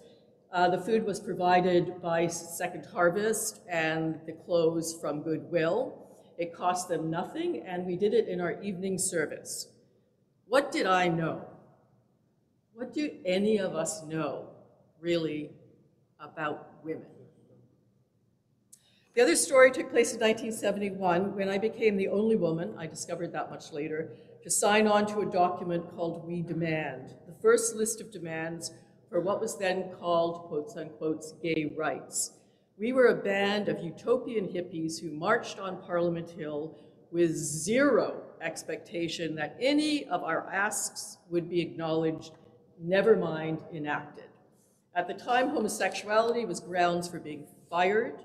Uh, 0.51 0.67
the 0.67 0.81
food 0.81 1.05
was 1.05 1.19
provided 1.19 2.01
by 2.01 2.25
Second 2.25 2.87
Harvest 2.91 3.61
and 3.69 4.19
the 4.25 4.31
clothes 4.31 4.97
from 4.99 5.21
Goodwill. 5.21 6.07
It 6.39 6.51
cost 6.51 6.89
them 6.89 7.11
nothing, 7.11 7.61
and 7.63 7.85
we 7.85 7.95
did 7.95 8.15
it 8.15 8.27
in 8.27 8.41
our 8.41 8.59
evening 8.63 8.97
service. 8.97 9.67
What 10.47 10.71
did 10.71 10.87
I 10.87 11.09
know? 11.09 11.45
What 12.73 12.91
do 12.91 13.11
any 13.23 13.59
of 13.59 13.75
us 13.75 14.03
know, 14.03 14.47
really, 14.99 15.51
about 16.19 16.83
women? 16.83 17.05
The 19.13 19.21
other 19.21 19.35
story 19.35 19.69
took 19.69 19.91
place 19.91 20.11
in 20.13 20.19
1971 20.21 21.35
when 21.35 21.49
I 21.49 21.59
became 21.59 21.97
the 21.97 22.07
only 22.07 22.35
woman, 22.35 22.73
I 22.79 22.87
discovered 22.87 23.31
that 23.33 23.51
much 23.51 23.71
later, 23.71 24.09
to 24.43 24.49
sign 24.49 24.87
on 24.87 25.05
to 25.07 25.21
a 25.21 25.25
document 25.25 25.95
called 25.95 26.25
We 26.25 26.41
Demand, 26.41 27.13
the 27.27 27.35
first 27.41 27.75
list 27.75 28.01
of 28.01 28.11
demands 28.11 28.71
for 29.09 29.19
what 29.19 29.41
was 29.41 29.57
then 29.57 29.91
called, 29.99 30.47
quotes 30.47 30.75
unquote, 30.77 31.23
gay 31.43 31.73
rights. 31.77 32.31
We 32.77 32.93
were 32.93 33.07
a 33.07 33.21
band 33.21 33.69
of 33.69 33.83
utopian 33.83 34.47
hippies 34.47 34.99
who 34.99 35.11
marched 35.11 35.59
on 35.59 35.83
Parliament 35.83 36.29
Hill 36.29 36.77
with 37.11 37.35
zero 37.35 38.23
expectation 38.41 39.35
that 39.35 39.55
any 39.59 40.05
of 40.05 40.23
our 40.23 40.49
asks 40.51 41.17
would 41.29 41.49
be 41.49 41.61
acknowledged, 41.61 42.31
never 42.79 43.15
mind 43.15 43.59
enacted. 43.73 44.25
At 44.95 45.07
the 45.07 45.13
time, 45.13 45.49
homosexuality 45.49 46.45
was 46.45 46.59
grounds 46.59 47.07
for 47.07 47.19
being 47.19 47.45
fired, 47.69 48.23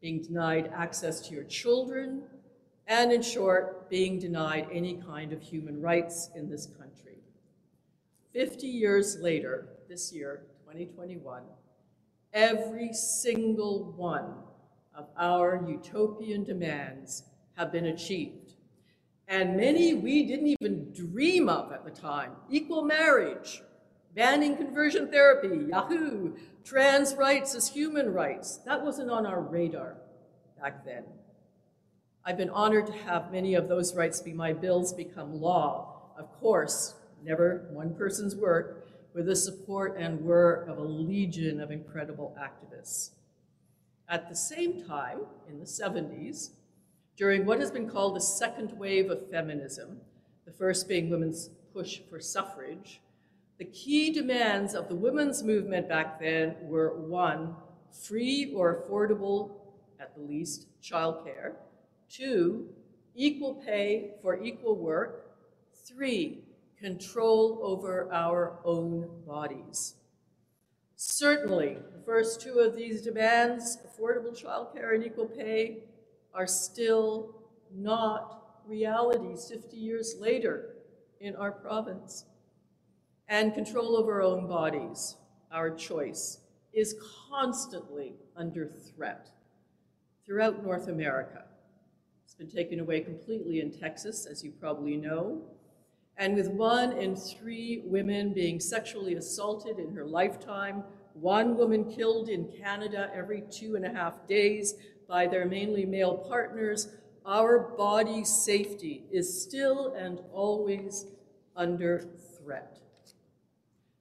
being 0.00 0.22
denied 0.22 0.70
access 0.74 1.20
to 1.26 1.34
your 1.34 1.44
children, 1.44 2.22
and 2.86 3.12
in 3.12 3.22
short, 3.22 3.88
being 3.88 4.18
denied 4.18 4.68
any 4.72 4.94
kind 4.94 5.32
of 5.32 5.42
human 5.42 5.80
rights 5.80 6.30
in 6.34 6.48
this 6.50 6.66
country. 6.66 7.18
50 8.32 8.66
years 8.66 9.18
later, 9.20 9.68
this 9.88 10.12
year, 10.12 10.46
2021, 10.64 11.42
every 12.32 12.92
single 12.92 13.92
one 13.96 14.34
of 14.94 15.06
our 15.18 15.64
utopian 15.68 16.44
demands 16.44 17.24
have 17.56 17.70
been 17.70 17.86
achieved, 17.86 18.54
and 19.28 19.56
many 19.56 19.94
we 19.94 20.24
didn't 20.24 20.56
even 20.60 20.92
dream 20.92 21.48
of 21.48 21.72
at 21.72 21.84
the 21.84 21.90
time. 21.90 22.32
Equal 22.50 22.82
marriage, 22.82 23.62
banning 24.14 24.56
conversion 24.56 25.10
therapy, 25.10 25.66
Yahoo, 25.68 26.34
trans 26.64 27.14
rights 27.14 27.54
as 27.54 27.68
human 27.68 28.12
rights. 28.12 28.58
That 28.64 28.82
wasn't 28.82 29.10
on 29.10 29.26
our 29.26 29.40
radar 29.40 29.96
back 30.60 30.84
then. 30.84 31.04
I've 32.24 32.36
been 32.36 32.50
honored 32.50 32.86
to 32.86 32.92
have 32.92 33.32
many 33.32 33.54
of 33.54 33.68
those 33.68 33.96
rights 33.96 34.20
be 34.20 34.32
my 34.32 34.52
bills 34.52 34.92
become 34.92 35.40
law. 35.40 36.12
Of 36.16 36.32
course, 36.38 36.94
never 37.24 37.66
one 37.72 37.96
person's 37.96 38.36
work, 38.36 38.86
with 39.12 39.26
the 39.26 39.34
support 39.34 39.96
and 39.98 40.20
work 40.20 40.68
of 40.68 40.78
a 40.78 40.82
legion 40.82 41.60
of 41.60 41.72
incredible 41.72 42.36
activists. 42.40 43.10
At 44.08 44.28
the 44.28 44.36
same 44.36 44.84
time, 44.86 45.18
in 45.48 45.58
the 45.58 45.66
70s, 45.66 46.50
during 47.16 47.44
what 47.44 47.58
has 47.58 47.72
been 47.72 47.90
called 47.90 48.14
the 48.14 48.20
second 48.20 48.78
wave 48.78 49.10
of 49.10 49.28
feminism, 49.28 50.00
the 50.44 50.52
first 50.52 50.88
being 50.88 51.10
women's 51.10 51.50
push 51.74 52.00
for 52.08 52.20
suffrage, 52.20 53.00
the 53.58 53.64
key 53.64 54.12
demands 54.12 54.74
of 54.74 54.88
the 54.88 54.94
women's 54.94 55.42
movement 55.42 55.88
back 55.88 56.20
then 56.20 56.54
were 56.62 57.00
one, 57.00 57.56
free 57.90 58.54
or 58.54 58.80
affordable, 58.80 59.56
at 60.00 60.14
the 60.14 60.22
least, 60.22 60.68
childcare, 60.82 61.54
two, 62.12 62.68
equal 63.14 63.54
pay 63.54 64.12
for 64.20 64.42
equal 64.42 64.76
work, 64.76 65.34
three, 65.86 66.44
control 66.78 67.60
over 67.62 68.12
our 68.12 68.58
own 68.64 69.08
bodies. 69.26 69.94
Certainly, 70.96 71.78
the 71.94 72.02
first 72.04 72.40
two 72.40 72.58
of 72.58 72.76
these 72.76 73.02
demands, 73.02 73.78
affordable 73.86 74.36
childcare 74.38 74.94
and 74.94 75.04
equal 75.04 75.26
pay, 75.26 75.84
are 76.34 76.46
still 76.46 77.34
not 77.74 78.60
realities 78.66 79.50
50 79.52 79.76
years 79.76 80.16
later 80.18 80.76
in 81.20 81.34
our 81.36 81.52
province. 81.52 82.24
And 83.28 83.54
control 83.54 83.96
over 83.96 84.14
our 84.14 84.22
own 84.22 84.46
bodies, 84.46 85.16
our 85.50 85.70
choice, 85.70 86.38
is 86.72 86.94
constantly 87.30 88.14
under 88.36 88.66
threat 88.66 89.30
throughout 90.26 90.62
North 90.62 90.88
America. 90.88 91.44
It's 92.32 92.38
been 92.38 92.62
taken 92.64 92.80
away 92.80 93.00
completely 93.00 93.60
in 93.60 93.70
Texas, 93.70 94.24
as 94.24 94.42
you 94.42 94.52
probably 94.52 94.96
know, 94.96 95.42
and 96.16 96.34
with 96.34 96.48
one 96.48 96.92
in 96.92 97.14
three 97.14 97.82
women 97.84 98.32
being 98.32 98.58
sexually 98.58 99.16
assaulted 99.16 99.78
in 99.78 99.94
her 99.94 100.06
lifetime, 100.06 100.82
one 101.12 101.58
woman 101.58 101.92
killed 101.92 102.30
in 102.30 102.50
Canada 102.50 103.10
every 103.14 103.42
two 103.50 103.76
and 103.76 103.84
a 103.84 103.92
half 103.92 104.26
days 104.26 104.76
by 105.06 105.26
their 105.26 105.44
mainly 105.44 105.84
male 105.84 106.14
partners, 106.16 106.88
our 107.26 107.58
body 107.58 108.24
safety 108.24 109.04
is 109.12 109.42
still 109.42 109.92
and 109.92 110.18
always 110.32 111.08
under 111.54 112.08
threat. 112.38 112.78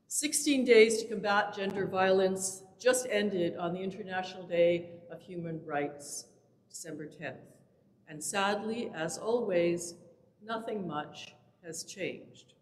16 0.07 0.63
days 0.63 1.03
to 1.03 1.09
combat 1.09 1.53
gender 1.53 1.85
violence 1.85 2.63
just 2.79 3.07
ended 3.11 3.57
on 3.57 3.73
the 3.73 3.81
International 3.81 4.47
Day 4.47 4.91
of 5.11 5.19
Human 5.19 5.59
Rights, 5.65 6.27
December 6.69 7.07
10th. 7.07 7.50
And 8.11 8.21
sadly, 8.21 8.91
as 8.93 9.17
always, 9.17 9.93
nothing 10.43 10.85
much 10.85 11.33
has 11.63 11.85
changed. 11.85 12.55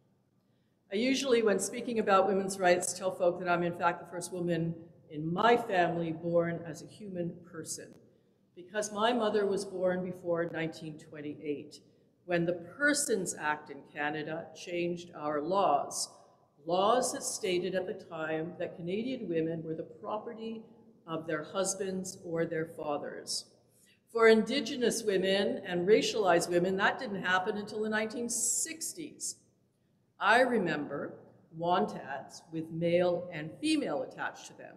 I 0.93 0.95
usually, 0.97 1.41
when 1.41 1.57
speaking 1.57 1.97
about 1.97 2.27
women's 2.27 2.59
rights, 2.59 2.93
tell 2.93 3.09
folk 3.09 3.39
that 3.39 3.49
I'm 3.49 3.63
in 3.63 3.75
fact 3.75 3.99
the 3.99 4.11
first 4.11 4.31
woman 4.31 4.75
in 5.09 5.33
my 5.33 5.57
family 5.57 6.11
born 6.11 6.59
as 6.67 6.83
a 6.83 6.87
human 6.87 7.33
person, 7.51 7.87
because 8.55 8.93
my 8.93 9.11
mother 9.11 9.47
was 9.47 9.65
born 9.65 10.03
before 10.03 10.43
1928, 10.43 11.79
when 12.25 12.45
the 12.45 12.53
Persons 12.77 13.33
Act 13.33 13.71
in 13.71 13.79
Canada 13.91 14.45
changed 14.55 15.09
our 15.15 15.41
laws. 15.41 16.09
Laws 16.67 17.11
that 17.13 17.23
stated 17.23 17.73
at 17.73 17.87
the 17.87 18.05
time 18.05 18.53
that 18.59 18.75
Canadian 18.75 19.27
women 19.27 19.63
were 19.63 19.73
the 19.73 19.81
property 19.81 20.61
of 21.07 21.25
their 21.25 21.43
husbands 21.43 22.19
or 22.23 22.45
their 22.45 22.67
fathers. 22.67 23.45
For 24.11 24.27
Indigenous 24.27 25.03
women 25.03 25.61
and 25.65 25.87
racialized 25.87 26.49
women, 26.49 26.75
that 26.77 26.97
didn't 26.97 27.23
happen 27.23 27.57
until 27.57 27.83
the 27.83 27.89
1960s. 27.89 29.35
I 30.19 30.41
remember 30.41 31.13
wantads 31.57 32.41
with 32.51 32.71
male 32.71 33.29
and 33.31 33.51
female 33.61 34.01
attached 34.03 34.47
to 34.47 34.57
them. 34.57 34.75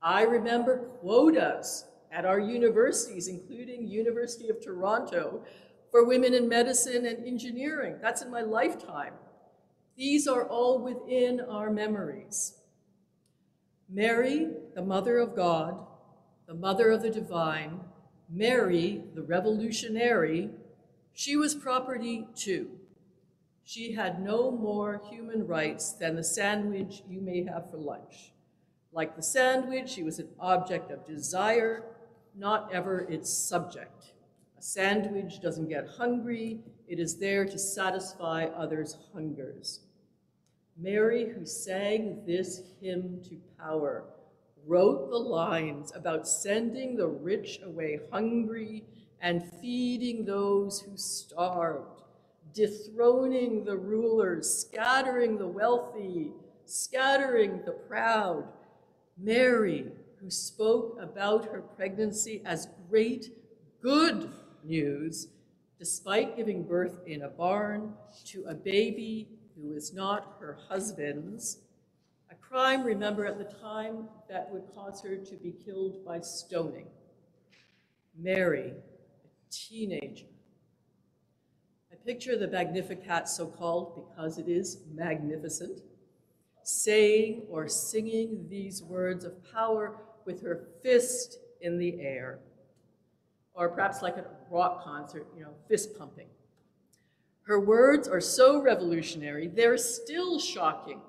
I 0.00 0.22
remember 0.22 0.78
quotas 0.78 1.84
at 2.10 2.24
our 2.24 2.40
universities, 2.40 3.28
including 3.28 3.86
University 3.86 4.48
of 4.48 4.62
Toronto, 4.62 5.44
for 5.90 6.04
women 6.04 6.34
in 6.34 6.48
medicine 6.48 7.06
and 7.06 7.26
engineering. 7.26 7.96
That's 8.00 8.22
in 8.22 8.30
my 8.30 8.40
lifetime. 8.40 9.12
These 9.96 10.26
are 10.26 10.48
all 10.48 10.78
within 10.78 11.40
our 11.40 11.70
memories. 11.70 12.54
Mary, 13.88 14.48
the 14.74 14.82
Mother 14.82 15.18
of 15.18 15.36
God, 15.36 15.78
the 16.46 16.54
Mother 16.54 16.90
of 16.90 17.02
the 17.02 17.10
Divine, 17.10 17.80
Mary, 18.34 19.04
the 19.14 19.22
revolutionary, 19.22 20.48
she 21.12 21.36
was 21.36 21.54
property 21.54 22.26
too. 22.34 22.70
She 23.62 23.92
had 23.92 24.22
no 24.24 24.50
more 24.50 25.02
human 25.10 25.46
rights 25.46 25.92
than 25.92 26.16
the 26.16 26.24
sandwich 26.24 27.02
you 27.08 27.20
may 27.20 27.44
have 27.44 27.70
for 27.70 27.76
lunch. 27.76 28.32
Like 28.90 29.16
the 29.16 29.22
sandwich, 29.22 29.90
she 29.90 30.02
was 30.02 30.18
an 30.18 30.28
object 30.40 30.90
of 30.90 31.06
desire, 31.06 31.84
not 32.34 32.72
ever 32.72 33.00
its 33.00 33.30
subject. 33.30 34.12
A 34.58 34.62
sandwich 34.62 35.40
doesn't 35.42 35.68
get 35.68 35.86
hungry, 35.98 36.60
it 36.88 36.98
is 36.98 37.18
there 37.18 37.44
to 37.44 37.58
satisfy 37.58 38.46
others' 38.46 38.96
hungers. 39.12 39.80
Mary, 40.78 41.28
who 41.28 41.44
sang 41.44 42.22
this 42.26 42.62
hymn 42.80 43.20
to 43.28 43.36
power, 43.58 44.04
wrote 44.66 45.10
the 45.10 45.16
lines 45.16 45.92
about 45.94 46.28
sending 46.28 46.96
the 46.96 47.06
rich 47.06 47.60
away 47.64 48.00
hungry 48.10 48.84
and 49.20 49.50
feeding 49.60 50.24
those 50.24 50.80
who 50.80 50.96
starved, 50.96 52.02
dethroning 52.54 53.64
the 53.64 53.76
rulers, 53.76 54.48
scattering 54.48 55.38
the 55.38 55.46
wealthy, 55.46 56.32
scattering 56.64 57.62
the 57.64 57.72
proud. 57.72 58.44
Mary, 59.18 59.86
who 60.20 60.30
spoke 60.30 60.98
about 61.00 61.44
her 61.44 61.60
pregnancy 61.60 62.42
as 62.44 62.68
great 62.88 63.30
good 63.80 64.30
news, 64.64 65.28
despite 65.78 66.36
giving 66.36 66.62
birth 66.62 67.00
in 67.06 67.22
a 67.22 67.28
barn 67.28 67.92
to 68.24 68.44
a 68.44 68.54
baby 68.54 69.28
who 69.56 69.72
is 69.72 69.92
not 69.92 70.36
her 70.40 70.58
husband's, 70.68 71.58
crime, 72.52 72.84
remember, 72.84 73.24
at 73.24 73.38
the 73.38 73.56
time 73.60 74.06
that 74.28 74.52
would 74.52 74.62
cause 74.74 75.00
her 75.00 75.16
to 75.16 75.36
be 75.36 75.52
killed 75.64 76.04
by 76.04 76.20
stoning. 76.20 76.86
Mary, 78.18 78.74
a 79.24 79.50
teenager. 79.50 80.26
I 81.90 81.96
picture 82.04 82.36
the 82.36 82.48
Magnificat, 82.48 83.26
so 83.26 83.46
called 83.46 83.94
because 83.96 84.36
it 84.36 84.48
is 84.48 84.80
magnificent, 84.92 85.80
saying 86.62 87.44
or 87.48 87.68
singing 87.68 88.46
these 88.50 88.82
words 88.82 89.24
of 89.24 89.32
power 89.50 89.96
with 90.26 90.42
her 90.42 90.68
fist 90.82 91.38
in 91.62 91.78
the 91.78 92.02
air. 92.02 92.40
Or 93.54 93.70
perhaps 93.70 94.02
like 94.02 94.18
a 94.18 94.26
rock 94.50 94.84
concert, 94.84 95.26
you 95.34 95.42
know, 95.42 95.54
fist 95.68 95.98
pumping. 95.98 96.28
Her 97.44 97.58
words 97.58 98.08
are 98.08 98.20
so 98.20 98.60
revolutionary, 98.60 99.48
they're 99.48 99.78
still 99.78 100.38
shocking 100.38 101.00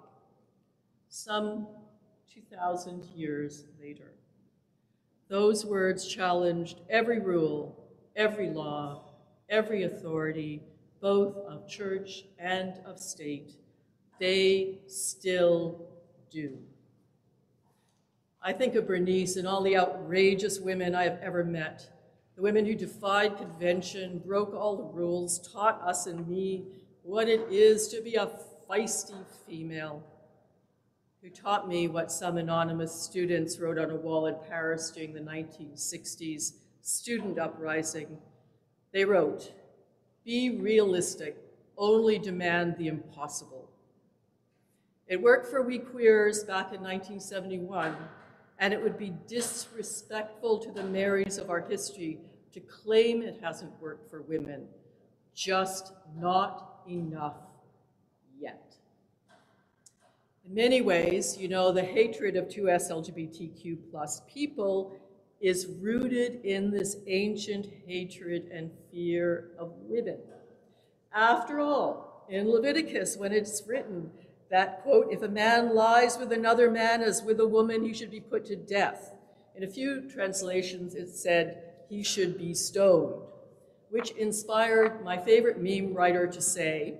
some 1.13 1.67
2,000 2.33 3.05
years 3.15 3.65
later. 3.79 4.13
Those 5.27 5.63
words 5.63 6.07
challenged 6.07 6.79
every 6.89 7.19
rule, 7.19 7.87
every 8.15 8.49
law, 8.49 9.11
every 9.47 9.83
authority, 9.83 10.63
both 11.01 11.37
of 11.47 11.67
church 11.67 12.23
and 12.39 12.73
of 12.83 12.97
state. 12.97 13.53
They 14.19 14.79
still 14.87 15.85
do. 16.31 16.57
I 18.41 18.51
think 18.51 18.73
of 18.73 18.87
Bernice 18.87 19.35
and 19.35 19.47
all 19.47 19.61
the 19.61 19.77
outrageous 19.77 20.59
women 20.59 20.95
I 20.95 21.03
have 21.03 21.19
ever 21.21 21.43
met. 21.43 21.87
The 22.35 22.41
women 22.41 22.65
who 22.65 22.73
defied 22.73 23.37
convention, 23.37 24.17
broke 24.25 24.55
all 24.55 24.77
the 24.77 24.95
rules, 24.95 25.47
taught 25.53 25.79
us 25.83 26.07
and 26.07 26.27
me 26.27 26.65
what 27.03 27.29
it 27.29 27.45
is 27.51 27.87
to 27.89 28.01
be 28.01 28.15
a 28.15 28.31
feisty 28.67 29.23
female 29.47 30.03
who 31.23 31.29
taught 31.29 31.69
me 31.69 31.87
what 31.87 32.11
some 32.11 32.37
anonymous 32.37 32.91
students 32.91 33.57
wrote 33.57 33.79
on 33.79 33.89
a 33.89 33.95
wall 33.95 34.25
in 34.25 34.35
Paris 34.49 34.91
during 34.91 35.13
the 35.13 35.21
1960s 35.21 36.55
student 36.81 37.39
uprising. 37.39 38.17
They 38.91 39.05
wrote, 39.05 39.53
be 40.25 40.57
realistic, 40.57 41.37
only 41.77 42.19
demand 42.19 42.75
the 42.77 42.89
impossible. 42.89 43.69
It 45.07 45.21
worked 45.21 45.49
for 45.49 45.61
we 45.61 45.79
queers 45.79 46.43
back 46.43 46.73
in 46.73 46.81
1971, 46.81 47.95
and 48.59 48.73
it 48.73 48.83
would 48.83 48.97
be 48.97 49.13
disrespectful 49.25 50.57
to 50.59 50.73
the 50.73 50.83
Marys 50.83 51.37
of 51.37 51.49
our 51.49 51.61
history 51.61 52.19
to 52.51 52.59
claim 52.59 53.21
it 53.21 53.39
hasn't 53.41 53.71
worked 53.81 54.09
for 54.09 54.23
women. 54.23 54.67
Just 55.33 55.93
not 56.19 56.81
enough. 56.89 57.37
In 60.45 60.55
many 60.55 60.81
ways, 60.81 61.37
you 61.37 61.47
know, 61.47 61.71
the 61.71 61.83
hatred 61.83 62.35
of 62.35 62.49
2S 62.49 62.91
LGBTQ 62.91 63.77
plus 63.89 64.21
people 64.27 64.99
is 65.39 65.67
rooted 65.79 66.43
in 66.43 66.69
this 66.69 66.97
ancient 67.07 67.67
hatred 67.85 68.49
and 68.53 68.69
fear 68.91 69.51
of 69.57 69.71
women. 69.87 70.17
After 71.13 71.59
all, 71.59 72.25
in 72.29 72.49
Leviticus, 72.49 73.15
when 73.15 73.31
it's 73.31 73.63
written 73.67 74.11
that, 74.49 74.83
quote, 74.83 75.07
if 75.11 75.21
a 75.21 75.29
man 75.29 75.73
lies 75.73 76.17
with 76.17 76.31
another 76.33 76.69
man 76.69 77.01
as 77.01 77.23
with 77.23 77.39
a 77.39 77.47
woman, 77.47 77.85
he 77.85 77.93
should 77.93 78.11
be 78.11 78.19
put 78.19 78.45
to 78.47 78.55
death. 78.55 79.13
In 79.55 79.63
a 79.63 79.67
few 79.67 80.09
translations, 80.09 80.93
it 80.93 81.09
said 81.09 81.63
he 81.89 82.03
should 82.03 82.37
be 82.37 82.53
stoned, 82.53 83.15
which 83.89 84.11
inspired 84.11 85.03
my 85.03 85.17
favorite 85.17 85.61
meme 85.61 85.93
writer 85.93 86.27
to 86.27 86.41
say, 86.41 86.95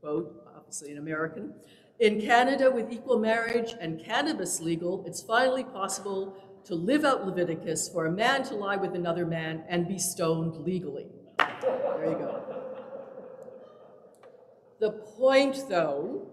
quote, 0.00 0.44
obviously 0.56 0.92
an 0.92 0.98
American, 0.98 1.54
in 2.00 2.20
Canada, 2.20 2.70
with 2.70 2.92
equal 2.92 3.18
marriage 3.18 3.74
and 3.80 4.02
cannabis 4.02 4.60
legal, 4.60 5.04
it's 5.06 5.22
finally 5.22 5.64
possible 5.64 6.36
to 6.64 6.74
live 6.74 7.04
out 7.04 7.26
Leviticus 7.26 7.88
for 7.88 8.06
a 8.06 8.10
man 8.10 8.42
to 8.44 8.54
lie 8.54 8.76
with 8.76 8.94
another 8.94 9.26
man 9.26 9.62
and 9.68 9.86
be 9.86 9.98
stoned 9.98 10.56
legally. 10.64 11.06
There 11.38 12.06
you 12.06 12.18
go. 12.18 12.42
The 14.80 14.90
point, 14.90 15.64
though, 15.68 16.26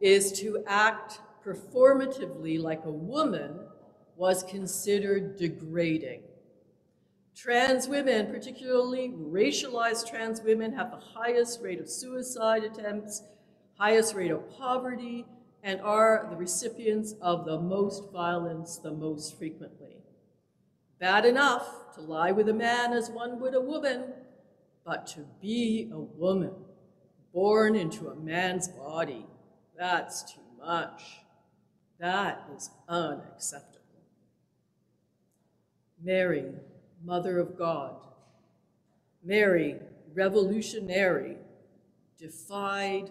is 0.00 0.32
to 0.40 0.62
act 0.66 1.20
performatively 1.44 2.60
like 2.60 2.84
a 2.84 2.90
woman 2.90 3.58
was 4.16 4.42
considered 4.44 5.36
degrading. 5.38 6.22
Trans 7.34 7.88
women, 7.88 8.26
particularly 8.26 9.14
racialized 9.16 10.08
trans 10.08 10.42
women, 10.42 10.72
have 10.74 10.90
the 10.90 10.98
highest 10.98 11.62
rate 11.62 11.80
of 11.80 11.88
suicide 11.88 12.64
attempts, 12.64 13.22
highest 13.80 14.14
rate 14.14 14.30
of 14.30 14.46
poverty, 14.58 15.24
and 15.62 15.80
are 15.80 16.26
the 16.28 16.36
recipients 16.36 17.14
of 17.22 17.46
the 17.46 17.58
most 17.58 18.12
violence 18.12 18.76
the 18.76 18.90
most 18.90 19.38
frequently. 19.38 19.96
Bad 20.98 21.24
enough 21.24 21.94
to 21.94 22.02
lie 22.02 22.30
with 22.30 22.50
a 22.50 22.54
man 22.54 22.92
as 22.92 23.10
one 23.10 23.40
would 23.40 23.54
a 23.54 23.60
woman, 23.60 24.12
but 24.84 25.06
to 25.06 25.20
be 25.40 25.88
a 25.94 25.98
woman 25.98 26.52
born 27.32 27.74
into 27.74 28.08
a 28.08 28.16
man's 28.16 28.68
body, 28.68 29.24
that's 29.78 30.30
too 30.30 30.42
much. 30.58 31.02
That 31.98 32.50
is 32.54 32.68
unacceptable. 32.86 33.80
Mary, 36.02 36.52
Mother 37.02 37.38
of 37.38 37.56
God, 37.56 37.96
Mary, 39.24 39.76
revolutionary, 40.12 41.38
defied 42.18 43.10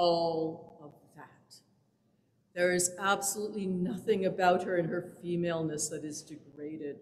all 0.00 0.78
of 0.82 0.92
that. 1.14 1.54
There 2.54 2.72
is 2.72 2.92
absolutely 2.98 3.66
nothing 3.66 4.24
about 4.24 4.62
her 4.62 4.76
and 4.76 4.88
her 4.88 5.12
femaleness 5.22 5.90
that 5.90 6.04
is 6.04 6.22
degraded. 6.22 6.96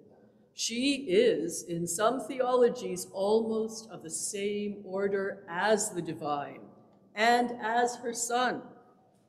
She 0.53 1.07
is, 1.09 1.63
in 1.63 1.87
some 1.87 2.21
theologies, 2.27 3.07
almost 3.13 3.89
of 3.91 4.03
the 4.03 4.11
same 4.11 4.79
order 4.85 5.45
as 5.49 5.91
the 5.91 6.03
divine 6.03 6.59
and 7.15 7.53
as 7.63 7.95
her 8.03 8.13
son, 8.13 8.63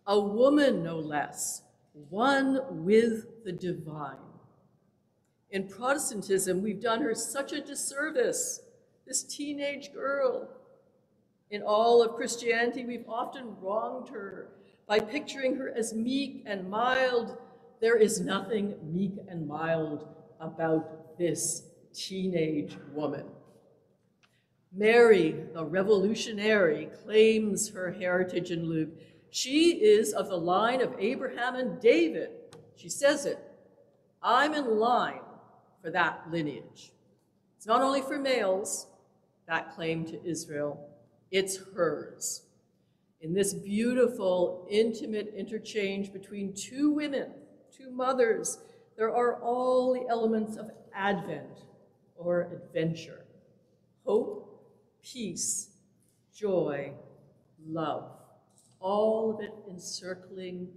a 0.07 0.19
woman 0.19 0.83
no 0.83 0.97
less, 0.97 1.61
one 2.09 2.61
with 2.83 3.43
the 3.45 3.51
divine. 3.51 4.17
In 5.51 5.67
Protestantism, 5.67 6.63
we've 6.63 6.81
done 6.81 7.03
her 7.03 7.13
such 7.13 7.53
a 7.53 7.61
disservice, 7.61 8.61
this 9.05 9.21
teenage 9.21 9.93
girl. 9.93 10.49
In 11.51 11.63
all 11.63 12.03
of 12.03 12.15
Christianity, 12.15 12.85
we've 12.85 13.09
often 13.09 13.55
wronged 13.59 14.09
her 14.09 14.49
by 14.87 14.99
picturing 14.99 15.55
her 15.55 15.69
as 15.75 15.93
meek 15.93 16.43
and 16.45 16.69
mild. 16.69 17.37
There 17.81 17.97
is 17.97 18.19
nothing 18.19 18.75
meek 18.83 19.13
and 19.27 19.47
mild 19.47 20.07
about 20.39 21.17
this 21.17 21.63
teenage 21.93 22.77
woman. 22.93 23.25
Mary, 24.71 25.43
the 25.53 25.65
revolutionary, 25.65 26.89
claims 27.03 27.69
her 27.69 27.91
heritage 27.91 28.51
in 28.51 28.65
Luke. 28.69 28.89
She 29.31 29.81
is 29.81 30.13
of 30.13 30.29
the 30.29 30.37
line 30.37 30.81
of 30.81 30.93
Abraham 30.99 31.55
and 31.55 31.81
David. 31.81 32.29
She 32.75 32.89
says 32.89 33.25
it. 33.25 33.39
I'm 34.21 34.53
in 34.53 34.79
line 34.79 35.21
for 35.81 35.89
that 35.89 36.25
lineage. 36.29 36.91
It's 37.57 37.65
not 37.65 37.81
only 37.81 38.01
for 38.01 38.19
males, 38.19 38.87
that 39.47 39.73
claim 39.73 40.05
to 40.05 40.23
Israel, 40.23 40.88
it's 41.31 41.57
hers. 41.75 42.43
In 43.21 43.33
this 43.33 43.53
beautiful, 43.53 44.67
intimate 44.69 45.33
interchange 45.35 46.13
between 46.13 46.53
two 46.53 46.91
women, 46.91 47.31
two 47.75 47.91
mothers, 47.91 48.59
there 48.97 49.13
are 49.13 49.41
all 49.41 49.93
the 49.93 50.07
elements 50.09 50.57
of 50.57 50.71
Advent 50.93 51.63
or 52.15 52.49
adventure 52.51 53.25
hope, 54.09 54.63
peace, 55.03 55.69
joy, 56.35 56.91
love, 57.67 58.09
all 58.79 59.35
of 59.35 59.41
it 59.41 59.53
encircling 59.69 60.67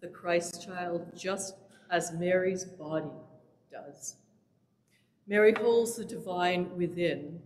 the 0.00 0.08
Christ 0.08 0.64
child 0.66 1.06
just 1.16 1.54
as 1.92 2.12
Mary's 2.12 2.64
body 2.64 3.12
does. 3.70 4.16
Mary 5.28 5.54
holds 5.56 5.94
the 5.94 6.04
divine 6.04 6.76
within, 6.76 7.38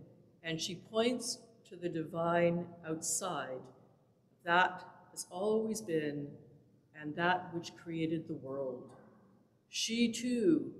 and 0.43 0.59
she 0.59 0.73
points 0.73 1.37
to 1.69 1.75
the 1.75 1.89
divine 1.89 2.65
outside. 2.87 3.59
That 4.45 4.83
has 5.11 5.25
always 5.29 5.81
been, 5.81 6.27
and 6.99 7.15
that 7.15 7.53
which 7.53 7.75
created 7.75 8.27
the 8.27 8.35
world. 8.35 8.89
She 9.69 10.11
too 10.11 10.71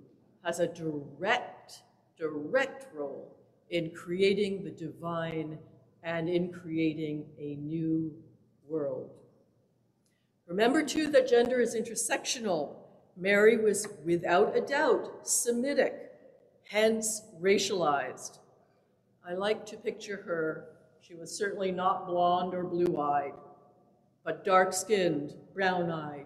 has 0.44 0.60
a 0.60 0.68
direct, 0.68 1.84
direct 2.18 2.88
role 2.94 3.36
in 3.70 3.92
creating 3.92 4.64
the 4.64 4.72
divine 4.72 5.58
and 6.04 6.30
in 6.30 6.54
creating 6.54 7.26
a 7.38 7.56
new 7.56 8.14
world. 8.68 9.10
Remember 10.48 10.84
too 10.84 11.12
that 11.12 11.28
gender 11.28 11.60
is 11.60 11.76
intersectional. 11.76 12.76
Mary 13.18 13.58
was 13.58 13.88
without 14.06 14.56
a 14.56 14.62
doubt 14.62 15.28
Semitic 15.28 16.08
hence 16.70 17.24
racialized. 17.42 18.40
I 19.26 19.34
like 19.34 19.66
to 19.68 19.78
picture 19.78 20.18
her. 20.26 20.70
She 21.08 21.16
was 21.16 21.32
certainly 21.32 21.72
not 21.72 22.06
blonde 22.06 22.54
or 22.54 22.66
blue-eyed, 22.66 23.32
but 24.26 24.44
dark-skinned, 24.44 25.36
brown-eyed, 25.54 26.26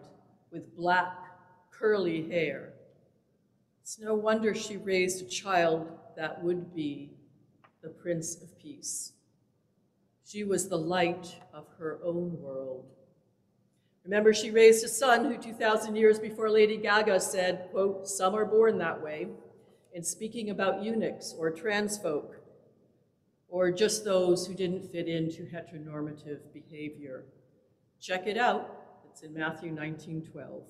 with 0.52 0.76
black, 0.76 1.18
curly 1.70 2.28
hair. 2.28 2.74
It's 3.84 4.00
no 4.00 4.16
wonder 4.16 4.56
she 4.56 4.78
raised 4.78 5.22
a 5.22 5.30
child 5.30 5.88
that 6.18 6.44
would 6.44 6.74
be 6.74 7.12
the 7.84 7.90
Prince 7.90 8.42
of 8.42 8.58
Peace. 8.58 9.12
She 10.26 10.44
was 10.44 10.68
the 10.68 10.80
light 10.80 11.36
of 11.54 11.68
her 11.78 12.00
own 12.04 12.42
world. 12.42 12.86
Remember, 14.04 14.34
she 14.34 14.50
raised 14.50 14.84
a 14.84 14.88
son 14.88 15.26
who 15.26 15.38
2,000 15.38 15.96
years 15.96 16.18
before 16.18 16.50
Lady 16.50 16.78
Gaga 16.78 17.20
said, 17.20 17.68
quote, 17.72 18.08
some 18.08 18.34
are 18.34 18.46
born 18.46 18.80
that 18.80 19.00
way, 19.00 19.28
in 19.94 20.02
speaking 20.02 20.50
about 20.50 20.82
eunuchs 20.82 21.36
or 21.38 21.52
trans 21.52 22.00
folk, 22.00 22.41
or 23.52 23.70
just 23.70 24.06
those 24.06 24.48
who 24.48 24.54
didn't 24.54 24.90
fit 24.92 25.10
into 25.10 25.44
heteronormative 25.44 26.40
behavior. 26.54 27.26
Check 28.00 28.26
it 28.26 28.38
out. 28.38 28.78
It's 29.12 29.24
in 29.24 29.34
Matthew 29.34 29.72
19, 29.72 30.24
12. 30.32 30.64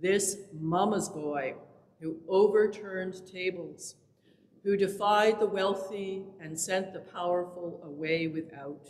This 0.00 0.38
mama's 0.58 1.10
boy 1.10 1.54
who 2.00 2.16
overturned 2.26 3.26
tables, 3.30 3.96
who 4.64 4.74
defied 4.74 5.38
the 5.38 5.46
wealthy 5.46 6.24
and 6.40 6.58
sent 6.58 6.94
the 6.94 7.00
powerful 7.00 7.82
away 7.84 8.26
without, 8.26 8.88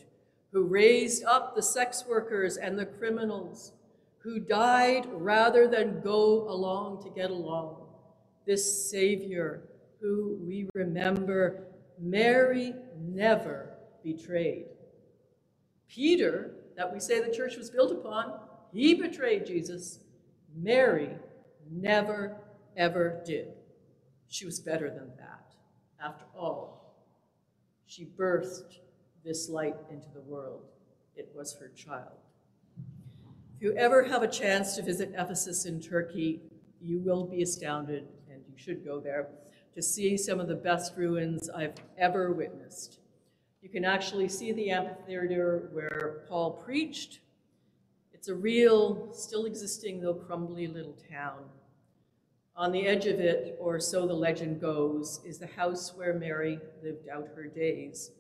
who 0.53 0.63
raised 0.63 1.25
up 1.25 1.57
the 1.57 1.63
sex 1.63 2.05
workers 2.09 2.57
and 2.57 2.79
the 2.79 2.87
criminals, 2.87 3.73
who 4.19 4.39
died 4.39 5.09
rather 5.13 5.67
than 5.67 6.01
go 6.03 6.49
along 6.49 7.03
to 7.03 7.11
get 7.11 7.31
along, 7.31 7.79
this 8.47 8.89
Savior 8.89 9.65
who 10.01 10.39
we 10.41 10.69
remember 10.73 11.65
Mary 12.01 12.75
never 12.99 13.75
betrayed. 14.03 14.67
Peter, 15.89 16.53
that 16.77 16.93
we 16.93 16.99
say 16.99 17.21
the 17.21 17.35
church 17.35 17.57
was 17.57 17.71
built 17.71 17.93
upon, 17.93 18.33
he 18.73 18.95
betrayed 18.95 19.45
Jesus. 19.45 20.01
Mary 20.57 21.11
never, 21.71 22.37
ever 22.77 23.21
did. 23.27 23.49
She 24.29 24.47
was 24.47 24.61
better 24.61 24.89
than 24.89 25.11
that. 25.19 25.55
After 26.03 26.25
all, 26.37 27.05
she 27.87 28.07
birthed 28.07 28.79
this 29.25 29.49
light 29.49 29.77
into 29.91 30.09
the 30.15 30.21
world. 30.21 30.63
It 31.17 31.31
was 31.35 31.55
her 31.61 31.69
child. 31.69 32.19
If 33.57 33.63
you 33.63 33.75
ever 33.77 34.05
have 34.05 34.23
a 34.23 34.29
chance 34.29 34.77
to 34.77 34.83
visit 34.83 35.13
Ephesus 35.15 35.67
in 35.67 35.83
Turkey, 35.83 36.41
you 36.81 36.99
will 37.01 37.27
be 37.27 37.43
astounded, 37.43 38.07
and 38.31 38.41
you 38.49 38.57
should 38.57 38.85
go 38.85 39.01
there, 39.01 39.29
to 39.75 39.83
see 39.83 40.17
some 40.17 40.41
of 40.41 40.49
the 40.49 40.55
best 40.55 40.97
ruins 40.97 41.49
I've 41.51 41.75
ever 41.99 42.33
witnessed. 42.33 42.99
You 43.63 43.69
can 43.69 43.85
actually 43.85 44.29
see 44.29 44.53
the 44.53 44.71
amphitheater 44.71 45.69
where 45.73 46.25
Paul 46.29 46.53
preached. 46.53 47.21
It's 48.13 48.29
a 48.29 48.35
real, 48.35 49.13
still 49.13 49.45
existing, 49.45 50.01
though 50.01 50.15
crumbly 50.15 50.67
little 50.67 50.97
town. 51.11 51.45
On 52.57 52.73
the 52.73 52.87
edge 52.87 53.07
of 53.07 53.21
it, 53.21 53.57
or 53.59 53.79
so 53.81 54.07
the 54.07 54.15
legend 54.15 54.61
goes, 54.61 55.21
is 55.25 55.39
the 55.39 55.47
house 55.47 55.95
where 55.95 56.15
Mary 56.15 56.59
lived 56.83 57.09
out 57.09 57.29
her 57.35 57.47
days. 57.47 58.11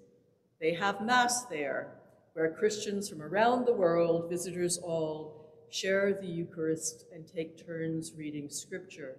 They 0.61 0.75
have 0.75 1.01
Mass 1.01 1.45
there, 1.47 1.95
where 2.35 2.53
Christians 2.53 3.09
from 3.09 3.23
around 3.23 3.67
the 3.67 3.75
world, 3.75 4.31
visitors 4.31 4.79
all, 4.79 5.41
share 5.71 6.19
the 6.21 6.27
Eucharist 6.27 7.05
and 7.15 7.27
take 7.27 7.67
turns 7.67 8.13
reading 8.17 8.49
Scripture. 8.49 9.17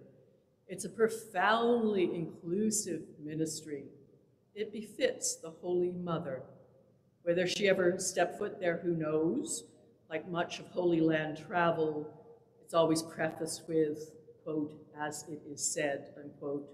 It's 0.72 0.86
a 0.86 0.90
profoundly 0.90 2.16
inclusive 2.16 3.02
ministry. 3.22 3.84
It 4.56 4.72
befits 4.72 5.36
the 5.36 5.50
Holy 5.50 5.92
Mother. 5.92 6.44
Whether 7.24 7.46
she 7.46 7.68
ever 7.68 8.00
stepped 8.00 8.40
foot 8.40 8.58
there, 8.58 8.78
who 8.78 8.96
knows? 8.96 9.66
Like 10.10 10.32
much 10.32 10.60
of 10.60 10.68
Holy 10.68 11.02
Land 11.02 11.44
travel, 11.46 12.10
it's 12.64 12.74
always 12.74 13.04
prefaced 13.04 13.68
with, 13.68 14.14
quote, 14.46 14.74
as 14.98 15.26
it 15.28 15.42
is 15.46 15.62
said, 15.62 16.14
unquote. 16.18 16.70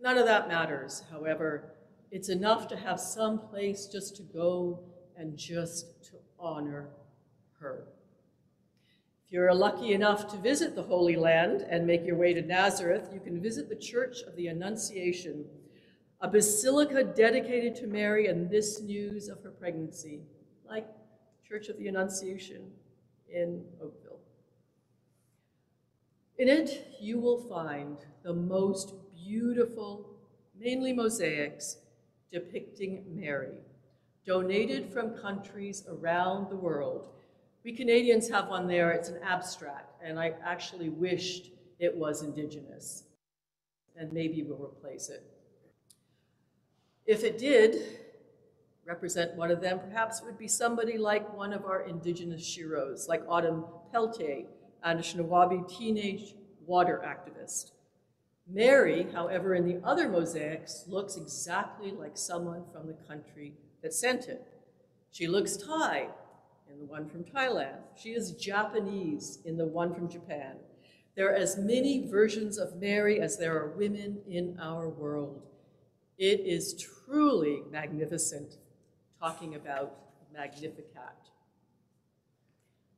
None 0.00 0.18
of 0.18 0.26
that 0.26 0.46
matters, 0.46 1.02
however. 1.10 1.72
It's 2.12 2.28
enough 2.28 2.68
to 2.68 2.76
have 2.76 3.00
some 3.00 3.40
place 3.40 3.88
just 3.88 4.14
to 4.18 4.22
go 4.22 4.84
and 5.16 5.36
just 5.36 6.04
to 6.04 6.12
honor 6.38 6.90
her. 7.58 7.88
You're 9.36 9.52
lucky 9.52 9.92
enough 9.92 10.28
to 10.28 10.38
visit 10.38 10.74
the 10.74 10.82
Holy 10.82 11.14
Land 11.14 11.60
and 11.60 11.86
make 11.86 12.06
your 12.06 12.16
way 12.16 12.32
to 12.32 12.40
Nazareth, 12.40 13.10
you 13.12 13.20
can 13.20 13.38
visit 13.38 13.68
the 13.68 13.76
Church 13.76 14.22
of 14.22 14.34
the 14.34 14.46
Annunciation, 14.46 15.44
a 16.22 16.26
basilica 16.26 17.04
dedicated 17.04 17.76
to 17.76 17.86
Mary 17.86 18.28
and 18.28 18.48
this 18.48 18.80
news 18.80 19.28
of 19.28 19.42
her 19.42 19.50
pregnancy, 19.50 20.22
like 20.66 20.86
Church 21.46 21.68
of 21.68 21.76
the 21.76 21.86
Annunciation 21.86 22.70
in 23.28 23.62
Oakville. 23.78 24.20
In 26.38 26.48
it, 26.48 26.96
you 26.98 27.20
will 27.20 27.46
find 27.46 27.98
the 28.22 28.32
most 28.32 28.94
beautiful, 29.14 30.16
mainly 30.58 30.94
mosaics, 30.94 31.76
depicting 32.32 33.04
Mary, 33.06 33.58
donated 34.24 34.90
from 34.90 35.10
countries 35.10 35.84
around 35.90 36.48
the 36.48 36.56
world. 36.56 37.10
We 37.66 37.72
Canadians 37.72 38.28
have 38.28 38.46
one 38.46 38.68
there, 38.68 38.92
it's 38.92 39.08
an 39.08 39.18
abstract, 39.24 40.00
and 40.00 40.20
I 40.20 40.34
actually 40.44 40.88
wished 40.88 41.50
it 41.80 41.96
was 41.96 42.22
Indigenous, 42.22 43.02
and 43.96 44.12
maybe 44.12 44.44
we'll 44.44 44.64
replace 44.64 45.08
it. 45.08 45.24
If 47.06 47.24
it 47.24 47.38
did 47.38 47.82
represent 48.86 49.34
one 49.34 49.50
of 49.50 49.60
them, 49.60 49.80
perhaps 49.80 50.20
it 50.20 50.26
would 50.26 50.38
be 50.38 50.46
somebody 50.46 50.96
like 50.96 51.36
one 51.36 51.52
of 51.52 51.64
our 51.64 51.80
Indigenous 51.80 52.40
sheroes, 52.40 53.08
like 53.08 53.24
Autumn 53.28 53.64
Peltier, 53.90 54.44
Anishinaabe 54.86 55.68
teenage 55.68 56.36
water 56.64 57.02
activist. 57.04 57.72
Mary, 58.46 59.08
however, 59.12 59.56
in 59.56 59.66
the 59.66 59.84
other 59.84 60.08
mosaics, 60.08 60.84
looks 60.86 61.16
exactly 61.16 61.90
like 61.90 62.16
someone 62.16 62.62
from 62.72 62.86
the 62.86 62.96
country 63.08 63.54
that 63.82 63.92
sent 63.92 64.28
it. 64.28 64.46
She 65.10 65.26
looks 65.26 65.56
Thai 65.56 66.10
in 66.70 66.78
the 66.78 66.84
one 66.84 67.08
from 67.08 67.24
Thailand. 67.24 67.78
She 67.96 68.10
is 68.10 68.32
Japanese 68.32 69.38
in 69.44 69.56
the 69.56 69.66
one 69.66 69.94
from 69.94 70.08
Japan. 70.08 70.56
There 71.16 71.30
are 71.30 71.34
as 71.34 71.56
many 71.56 72.06
versions 72.06 72.58
of 72.58 72.76
Mary 72.76 73.20
as 73.20 73.38
there 73.38 73.56
are 73.56 73.70
women 73.70 74.18
in 74.28 74.58
our 74.60 74.88
world. 74.88 75.42
It 76.18 76.40
is 76.40 76.74
truly 77.06 77.62
magnificent, 77.70 78.56
talking 79.18 79.54
about 79.54 79.96
Magnificat. 80.32 81.30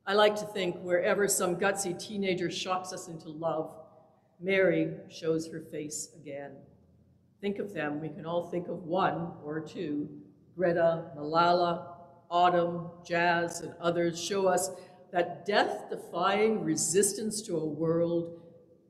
I 0.05 0.13
like 0.13 0.35
to 0.37 0.45
think 0.45 0.75
wherever 0.81 1.27
some 1.27 1.55
gutsy 1.55 1.97
teenager 1.97 2.49
shocks 2.49 2.91
us 2.91 3.07
into 3.07 3.29
love, 3.29 3.73
Mary 4.41 4.91
shows 5.09 5.47
her 5.47 5.61
face 5.71 6.09
again. 6.19 6.51
Think 7.41 7.59
of 7.59 7.73
them. 7.73 8.01
We 8.01 8.09
can 8.09 8.25
all 8.25 8.49
think 8.49 8.67
of 8.67 8.83
one 8.83 9.33
or 9.43 9.61
two. 9.61 10.09
Greta, 10.57 11.11
Malala, 11.17 11.88
Autumn, 12.29 12.89
Jazz, 13.05 13.61
and 13.61 13.73
others 13.79 14.21
show 14.21 14.47
us 14.47 14.71
that 15.11 15.45
death-defying 15.45 16.63
resistance 16.63 17.41
to 17.41 17.57
a 17.57 17.65
world 17.65 18.41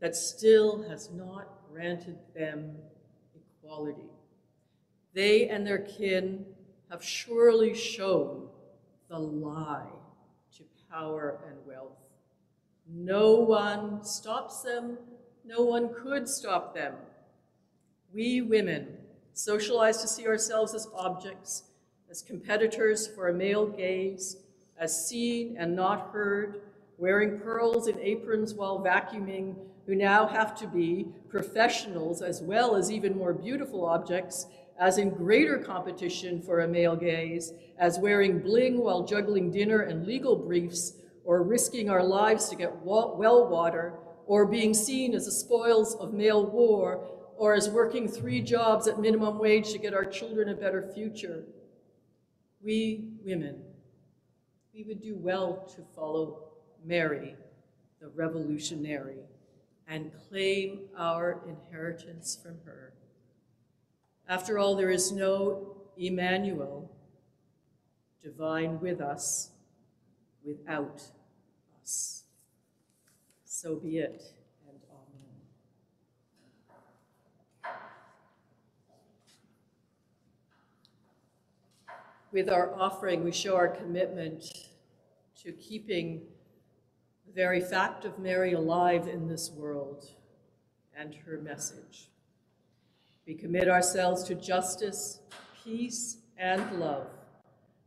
that 0.02 0.16
still 0.16 0.84
has 0.90 1.10
not 1.12 1.48
granted 1.72 2.18
them 2.36 2.76
equality. 3.36 4.10
They 5.14 5.50
and 5.50 5.66
their 5.66 5.80
kin 5.80 6.46
have 6.90 7.04
surely 7.04 7.74
shown 7.74 8.48
the 9.10 9.20
lie 9.20 9.88
to 10.58 10.64
power 10.92 11.40
and 11.48 11.58
wealth. 11.66 11.98
No 12.88 13.36
one 13.36 14.04
stops 14.04 14.62
them 14.62 14.98
no 15.50 15.64
one 15.64 15.92
could 15.96 16.30
stop 16.30 16.76
them. 16.76 16.94
We 18.14 18.42
women, 18.42 18.98
socialized 19.34 20.02
to 20.02 20.08
see 20.08 20.28
ourselves 20.28 20.76
as 20.76 20.88
objects, 20.96 21.64
as 22.10 22.24
competitors 22.24 23.08
for 23.08 23.30
a 23.30 23.34
male 23.34 23.68
gaze, 23.68 24.38
as 24.80 25.08
seen 25.08 25.56
and 25.60 25.76
not 25.76 26.10
heard, 26.12 26.62
wearing 26.98 27.40
pearls 27.40 27.88
in 27.88 28.00
aprons 28.00 28.54
while 28.54 28.84
vacuuming, 28.84 29.56
who 29.86 29.94
now 29.96 30.26
have 30.26 30.56
to 30.56 30.68
be 30.68 31.08
professionals 31.30 32.22
as 32.22 32.42
well 32.42 32.76
as 32.76 32.92
even 32.92 33.18
more 33.18 33.34
beautiful 33.34 33.86
objects, 33.86 34.48
as 34.80 34.98
in 34.98 35.10
greater 35.10 35.60
competition 35.60 36.42
for 36.42 36.62
a 36.62 36.68
male 36.68 36.96
gaze, 36.96 37.54
as 37.78 38.00
wearing 38.00 38.40
bling 38.40 38.80
while 38.80 39.04
juggling 39.04 39.52
dinner 39.52 39.82
and 39.82 40.08
legal 40.08 40.36
briefs, 40.36 40.94
or 41.26 41.44
risking 41.44 41.90
our 41.90 42.04
lives 42.04 42.50
to 42.50 42.56
get 42.56 42.76
well 42.84 43.48
water, 43.48 43.94
or 44.26 44.46
being 44.46 44.74
seen 44.74 45.14
as 45.14 45.26
the 45.26 45.32
spoils 45.32 45.96
of 45.96 46.14
male 46.14 46.46
war, 46.46 47.08
or 47.38 47.54
as 47.54 47.70
working 47.70 48.08
three 48.08 48.42
jobs 48.42 48.88
at 48.88 49.00
minimum 49.00 49.38
wage 49.38 49.72
to 49.72 49.78
get 49.78 49.94
our 49.94 50.06
children 50.06 50.50
a 50.50 50.56
better 50.56 50.92
future. 50.94 51.44
We 52.62 53.06
women, 53.24 53.62
we 54.74 54.84
would 54.84 55.02
do 55.02 55.16
well 55.16 55.66
to 55.76 55.84
follow 55.96 56.50
Mary, 56.86 57.36
the 58.02 58.10
revolutionary, 58.10 59.24
and 59.88 60.12
claim 60.30 60.82
our 60.98 61.42
inheritance 61.48 62.38
from 62.42 62.58
her. 62.66 62.94
After 64.28 64.60
all, 64.60 64.76
there 64.76 64.92
is 64.92 65.12
no 65.12 65.78
Emmanuel, 65.98 66.92
divine 68.22 68.80
with 68.80 69.02
us, 69.02 69.52
without 70.46 71.02
us. 71.82 72.24
So 73.44 73.76
be 73.76 73.98
it, 73.98 74.22
and 74.68 74.80
amen. 74.92 75.40
With 82.32 82.48
our 82.52 82.76
offering, 82.80 83.24
we 83.24 83.32
show 83.32 83.56
our 83.56 83.68
commitment 83.68 84.70
to 85.42 85.52
keeping 85.54 86.22
the 87.26 87.34
very 87.34 87.60
fact 87.60 88.06
of 88.06 88.20
Mary 88.20 88.54
alive 88.54 89.08
in 89.08 89.28
this 89.28 89.50
world 89.50 90.06
and 90.96 91.16
her 91.26 91.40
message. 91.42 92.12
We 93.26 93.34
commit 93.34 93.68
ourselves 93.68 94.24
to 94.26 94.36
justice, 94.36 95.22
peace, 95.64 96.18
and 96.38 96.80
love. 96.80 97.08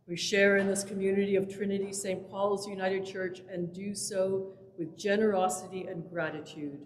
We 0.09 0.16
share 0.16 0.57
in 0.57 0.66
this 0.66 0.82
community 0.82 1.36
of 1.36 1.49
Trinity 1.49 1.93
St. 1.93 2.28
Paul's 2.28 2.66
United 2.66 3.07
Church 3.07 3.43
and 3.49 3.72
do 3.72 3.95
so 3.95 4.55
with 4.76 4.99
generosity 4.99 5.86
and 5.86 6.11
gratitude, 6.11 6.80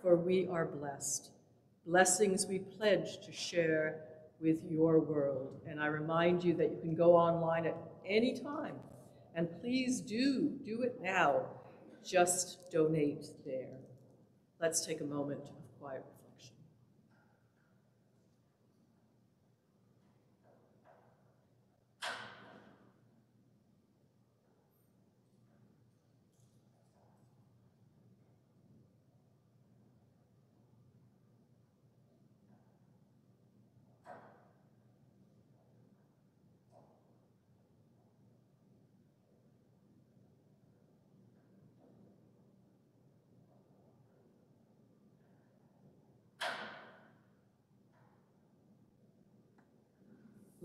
for 0.00 0.16
we 0.16 0.48
are 0.48 0.64
blessed. 0.64 1.28
Blessings 1.86 2.46
we 2.46 2.60
pledge 2.60 3.20
to 3.26 3.32
share 3.32 4.04
with 4.42 4.62
your 4.68 4.98
world. 4.98 5.60
And 5.66 5.80
I 5.80 5.86
remind 5.86 6.42
you 6.42 6.54
that 6.54 6.72
you 6.72 6.78
can 6.80 6.94
go 6.94 7.14
online 7.14 7.66
at 7.66 7.76
any 8.06 8.38
time. 8.38 8.74
And 9.34 9.48
please 9.60 10.00
do, 10.00 10.52
do 10.64 10.82
it 10.82 10.98
now. 11.00 11.46
Just 12.04 12.70
donate 12.70 13.26
there. 13.46 13.78
Let's 14.60 14.84
take 14.84 15.00
a 15.00 15.04
moment 15.04 15.40
of 15.44 15.80
quiet 15.80 16.04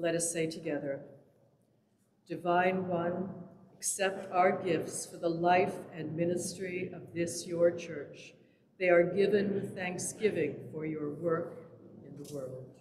Let 0.08 0.16
us 0.16 0.32
say 0.32 0.48
together, 0.48 1.02
Divine 2.30 2.88
One, 2.88 3.28
accept 3.76 4.32
our 4.32 4.54
gifts 4.64 5.06
for 5.06 5.18
the 5.18 5.28
life 5.28 5.74
and 5.94 6.16
ministry 6.16 6.90
of 6.96 7.14
this 7.14 7.46
your 7.46 7.72
church. 7.72 8.34
They 8.80 8.88
are 8.88 9.04
given 9.04 9.54
with 9.54 9.76
thanksgiving 9.76 10.70
for 10.72 10.86
your 10.86 11.10
work 11.10 11.66
in 12.06 12.24
the 12.24 12.34
world. 12.34 12.77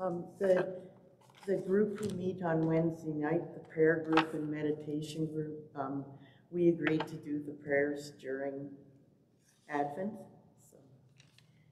Um, 0.00 0.26
the, 0.38 0.76
the 1.44 1.56
group 1.56 1.98
who 1.98 2.08
meet 2.16 2.40
on 2.44 2.66
Wednesday 2.66 3.12
night, 3.12 3.52
the 3.52 3.60
prayer 3.60 4.06
group 4.08 4.32
and 4.32 4.48
meditation 4.48 5.26
group, 5.26 5.58
um, 5.74 6.04
we 6.52 6.68
agreed 6.68 7.04
to 7.08 7.16
do 7.16 7.42
the 7.44 7.52
prayers 7.52 8.12
during 8.20 8.70
Advent, 9.68 10.12
so, 10.70 10.76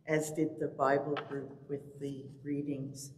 as 0.09 0.33
did 0.33 0.59
the 0.59 0.67
Bible 0.67 1.17
group 1.29 1.53
with 1.69 2.01
the 2.01 2.25
readings. 2.43 3.13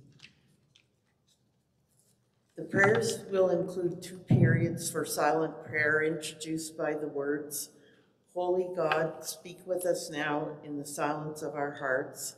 The 2.57 2.65
prayers 2.65 3.21
will 3.31 3.49
include 3.49 4.03
two 4.03 4.19
periods 4.19 4.91
for 4.91 5.07
silent 5.07 5.55
prayer 5.65 6.03
introduced 6.03 6.77
by 6.77 6.93
the 6.93 7.09
words, 7.09 7.71
Holy 8.35 8.69
God, 8.77 9.25
speak 9.25 9.61
with 9.65 9.87
us 9.87 10.11
now 10.11 10.51
in 10.63 10.77
the 10.77 10.85
silence 10.85 11.41
of 11.41 11.55
our 11.55 11.77
hearts, 11.77 12.37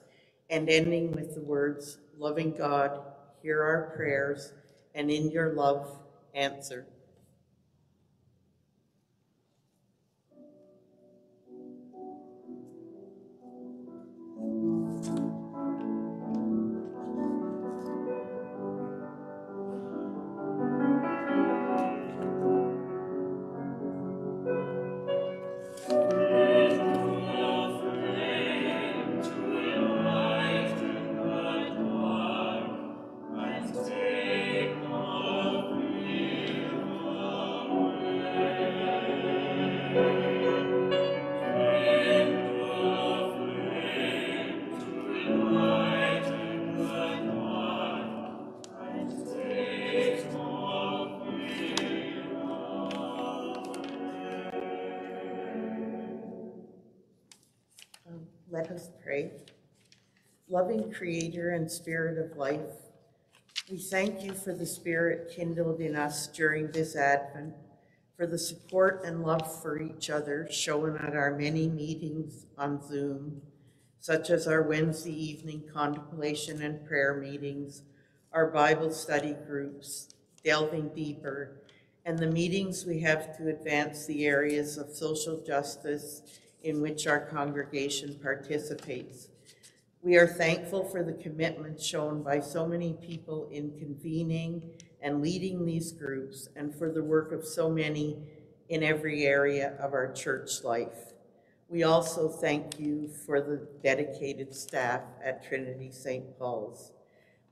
and 0.49 0.69
ending 0.69 1.11
with 1.13 1.35
the 1.35 1.41
words, 1.41 1.99
Loving 2.21 2.53
God, 2.53 3.01
hear 3.43 3.63
our 3.63 3.95
prayers, 3.97 4.53
and 4.95 5.11
in 5.11 5.31
your 5.31 5.55
love, 5.55 5.91
answer. 6.35 6.85
Creator 61.01 61.53
and 61.53 61.73
Spirit 61.73 62.19
of 62.19 62.37
life, 62.37 62.77
we 63.71 63.79
thank 63.79 64.23
you 64.23 64.35
for 64.35 64.53
the 64.53 64.67
spirit 64.67 65.33
kindled 65.35 65.81
in 65.81 65.97
us 65.97 66.27
during 66.27 66.71
this 66.73 66.95
Advent, 66.95 67.55
for 68.19 68.27
the 68.27 68.37
support 68.37 69.01
and 69.07 69.23
love 69.23 69.63
for 69.63 69.81
each 69.81 70.11
other 70.11 70.47
shown 70.51 70.99
at 70.99 71.17
our 71.17 71.35
many 71.39 71.69
meetings 71.69 72.45
on 72.59 72.87
Zoom, 72.87 73.41
such 74.01 74.29
as 74.29 74.47
our 74.47 74.61
Wednesday 74.61 75.15
evening 75.15 75.63
contemplation 75.73 76.61
and 76.61 76.87
prayer 76.87 77.15
meetings, 77.15 77.81
our 78.35 78.49
Bible 78.49 78.91
study 78.91 79.35
groups, 79.47 80.11
delving 80.45 80.91
deeper, 80.91 81.63
and 82.05 82.19
the 82.19 82.27
meetings 82.27 82.85
we 82.85 83.01
have 83.01 83.35
to 83.39 83.49
advance 83.49 84.05
the 84.05 84.27
areas 84.27 84.77
of 84.77 84.95
social 84.95 85.43
justice 85.47 86.21
in 86.63 86.83
which 86.83 87.07
our 87.07 87.21
congregation 87.21 88.19
participates. 88.23 89.29
We 90.03 90.17
are 90.17 90.27
thankful 90.27 90.85
for 90.87 91.03
the 91.03 91.13
commitment 91.13 91.79
shown 91.79 92.23
by 92.23 92.41
so 92.41 92.67
many 92.67 92.95
people 92.95 93.51
in 93.53 93.79
convening 93.79 94.71
and 95.03 95.21
leading 95.21 95.67
these 95.67 95.93
groups 95.93 96.49
and 96.57 96.75
for 96.75 96.91
the 96.91 97.05
work 97.05 97.33
of 97.33 97.47
so 97.47 97.69
many 97.69 98.17
in 98.71 98.83
every 98.83 99.27
area 99.27 99.77
of 99.79 99.93
our 99.93 100.11
church 100.11 100.65
life. 100.65 101.13
We 101.69 101.83
also 101.83 102.31
thank 102.31 102.81
you 102.81 103.11
for 103.27 103.43
the 103.43 103.69
dedicated 103.83 104.55
staff 104.55 105.03
at 105.23 105.47
Trinity 105.47 105.91
St. 105.93 106.39
Paul's. 106.39 106.93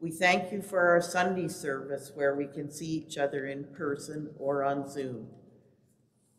We 0.00 0.10
thank 0.10 0.50
you 0.50 0.62
for 0.62 0.88
our 0.88 1.02
Sunday 1.02 1.48
service 1.48 2.12
where 2.14 2.34
we 2.34 2.46
can 2.46 2.70
see 2.70 2.86
each 2.86 3.18
other 3.18 3.44
in 3.44 3.64
person 3.64 4.30
or 4.38 4.64
on 4.64 4.88
Zoom. 4.88 5.26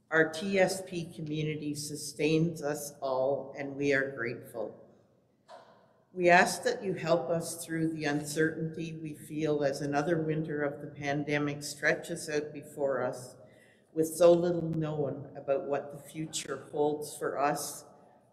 Our 0.10 0.30
TSP 0.30 1.16
community 1.16 1.76
sustains 1.76 2.64
us 2.64 2.94
all, 3.00 3.54
and 3.60 3.76
we 3.76 3.94
are 3.94 4.12
grateful. 4.18 4.89
We 6.20 6.30
ask 6.30 6.64
that 6.64 6.84
you 6.84 6.96
help 6.96 7.30
us 7.30 7.66
through 7.66 7.94
the 7.94 8.04
uncertainty 8.04 9.00
we 9.02 9.14
feel 9.14 9.64
as 9.64 9.80
another 9.80 10.22
winter 10.22 10.64
of 10.64 10.82
the 10.82 10.88
pandemic 10.88 11.64
stretches 11.64 12.30
out 12.30 12.52
before 12.52 13.02
us, 13.02 13.38
with 13.94 14.06
so 14.06 14.34
little 14.34 14.68
known 14.68 15.30
about 15.38 15.64
what 15.64 15.94
the 15.94 16.10
future 16.10 16.68
holds 16.74 17.16
for 17.16 17.40
us, 17.40 17.86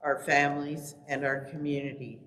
our 0.03 0.21
families, 0.25 0.97
and 1.07 1.25
our 1.25 1.43
community. 1.43 2.19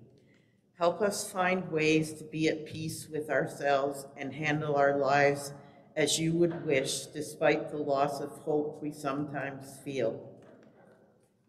Help 0.78 1.02
us 1.02 1.30
find 1.30 1.70
ways 1.70 2.14
to 2.14 2.24
be 2.24 2.48
at 2.48 2.64
peace 2.64 3.06
with 3.12 3.28
ourselves 3.28 4.06
and 4.16 4.32
handle 4.32 4.76
our 4.76 4.96
lives 4.96 5.52
as 5.94 6.18
you 6.18 6.32
would 6.32 6.64
wish, 6.64 7.04
despite 7.08 7.70
the 7.70 7.76
loss 7.76 8.22
of 8.22 8.30
hope 8.46 8.80
we 8.80 8.92
sometimes 8.92 9.76
feel. 9.84 10.29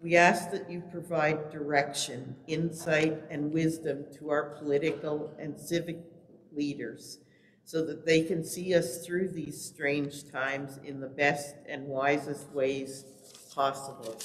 We 0.02 0.16
ask 0.16 0.50
that 0.50 0.68
you 0.68 0.82
provide 0.92 1.52
direction, 1.52 2.36
insight, 2.48 3.22
and 3.30 3.54
wisdom 3.54 4.06
to 4.18 4.32
our 4.32 4.56
political 4.58 5.32
and 5.38 5.60
civic 5.60 6.00
leaders 6.52 7.20
so 7.66 7.86
that 7.86 8.04
they 8.04 8.24
can 8.24 8.44
see 8.44 8.74
us 8.74 9.06
through 9.06 9.30
these 9.30 9.64
strange 9.64 10.28
times 10.32 10.80
in 10.84 11.00
the 11.00 11.08
best 11.08 11.56
and 11.70 11.86
wisest 11.86 12.52
ways 12.52 13.06
possible. 13.54 14.18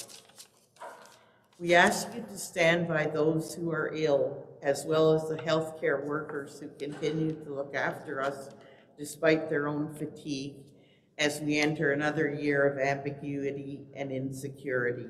We 1.59 1.75
ask 1.75 2.07
you 2.15 2.25
to 2.27 2.37
stand 2.39 2.87
by 2.87 3.05
those 3.05 3.53
who 3.53 3.71
are 3.71 3.91
ill, 3.93 4.47
as 4.63 4.83
well 4.83 5.13
as 5.13 5.29
the 5.29 5.35
healthcare 5.35 6.03
workers 6.03 6.59
who 6.59 6.69
continue 6.79 7.33
to 7.43 7.53
look 7.53 7.75
after 7.75 8.19
us 8.19 8.49
despite 8.97 9.47
their 9.47 9.67
own 9.67 9.93
fatigue 9.93 10.55
as 11.19 11.39
we 11.39 11.59
enter 11.59 11.91
another 11.91 12.31
year 12.31 12.65
of 12.65 12.79
ambiguity 12.79 13.81
and 13.95 14.11
insecurity. 14.11 15.05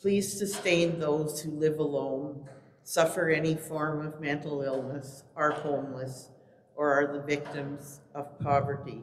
Please 0.00 0.38
sustain 0.38 0.98
those 0.98 1.42
who 1.42 1.50
live 1.50 1.78
alone, 1.78 2.48
suffer 2.84 3.28
any 3.28 3.54
form 3.54 4.06
of 4.06 4.18
mental 4.18 4.62
illness, 4.62 5.24
are 5.36 5.50
homeless, 5.50 6.30
or 6.74 6.90
are 6.90 7.12
the 7.12 7.22
victims 7.22 8.00
of 8.14 8.38
poverty. 8.40 9.02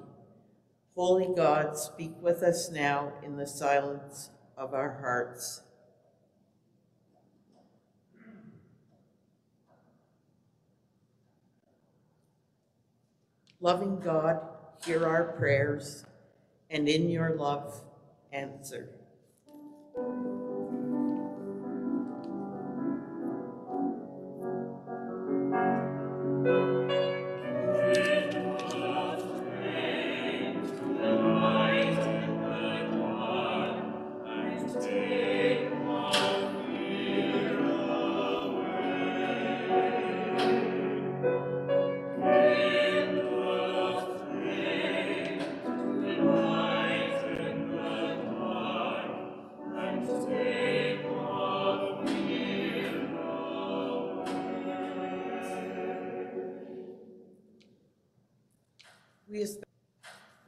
Holy 0.96 1.28
God, 1.36 1.78
speak 1.78 2.14
with 2.20 2.42
us 2.42 2.72
now 2.72 3.14
in 3.24 3.38
the 3.38 3.46
silence 3.46 4.32
of 4.58 4.74
our 4.74 4.98
hearts. 5.00 5.62
Loving 13.62 14.00
God, 14.00 14.40
hear 14.84 15.06
our 15.06 15.26
prayers, 15.34 16.06
and 16.72 16.90
in 16.90 17.08
your 17.12 17.36
love, 17.36 17.82
answer. 18.32 18.90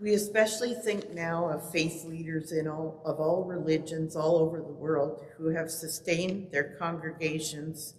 We 0.10 0.16
especially 0.16 0.74
think 0.74 1.14
now 1.14 1.48
of 1.50 1.72
faith 1.72 2.04
leaders 2.04 2.52
in 2.52 2.68
all, 2.68 3.00
of 3.06 3.20
all 3.20 3.44
religions 3.44 4.16
all 4.16 4.38
over 4.38 4.58
the 4.58 4.74
world 4.74 5.24
who 5.38 5.50
have 5.50 5.70
sustained 5.70 6.48
their 6.52 6.76
congregations 6.80 7.94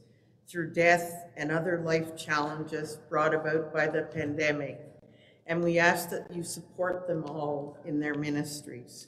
through 0.49 0.73
death 0.73 1.29
and 1.37 1.53
other 1.53 1.81
life 1.85 2.17
challenges 2.17 2.99
brought 3.09 3.33
about 3.33 3.73
by 3.73 3.87
the 3.87 4.03
pandemic. 4.03 4.81
And 5.47 5.63
we 5.63 5.79
ask 5.79 6.11
that 6.11 6.35
you 6.35 6.43
support 6.43 7.07
them 7.07 7.23
all 7.27 7.79
in 7.85 8.01
their 8.01 8.17
ministries. 8.17 9.07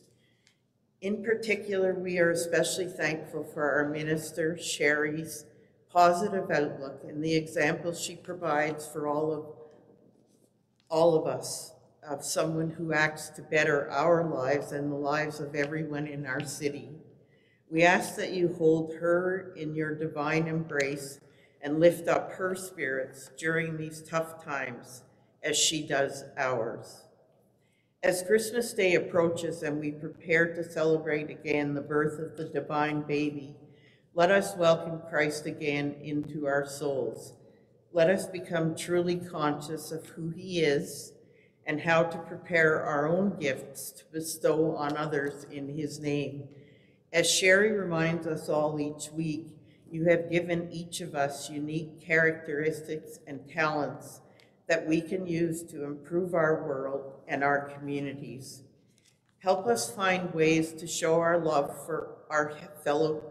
In 1.00 1.24
particular, 1.24 1.94
we 1.94 2.20
are 2.20 2.30
especially 2.30 2.86
thankful 2.86 3.42
for 3.42 3.68
our 3.68 3.88
minister, 3.88 4.57
Sherry's 4.57 5.44
positive 5.90 6.53
outlook 6.53 7.03
and 7.09 7.20
the 7.20 7.34
example 7.34 7.92
she 7.94 8.14
provides 8.14 8.86
for 8.86 9.09
all 9.09 9.32
of 9.32 9.44
all 10.88 11.16
of 11.16 11.26
us 11.26 11.72
of 12.09 12.24
someone 12.24 12.70
who 12.70 12.92
acts 12.92 13.28
to 13.30 13.42
better 13.42 13.90
our 13.90 14.24
lives 14.24 14.72
and 14.72 14.90
the 14.90 14.96
lives 14.96 15.40
of 15.40 15.55
everyone 15.55 16.07
in 16.07 16.26
our 16.26 16.44
city. 16.44 16.88
We 17.70 17.84
ask 17.84 18.16
that 18.16 18.32
you 18.32 18.48
hold 18.59 18.94
her 18.94 19.53
in 19.57 19.74
your 19.74 19.94
divine 19.94 20.48
embrace 20.48 21.20
and 21.62 21.78
lift 21.78 22.09
up 22.09 22.32
her 22.32 22.55
spirits 22.55 23.30
during 23.38 23.76
these 23.76 24.03
tough 24.03 24.44
times 24.44 25.05
as 25.42 25.57
she 25.57 25.86
does 25.86 26.24
ours. 26.36 27.05
As 28.03 28.24
Christmas 28.24 28.72
Day 28.72 28.96
approaches 28.96 29.62
and 29.62 29.78
we 29.78 29.92
prepare 29.92 30.53
to 30.55 30.68
celebrate 30.68 31.30
again 31.30 31.72
the 31.72 31.80
birth 31.80 32.18
of 32.18 32.36
the 32.36 32.44
divine 32.53 33.03
baby, 33.03 33.55
let 34.14 34.30
us 34.30 34.57
welcome 34.57 35.00
Christ 35.09 35.46
again 35.46 35.94
into 36.03 36.46
our 36.46 36.66
souls. 36.66 37.34
Let 37.92 38.11
us 38.11 38.26
become 38.26 38.74
truly 38.74 39.16
conscious 39.16 39.92
of 39.92 40.05
who 40.07 40.30
he 40.30 40.61
is 40.61 41.12
and 41.66 41.80
how 41.80 42.02
to 42.02 42.18
prepare 42.18 42.82
our 42.82 43.08
own 43.08 43.36
gifts 43.38 43.90
to 43.92 44.04
bestow 44.12 44.74
on 44.76 44.96
others 44.96 45.46
in 45.50 45.68
his 45.68 46.00
name. 46.00 46.48
As 47.12 47.30
Sherry 47.30 47.72
reminds 47.72 48.26
us 48.26 48.48
all 48.48 48.80
each 48.80 49.12
week, 49.12 49.48
you 49.90 50.04
have 50.06 50.30
given 50.30 50.68
each 50.72 51.00
of 51.00 51.14
us 51.14 51.50
unique 51.50 52.00
characteristics 52.00 53.18
and 53.26 53.46
talents 53.48 54.22
that 54.66 54.86
we 54.86 55.00
can 55.00 55.26
use 55.26 55.62
to 55.64 55.84
improve 55.84 56.34
our 56.34 56.66
world 56.66 57.12
and 57.28 57.44
our 57.44 57.68
communities. 57.68 58.62
Help 59.40 59.66
us 59.66 59.94
find 59.94 60.32
ways 60.32 60.72
to 60.72 60.86
show 60.86 61.16
our 61.16 61.38
love 61.38 61.84
for 61.84 62.16
our 62.30 62.52
fellow 62.82 63.22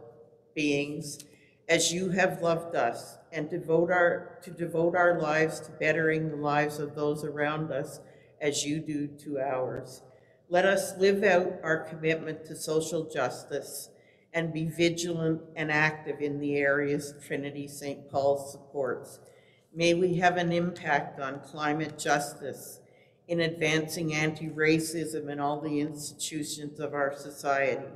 beings 0.53 1.23
as 1.67 1.91
you 1.91 2.09
have 2.09 2.41
loved 2.41 2.75
us 2.75 3.17
and 3.31 3.49
devote 3.49 3.89
our, 3.89 4.37
to 4.43 4.51
devote 4.51 4.95
our 4.95 5.19
lives 5.19 5.59
to 5.61 5.71
bettering 5.71 6.29
the 6.29 6.35
lives 6.35 6.79
of 6.79 6.95
those 6.95 7.23
around 7.23 7.71
us 7.71 8.01
as 8.41 8.65
you 8.65 8.79
do 8.79 9.07
to 9.07 9.39
ours. 9.39 10.01
Let 10.49 10.65
us 10.65 10.97
live 10.97 11.23
out 11.23 11.59
our 11.63 11.77
commitment 11.77 12.45
to 12.45 12.55
social 12.55 13.09
justice 13.09 13.89
and 14.33 14.51
be 14.51 14.65
vigilant 14.65 15.41
and 15.55 15.71
active 15.71 16.19
in 16.19 16.39
the 16.39 16.57
areas 16.57 17.13
Trinity 17.25 17.67
St. 17.67 18.09
Paul 18.09 18.37
supports. 18.37 19.19
May 19.73 19.93
we 19.93 20.15
have 20.15 20.37
an 20.37 20.51
impact 20.51 21.19
on 21.19 21.39
climate 21.39 21.97
justice 21.97 22.79
in 23.27 23.39
advancing 23.39 24.13
anti-racism 24.13 25.29
in 25.29 25.39
all 25.39 25.61
the 25.61 25.79
institutions 25.79 26.79
of 26.79 26.93
our 26.93 27.15
society, 27.15 27.87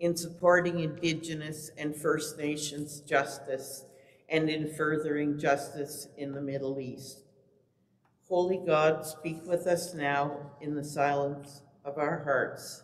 in 0.00 0.16
supporting 0.16 0.80
Indigenous 0.80 1.70
and 1.78 1.94
First 1.94 2.36
Nations 2.38 3.00
justice, 3.00 3.84
and 4.28 4.50
in 4.50 4.74
furthering 4.74 5.38
justice 5.38 6.08
in 6.16 6.32
the 6.32 6.40
Middle 6.40 6.80
East. 6.80 7.25
Holy 8.28 8.58
God, 8.58 9.06
speak 9.06 9.46
with 9.46 9.68
us 9.68 9.94
now 9.94 10.50
in 10.60 10.74
the 10.74 10.82
silence 10.82 11.62
of 11.84 11.96
our 11.96 12.24
hearts. 12.24 12.82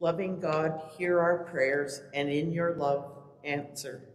Loving 0.00 0.40
God, 0.40 0.80
hear 0.96 1.20
our 1.20 1.44
prayers 1.44 2.00
and 2.14 2.30
in 2.30 2.50
your 2.50 2.74
love 2.74 3.12
answer. 3.44 4.11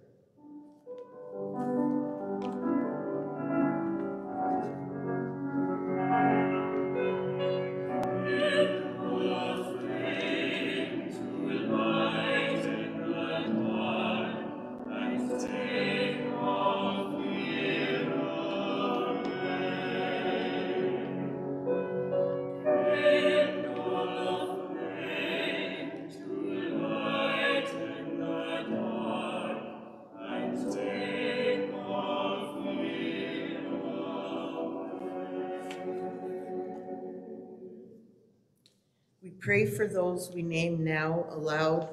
For 39.77 39.87
those 39.87 40.31
we 40.33 40.41
name 40.41 40.83
now 40.83 41.25
aloud 41.29 41.89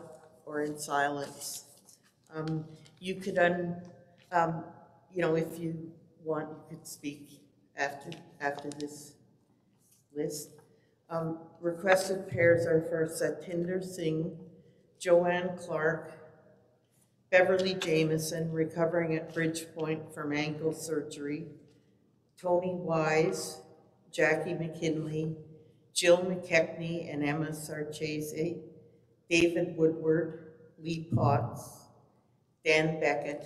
or 0.47 0.62
in 0.62 0.78
silence. 0.78 1.64
Um, 2.35 2.64
You 3.01 3.16
could, 3.16 3.39
un- 3.39 3.82
um, 4.32 4.64
you 5.12 5.20
know, 5.22 5.35
if 5.37 5.59
you 5.59 5.93
want, 6.24 6.49
you 6.49 6.57
could 6.70 6.87
speak 6.87 7.41
after, 7.76 8.11
after 8.41 8.70
this 8.70 9.14
list. 10.16 10.49
Um, 11.11 11.39
Requested 11.61 12.28
pairs 12.28 12.66
are 12.66 12.80
for 12.82 13.07
Satinder 13.07 13.82
Singh, 13.85 14.37
Joanne 14.99 15.57
Clark, 15.59 16.12
Beverly 17.30 17.74
Jamison, 17.74 18.51
recovering 18.53 19.14
at 19.14 19.35
Bridgepoint 19.35 20.14
from 20.14 20.32
ankle 20.32 20.72
surgery, 20.72 21.47
Tony 22.41 22.74
Wise, 22.74 23.61
Jackie 24.12 24.55
McKinley, 24.55 25.37
Jill 25.95 26.18
McKechnie 26.18 27.12
and 27.12 27.22
Emma 27.24 27.55
Sarchese, 27.55 28.57
David 29.30 29.76
Woodward, 29.76 30.53
Lee 30.82 31.09
Potts, 31.14 31.84
Dan 32.64 32.99
Beckett, 33.01 33.45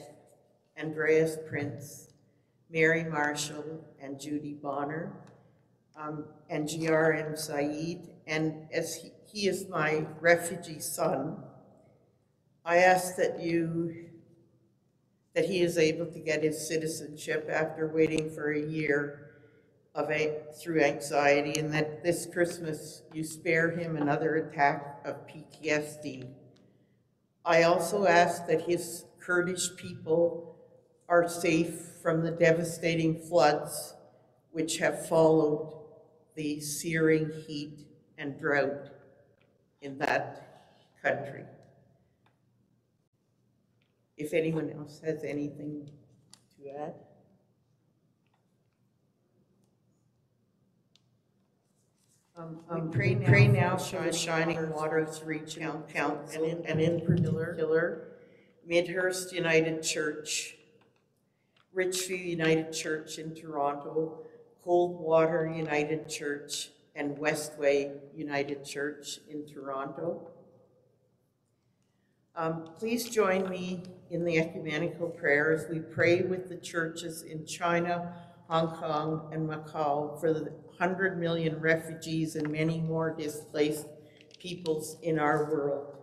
Andreas 0.81 1.37
Prince, 1.47 2.09
Mary 2.71 3.05
Marshall, 3.05 3.85
and 4.01 4.19
Judy 4.19 4.55
Bonner, 4.55 5.13
um, 5.95 6.25
and 6.49 6.67
GRM 6.67 7.37
Saeed. 7.37 8.09
And 8.27 8.67
as 8.73 8.97
he, 8.97 9.11
he 9.31 9.49
is 9.49 9.69
my 9.69 10.07
refugee 10.21 10.81
son, 10.81 11.37
I 12.65 12.79
ask 12.79 13.17
that 13.17 13.41
you, 13.43 14.07
that 15.35 15.45
he 15.45 15.61
is 15.61 15.77
able 15.77 16.07
to 16.07 16.19
get 16.19 16.43
his 16.43 16.67
citizenship 16.67 17.49
after 17.53 17.89
waiting 17.89 18.31
for 18.31 18.53
a 18.53 18.61
year 18.61 19.28
of 19.99 20.13
a, 20.13 20.33
through 20.55 20.81
anxiety, 20.81 21.59
and 21.59 21.75
that 21.75 22.05
this 22.05 22.25
Christmas 22.33 23.03
you 23.13 23.25
spare 23.25 23.73
him 23.73 23.97
another 23.97 24.37
attack 24.37 25.01
of 25.05 25.27
PTSD. 25.27 26.29
I 27.45 27.65
also 27.65 28.07
ask 28.07 28.47
that 28.47 28.63
his 28.63 29.05
Kurdish 29.19 29.75
people 29.77 30.57
are 31.09 31.29
safe 31.29 31.75
from 32.01 32.23
the 32.23 32.31
devastating 32.31 33.19
floods 33.19 33.95
which 34.53 34.79
have 34.79 35.09
followed 35.09 35.75
the 36.37 36.61
searing 36.61 37.33
heat 37.49 37.81
and 38.17 38.39
drought 38.39 38.91
in 39.83 39.99
that 39.99 40.71
country. 41.03 41.43
If 44.17 44.33
anyone 44.33 44.71
else 44.71 45.01
has 45.05 45.25
anything 45.25 45.91
to 46.57 46.71
add? 46.71 46.95
Um, 52.39 52.61
um, 52.71 52.91
pray 52.93 53.17
now, 53.17 53.27
pray 53.27 53.49
now 53.49 53.77
for 53.77 54.01
the 54.01 54.13
shining 54.13 54.71
waters 54.71 55.23
Regional 55.25 55.83
Council, 55.93 56.45
and 56.45 56.65
in, 56.65 56.67
and 56.67 56.81
in 56.81 57.01
particular, 57.05 58.13
Midhurst 58.65 59.33
United 59.33 59.83
Church, 59.83 60.55
Richview 61.75 62.25
United 62.25 62.73
Church 62.73 63.19
in 63.19 63.35
Toronto, 63.35 64.19
Coldwater 64.63 65.53
United 65.53 66.09
Church, 66.09 66.71
and 66.95 67.17
Westway 67.17 67.99
United 68.15 68.65
Church 68.65 69.19
in 69.29 69.45
Toronto. 69.45 70.29
Um, 72.37 72.69
please 72.79 73.09
join 73.09 73.49
me 73.49 73.83
in 74.11 74.25
the 74.25 74.39
ecumenical 74.39 75.09
prayer 75.09 75.53
as 75.53 75.67
we 75.69 75.81
pray 75.81 76.23
with 76.23 76.49
the 76.49 76.57
churches 76.57 77.23
in 77.23 77.45
China, 77.47 78.15
Hong 78.49 78.77
Kong, 78.77 79.29
and 79.33 79.49
Macau 79.49 80.21
for 80.21 80.33
the 80.33 80.53
100 80.79 81.19
million 81.19 81.59
refugees 81.59 82.37
and 82.37 82.49
many 82.51 82.81
more 82.81 83.11
displaced 83.11 83.87
peoples 84.39 84.97
in 85.03 85.19
our 85.19 85.51
world. 85.51 85.97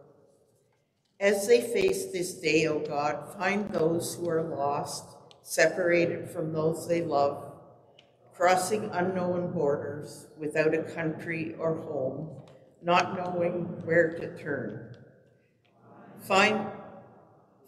As 1.17 1.47
they 1.47 1.61
face 1.61 2.07
this 2.11 2.34
day, 2.34 2.67
O 2.67 2.80
God, 2.80 3.34
find 3.38 3.71
those 3.71 4.15
who 4.15 4.30
are 4.30 4.43
lost, 4.43 5.15
separated 5.43 6.30
from 6.30 6.51
those 6.51 6.89
they 6.89 7.01
love, 7.01 7.53
crossing 8.36 8.89
unknown 8.91 9.53
borders 9.53 10.28
without 10.38 10.73
a 10.73 10.84
country 10.84 11.55
or 11.57 11.76
home, 11.76 12.30
not 12.82 13.15
knowing 13.15 13.63
where 13.86 14.11
to 14.11 14.38
turn. 14.38 14.97
Find, 16.19 16.67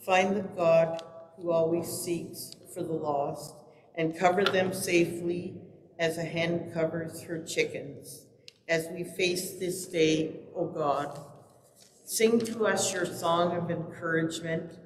find 0.01 0.35
the 0.35 0.41
God 0.41 1.01
who 1.37 1.51
always 1.51 1.87
seeks 1.87 2.51
for 2.73 2.83
the 2.83 2.91
lost 2.91 3.55
and 3.95 4.17
cover 4.17 4.43
them 4.43 4.73
safely 4.73 5.61
as 5.99 6.17
a 6.17 6.23
hen 6.23 6.71
covers 6.73 7.21
her 7.23 7.43
chickens. 7.43 8.25
As 8.67 8.87
we 8.89 9.03
face 9.03 9.53
this 9.53 9.85
day, 9.85 10.41
O 10.55 10.65
God, 10.65 11.19
sing 12.03 12.39
to 12.39 12.67
us 12.67 12.93
your 12.93 13.05
song 13.05 13.55
of 13.55 13.71
encouragement. 13.71 14.77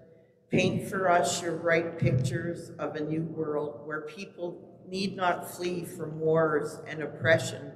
Paint 0.50 0.90
for 0.90 1.10
us 1.10 1.42
your 1.42 1.56
bright 1.56 1.98
pictures 1.98 2.72
of 2.78 2.96
a 2.96 3.04
new 3.04 3.24
world 3.24 3.82
where 3.86 4.02
people 4.02 4.84
need 4.88 5.16
not 5.16 5.50
flee 5.50 5.86
from 5.86 6.20
wars 6.20 6.80
and 6.88 7.02
oppression, 7.02 7.72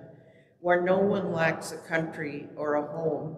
where 0.59 0.81
no 0.81 0.97
one 0.97 1.31
lacks 1.31 1.71
a 1.71 1.77
country 1.77 2.47
or 2.57 2.75
a 2.75 2.85
home, 2.85 3.37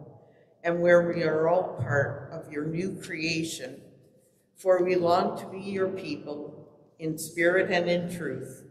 and 0.64 0.82
where 0.82 1.14
we 1.14 1.24
are 1.24 1.48
all 1.48 1.76
part 1.82 2.30
of 2.32 2.52
your 2.52 2.66
new 2.66 3.00
creation. 3.02 3.80
For 4.56 4.84
we 4.84 4.96
long 4.96 5.38
to 5.38 5.46
be 5.46 5.60
your 5.60 5.90
people, 5.90 6.68
in 6.98 7.18
spirit 7.18 7.72
and 7.72 7.88
in 7.88 8.16
truth. 8.16 8.64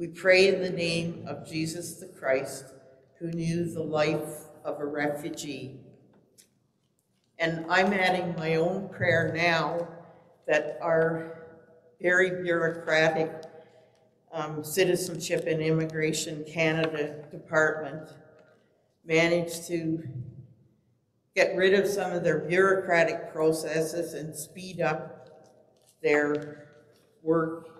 We 0.00 0.06
pray 0.06 0.48
in 0.48 0.62
the 0.62 0.70
name 0.70 1.26
of 1.28 1.46
Jesus 1.46 1.96
the 1.96 2.06
Christ, 2.06 2.64
who 3.18 3.26
knew 3.32 3.66
the 3.66 3.82
life 3.82 4.46
of 4.64 4.80
a 4.80 4.86
refugee. 4.86 5.78
And 7.38 7.66
I'm 7.68 7.92
adding 7.92 8.34
my 8.38 8.54
own 8.54 8.88
prayer 8.88 9.30
now 9.36 9.86
that 10.46 10.78
our 10.80 11.44
very 12.00 12.42
bureaucratic 12.42 13.30
um, 14.32 14.64
Citizenship 14.64 15.44
and 15.46 15.60
Immigration 15.60 16.46
Canada 16.50 17.22
Department 17.30 18.08
managed 19.04 19.66
to 19.66 20.02
get 21.36 21.54
rid 21.54 21.74
of 21.74 21.86
some 21.86 22.14
of 22.14 22.24
their 22.24 22.38
bureaucratic 22.38 23.34
processes 23.34 24.14
and 24.14 24.34
speed 24.34 24.80
up 24.80 25.28
their 26.02 26.68
work 27.22 27.79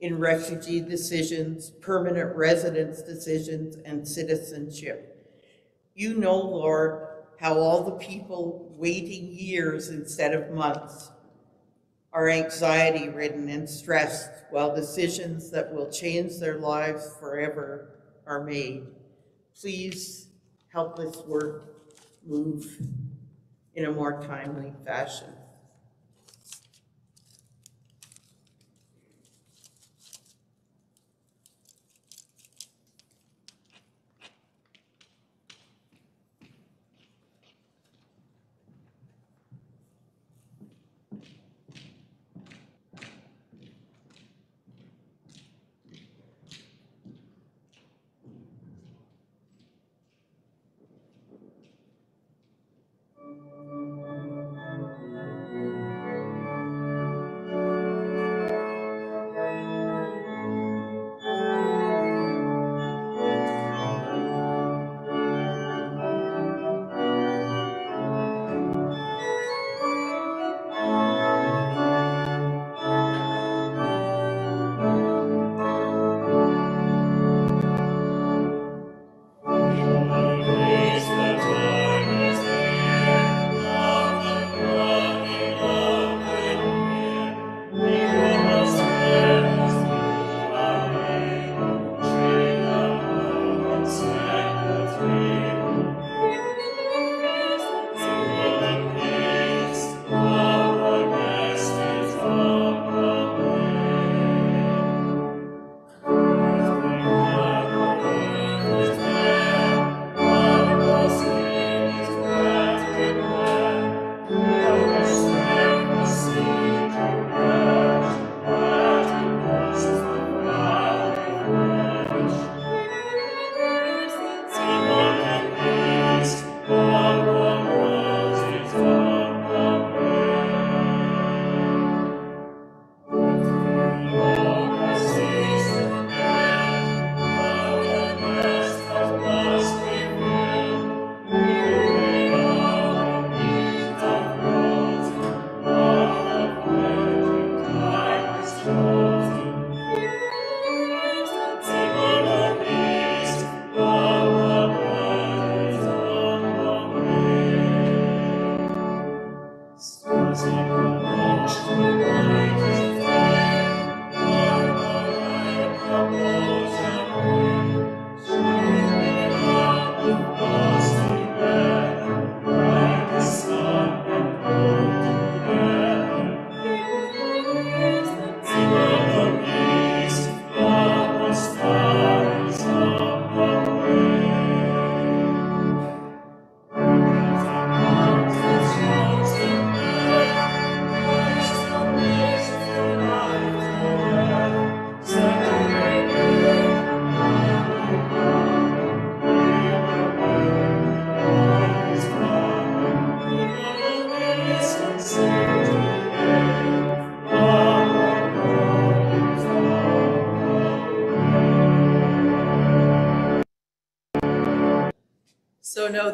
in 0.00 0.18
refugee 0.18 0.80
decisions, 0.80 1.70
permanent 1.70 2.36
residence 2.36 3.02
decisions, 3.02 3.76
and 3.84 4.06
citizenship. 4.06 5.14
You 5.94 6.14
know, 6.14 6.36
Lord, 6.36 7.06
how 7.40 7.58
all 7.58 7.82
the 7.84 8.04
people 8.04 8.72
waiting 8.76 9.28
years 9.32 9.88
instead 9.88 10.34
of 10.34 10.50
months 10.50 11.10
are 12.12 12.28
anxiety 12.28 13.08
ridden 13.08 13.48
and 13.48 13.68
stressed 13.68 14.30
while 14.50 14.74
decisions 14.74 15.50
that 15.50 15.72
will 15.72 15.90
change 15.90 16.38
their 16.38 16.58
lives 16.58 17.10
forever 17.20 17.98
are 18.26 18.44
made. 18.44 18.86
Please 19.60 20.28
help 20.72 20.96
this 20.96 21.16
work 21.26 21.74
move 22.26 22.78
in 23.74 23.84
a 23.84 23.92
more 23.92 24.22
timely 24.22 24.72
fashion. 24.84 25.37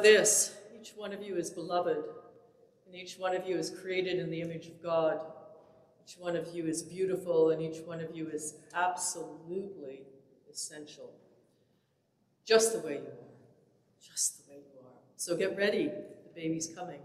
This, 0.05 0.55
each 0.79 0.93
one 0.95 1.15
of 1.15 1.23
you 1.23 1.37
is 1.37 1.51
beloved, 1.51 1.97
and 2.87 2.95
each 2.95 3.17
one 3.19 3.35
of 3.35 3.49
you 3.49 3.57
is 3.57 3.71
created 3.71 4.19
in 4.19 4.31
the 4.31 4.43
image 4.43 4.67
of 4.67 4.83
God. 4.83 5.19
Each 6.07 6.17
one 6.19 6.37
of 6.37 6.55
you 6.55 6.67
is 6.67 6.83
beautiful, 6.83 7.51
and 7.51 7.63
each 7.63 7.81
one 7.87 8.01
of 8.03 8.15
you 8.15 8.29
is 8.29 8.57
absolutely 8.75 10.03
essential. 10.53 11.11
Just 12.45 12.75
the 12.75 12.81
way 12.81 12.97
you 12.97 13.09
are. 13.09 13.33
Just 13.99 14.37
the 14.37 14.53
way 14.53 14.59
you 14.59 14.79
are. 14.81 15.01
So 15.17 15.39
get 15.39 15.57
ready, 15.57 15.87
the 15.87 16.35
baby's 16.35 16.67
coming. 16.67 17.01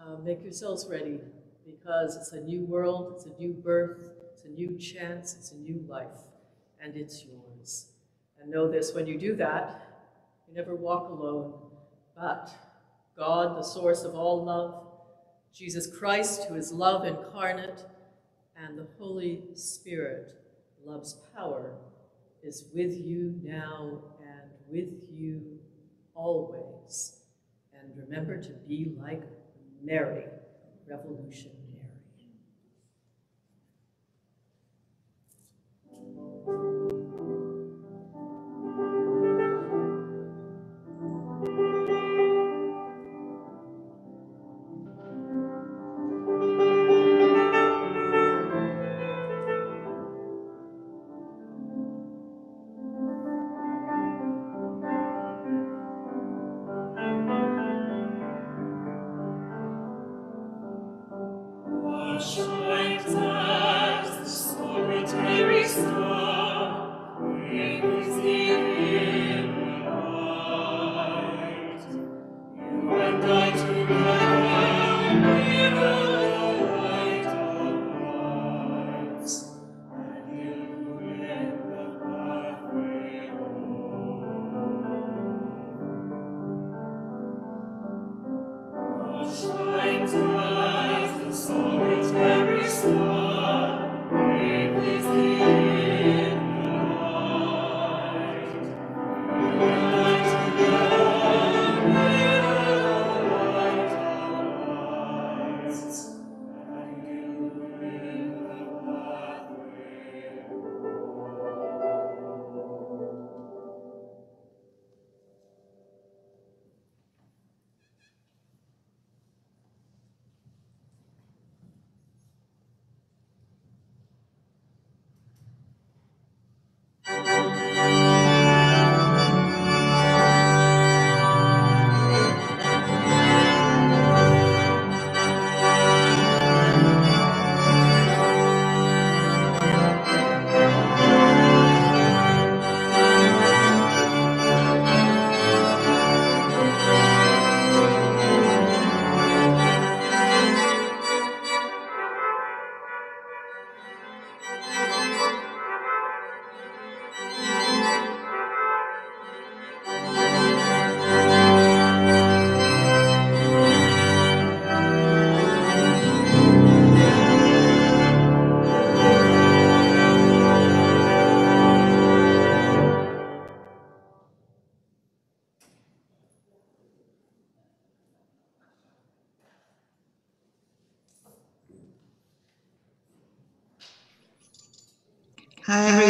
Uh, 0.00 0.16
make 0.24 0.42
yourselves 0.42 0.86
ready, 0.90 1.20
because 1.66 2.16
it's 2.16 2.32
a 2.32 2.40
new 2.40 2.64
world, 2.64 3.12
it's 3.14 3.26
a 3.26 3.38
new 3.38 3.52
birth, 3.52 4.12
it's 4.32 4.44
a 4.44 4.48
new 4.48 4.78
chance, 4.78 5.34
it's 5.34 5.52
a 5.52 5.56
new 5.56 5.84
life, 5.86 6.24
and 6.80 6.96
it's 6.96 7.22
yours. 7.22 7.88
And 8.40 8.50
know 8.50 8.66
this, 8.66 8.94
when 8.94 9.06
you 9.06 9.18
do 9.18 9.36
that, 9.36 9.82
you 10.48 10.54
never 10.54 10.76
walk 10.76 11.10
alone, 11.10 11.54
but 12.16 12.50
God, 13.16 13.56
the 13.56 13.62
source 13.62 14.04
of 14.04 14.14
all 14.14 14.44
love, 14.44 14.86
Jesus 15.52 15.86
Christ, 15.86 16.44
who 16.44 16.54
is 16.54 16.72
love 16.72 17.04
incarnate, 17.04 17.84
and 18.56 18.78
the 18.78 18.86
Holy 18.98 19.42
Spirit, 19.54 20.28
love's 20.84 21.18
power, 21.34 21.72
is 22.42 22.64
with 22.74 22.96
you 22.96 23.34
now 23.42 24.02
and 24.20 24.50
with 24.68 24.88
you 25.10 25.58
always. 26.14 27.20
And 27.72 27.90
remember 27.96 28.40
to 28.42 28.52
be 28.68 28.92
like 28.98 29.22
Mary, 29.82 30.24
revolutionary. 30.88 31.65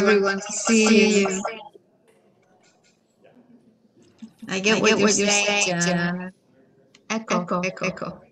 Everyone, 0.06 0.40
see 0.40 1.24
you. 1.24 1.42
I 4.48 4.60
get 4.60 4.80
what 4.80 4.98
you're 4.98 5.08
saying, 5.08 5.80
Jen. 5.80 6.32
Echo, 7.10 7.42
echo, 7.42 7.62
echo. 7.82 8.25